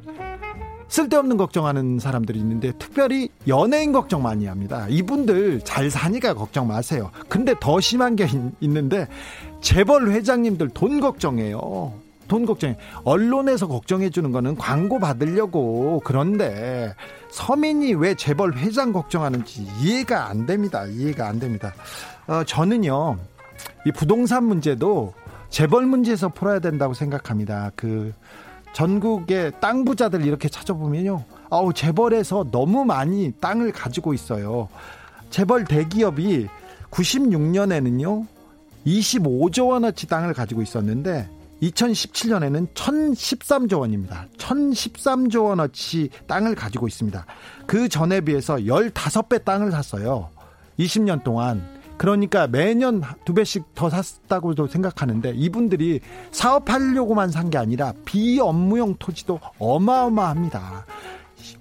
쓸데없는 0.88 1.36
걱정하는 1.36 1.98
사람들이 1.98 2.38
있는데 2.40 2.72
특별히 2.78 3.28
연예인 3.46 3.92
걱정 3.92 4.22
많이 4.22 4.46
합니다. 4.46 4.86
이분들 4.88 5.60
잘 5.62 5.90
사니까 5.90 6.34
걱정 6.34 6.66
마세요. 6.66 7.10
근데 7.28 7.54
더 7.60 7.80
심한 7.80 8.16
게 8.16 8.28
있는데 8.60 9.06
재벌 9.60 10.10
회장님들 10.10 10.70
돈 10.70 11.00
걱정해요. 11.00 12.05
돈 12.28 12.46
걱정해. 12.46 12.76
언론에서 13.04 13.66
걱정해 13.66 14.10
주는 14.10 14.32
거는 14.32 14.56
광고 14.56 14.98
받으려고 14.98 16.00
그런데 16.04 16.94
서민이 17.30 17.94
왜 17.94 18.14
재벌 18.14 18.54
회장 18.54 18.92
걱정하는지 18.92 19.66
이해가 19.80 20.28
안 20.28 20.46
됩니다. 20.46 20.84
이해가 20.86 21.28
안 21.28 21.38
됩니다. 21.38 21.74
어, 22.26 22.42
저는요, 22.44 23.18
이 23.86 23.92
부동산 23.92 24.44
문제도 24.44 25.14
재벌 25.48 25.86
문제에서 25.86 26.28
풀어야 26.28 26.58
된다고 26.58 26.94
생각합니다. 26.94 27.70
그, 27.76 28.12
전국의 28.72 29.52
땅 29.60 29.86
부자들 29.86 30.26
이렇게 30.26 30.48
찾아보면요. 30.48 31.24
아우, 31.48 31.72
재벌에서 31.72 32.44
너무 32.50 32.84
많이 32.84 33.32
땅을 33.40 33.72
가지고 33.72 34.12
있어요. 34.12 34.68
재벌 35.30 35.64
대기업이 35.64 36.46
96년에는요, 36.90 38.26
25조 38.86 39.68
원어치 39.68 40.06
땅을 40.08 40.34
가지고 40.34 40.60
있었는데, 40.60 41.28
2017년에는 41.62 42.74
1013조 42.74 43.80
원입니다. 43.80 44.26
1013조 44.38 45.44
원어치 45.44 46.10
땅을 46.26 46.54
가지고 46.54 46.86
있습니다. 46.86 47.24
그 47.66 47.88
전에 47.88 48.20
비해서 48.20 48.56
15배 48.56 49.44
땅을 49.44 49.70
샀어요. 49.72 50.28
20년 50.78 51.24
동안. 51.24 51.76
그러니까 51.96 52.46
매년 52.46 53.02
두 53.24 53.32
배씩 53.32 53.74
더 53.74 53.88
샀다고도 53.88 54.66
생각하는데 54.66 55.32
이분들이 55.34 56.00
사업하려고만 56.30 57.30
산 57.30 57.48
게 57.48 57.56
아니라 57.56 57.94
비업무용 58.04 58.96
토지도 58.98 59.40
어마어마합니다. 59.58 60.84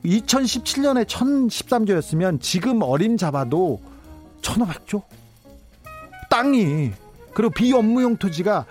2017년에 0.04 1.06
1013조였으면 1.06 2.42
지금 2.42 2.82
어림 2.82 3.16
잡아도 3.18 3.82
1500조? 4.42 5.04
땅이 6.30 6.92
그리고 7.34 7.54
비업무용 7.54 8.18
토지가 8.18 8.66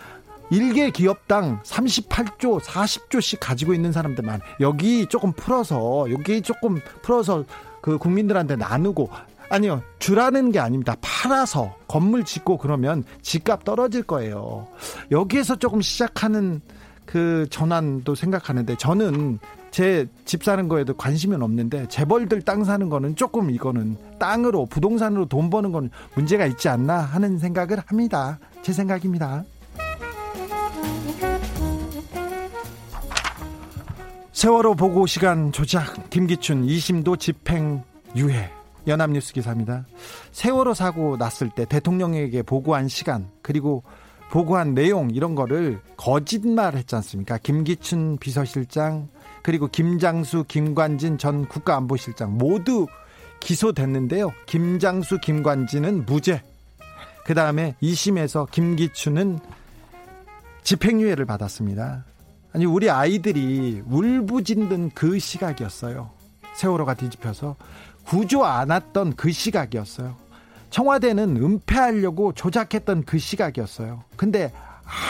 일개 0.51 0.91
기업당 0.91 1.63
38조, 1.63 2.61
40조씩 2.61 3.39
가지고 3.41 3.75
있는 3.75 3.93
사람들만 3.93 4.41
여기 4.61 5.07
조금 5.07 5.33
풀어서 5.33 6.07
여기 6.11 6.43
조금 6.43 6.81
풀어서 7.03 7.45
그 7.81 7.99
국민들한테 7.99 8.57
나누고 8.57 9.11
아니요 9.51 9.83
주라는 9.99 10.53
게 10.53 10.59
아닙니다. 10.59 10.97
팔아서 11.01 11.77
건물 11.87 12.25
짓고 12.25 12.59
그러면 12.59 13.05
집값 13.23 13.65
떨어질 13.65 14.03
거예요. 14.03 14.69
여기에서 15.11 15.57
조금 15.57 15.81
시작하는 15.81 16.61
그 17.05 17.47
전환도 17.51 18.15
생각하는데 18.15 18.77
저는 18.77 19.39
제 19.71 20.07
집 20.25 20.45
사는 20.45 20.69
거에도 20.69 20.95
관심은 20.95 21.43
없는데 21.43 21.87
재벌들 21.89 22.43
땅 22.43 22.65
사는 22.65 22.89
거는 22.89 23.17
조금 23.17 23.51
이거는 23.51 23.97
땅으로 24.19 24.67
부동산으로 24.67 25.27
돈 25.27 25.51
버는 25.51 25.73
건 25.73 25.91
문제가 26.15 26.47
있지 26.47 26.69
않나 26.69 26.99
하는 26.99 27.39
생각을 27.39 27.79
합니다. 27.87 28.39
제 28.63 28.73
생각입니다. 28.73 29.45
세월호 34.45 34.75
보고 34.75 35.07
시간 35.07 35.53
조작 35.53 36.11
김기춘 36.11 36.67
2심도 36.67 37.19
집행 37.19 37.83
유예 38.15 38.51
연합뉴스 38.87 39.33
기사입니다. 39.33 39.87
세월호 40.33 40.75
사고 40.75 41.17
났을 41.17 41.49
때 41.49 41.65
대통령에게 41.65 42.43
보고한 42.43 42.89
시간 42.89 43.31
그리고 43.41 43.85
보고한 44.31 44.75
내용 44.75 45.09
이런 45.09 45.35
거를 45.35 45.81
거짓말 45.97 46.75
했지 46.75 46.95
않습니까? 46.95 47.39
김기춘 47.39 48.19
비서실장 48.19 49.09
그리고 49.43 49.67
김장수 49.67 50.45
김관진 50.47 51.17
전 51.17 51.49
국가안보실장 51.49 52.37
모두 52.37 52.87
기소됐는데요. 53.41 54.31
김장수 54.45 55.21
김관진은 55.21 56.05
무죄. 56.05 56.43
그 57.25 57.33
다음에 57.33 57.77
2심에서 57.83 58.51
김기춘은 58.51 59.39
집행유예를 60.65 61.25
받았습니다. 61.25 62.05
아니 62.55 62.67
우리 62.67 62.89
아이들이 62.89 63.83
울부짖는 63.85 64.93
그 64.95 65.19
시각이었어요. 65.19 66.11
세월호가 66.55 66.95
뒤집혀서 66.95 67.57
구조 68.07 68.45
않았던 68.45 69.17
그 69.17 69.33
시각이었어요. 69.33 70.15
청와대는 70.71 71.37
은폐하려고 71.37 72.33
조작했던 72.33 73.07
그 73.07 73.19
시각이었어요. 73.19 74.05
근데 74.17 74.53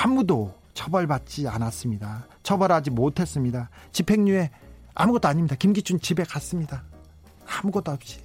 아무도 0.03 0.55
처벌받지 0.73 1.47
않았습니다. 1.47 2.27
처벌하지 2.43 2.91
못했습니다. 2.91 3.69
집행유예 3.93 4.51
아무것도 4.95 5.29
아닙니다. 5.29 5.55
김기춘 5.55 6.01
집에 6.01 6.25
갔습니다. 6.25 6.83
아무것도 7.47 7.93
없이. 7.93 8.24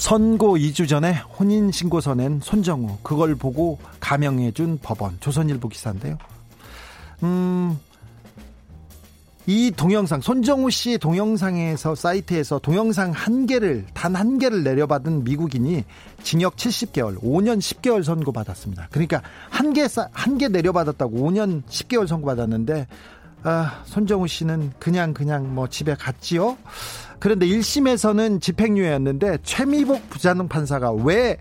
선고 0.00 0.56
2주 0.56 0.88
전에 0.88 1.12
혼인신고서 1.38 2.14
낸 2.14 2.40
손정우 2.42 2.96
그걸 3.02 3.34
보고 3.34 3.78
감형해준 4.00 4.78
법원 4.82 5.18
조선일보 5.20 5.68
기사인데요. 5.68 6.16
음, 7.22 7.78
이 9.46 9.70
동영상 9.76 10.22
손정우 10.22 10.70
씨 10.70 10.96
동영상에서 10.96 11.94
사이트에서 11.94 12.58
동영상 12.60 13.10
한 13.10 13.44
개를 13.44 13.84
단 13.92 14.16
한 14.16 14.38
개를 14.38 14.64
내려받은 14.64 15.22
미국인이 15.24 15.84
징역 16.22 16.56
70개월, 16.56 17.20
5년 17.20 17.58
10개월 17.58 18.02
선고 18.02 18.32
받았습니다. 18.32 18.88
그러니까 18.90 19.20
한 19.50 19.74
개 19.74 19.84
한 19.84 20.38
개 20.38 20.48
내려받았다고 20.48 21.18
5년 21.30 21.62
10개월 21.64 22.06
선고 22.06 22.26
받았는데 22.26 22.86
아, 23.42 23.82
손정우 23.84 24.28
씨는 24.28 24.72
그냥 24.78 25.12
그냥 25.12 25.54
뭐 25.54 25.68
집에 25.68 25.94
갔지요. 25.94 26.56
그런데 27.20 27.46
1심에서는 27.46 28.40
집행유예였는데 28.40 29.38
최미복 29.42 30.08
부자능 30.10 30.48
판사가 30.48 30.90
왜 30.92 31.38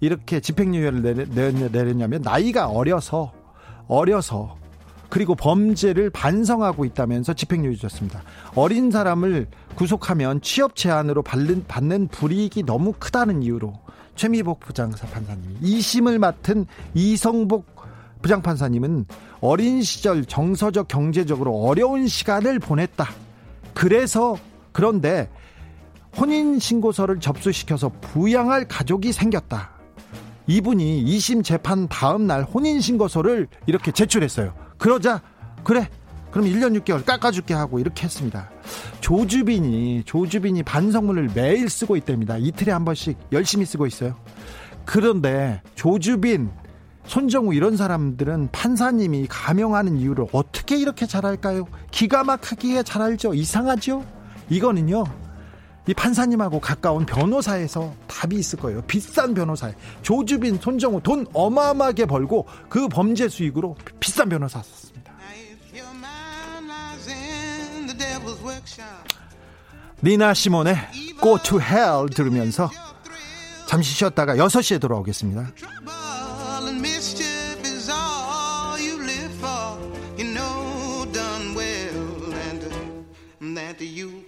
이렇게 0.00 0.40
집행유예를 0.40 1.28
내렸냐면 1.72 2.22
나이가 2.22 2.68
어려서 2.68 3.32
어려서 3.88 4.56
그리고 5.08 5.34
범죄를 5.34 6.10
반성하고 6.10 6.84
있다면서 6.84 7.34
집행유예 7.34 7.76
줬습니다. 7.76 8.22
어린 8.54 8.90
사람을 8.90 9.46
구속하면 9.74 10.40
취업 10.42 10.76
제한으로 10.76 11.22
받는, 11.22 11.64
받는 11.66 12.08
불이익이 12.08 12.62
너무 12.64 12.92
크다는 12.98 13.42
이유로 13.42 13.74
최미복 14.16 14.60
부장사 14.60 15.06
판사님이 15.06 15.60
2심을 15.60 16.18
맡은 16.18 16.66
이성복 16.94 17.72
부장판사님은 18.22 19.06
어린 19.40 19.82
시절 19.82 20.24
정서적 20.24 20.88
경제적으로 20.88 21.62
어려운 21.62 22.06
시간을 22.06 22.58
보냈다. 22.58 23.08
그래서 23.74 24.36
그런데 24.72 25.30
혼인신고서를 26.16 27.20
접수시켜서 27.20 27.90
부양할 28.00 28.68
가족이 28.68 29.12
생겼다. 29.12 29.70
이분이 30.46 31.04
2심 31.04 31.44
재판 31.44 31.88
다음 31.88 32.26
날 32.26 32.42
혼인신고서를 32.42 33.48
이렇게 33.66 33.92
제출했어요. 33.92 34.54
그러자, 34.76 35.22
그래, 35.62 35.88
그럼 36.30 36.46
1년 36.46 36.78
6개월 36.80 37.04
깎아줄게 37.04 37.54
하고 37.54 37.78
이렇게 37.78 38.04
했습니다. 38.04 38.50
조주빈이, 39.00 40.02
조주빈이 40.04 40.62
반성문을 40.62 41.30
매일 41.34 41.68
쓰고 41.68 41.96
있답니다. 41.96 42.36
이틀에 42.38 42.72
한 42.72 42.84
번씩 42.84 43.16
열심히 43.32 43.64
쓰고 43.64 43.86
있어요. 43.86 44.16
그런데 44.84 45.62
조주빈 45.74 46.50
손정우 47.06 47.54
이런 47.54 47.76
사람들은 47.76 48.48
판사님이 48.52 49.26
감형하는 49.28 49.96
이유를 49.98 50.26
어떻게 50.32 50.76
이렇게 50.78 51.06
잘할까요? 51.06 51.66
기가 51.90 52.24
막히게 52.24 52.82
잘 52.84 53.02
알죠. 53.02 53.34
이상하죠? 53.34 54.04
이거는요. 54.48 55.04
이 55.88 55.94
판사님하고 55.94 56.60
가까운 56.60 57.04
변호사에서 57.04 57.92
답이 58.06 58.36
있을 58.36 58.58
거예요. 58.60 58.82
비싼 58.82 59.34
변호사에 59.34 59.74
조주빈, 60.02 60.60
손정우 60.60 61.00
돈 61.02 61.26
어마어마하게 61.32 62.06
벌고 62.06 62.46
그 62.68 62.88
범죄 62.88 63.28
수익으로 63.28 63.76
비싼 63.98 64.28
변호사 64.28 64.62
썼습니다. 64.62 65.12
니나 70.04 70.34
시몬의 70.34 70.76
Go 71.20 71.38
to 71.38 71.60
Hell 71.60 72.08
들으면서 72.10 72.70
잠시 73.66 73.92
쉬었다가 73.94 74.36
6시에 74.36 74.80
돌아오겠습니다. 74.80 75.52
you. 83.82 84.21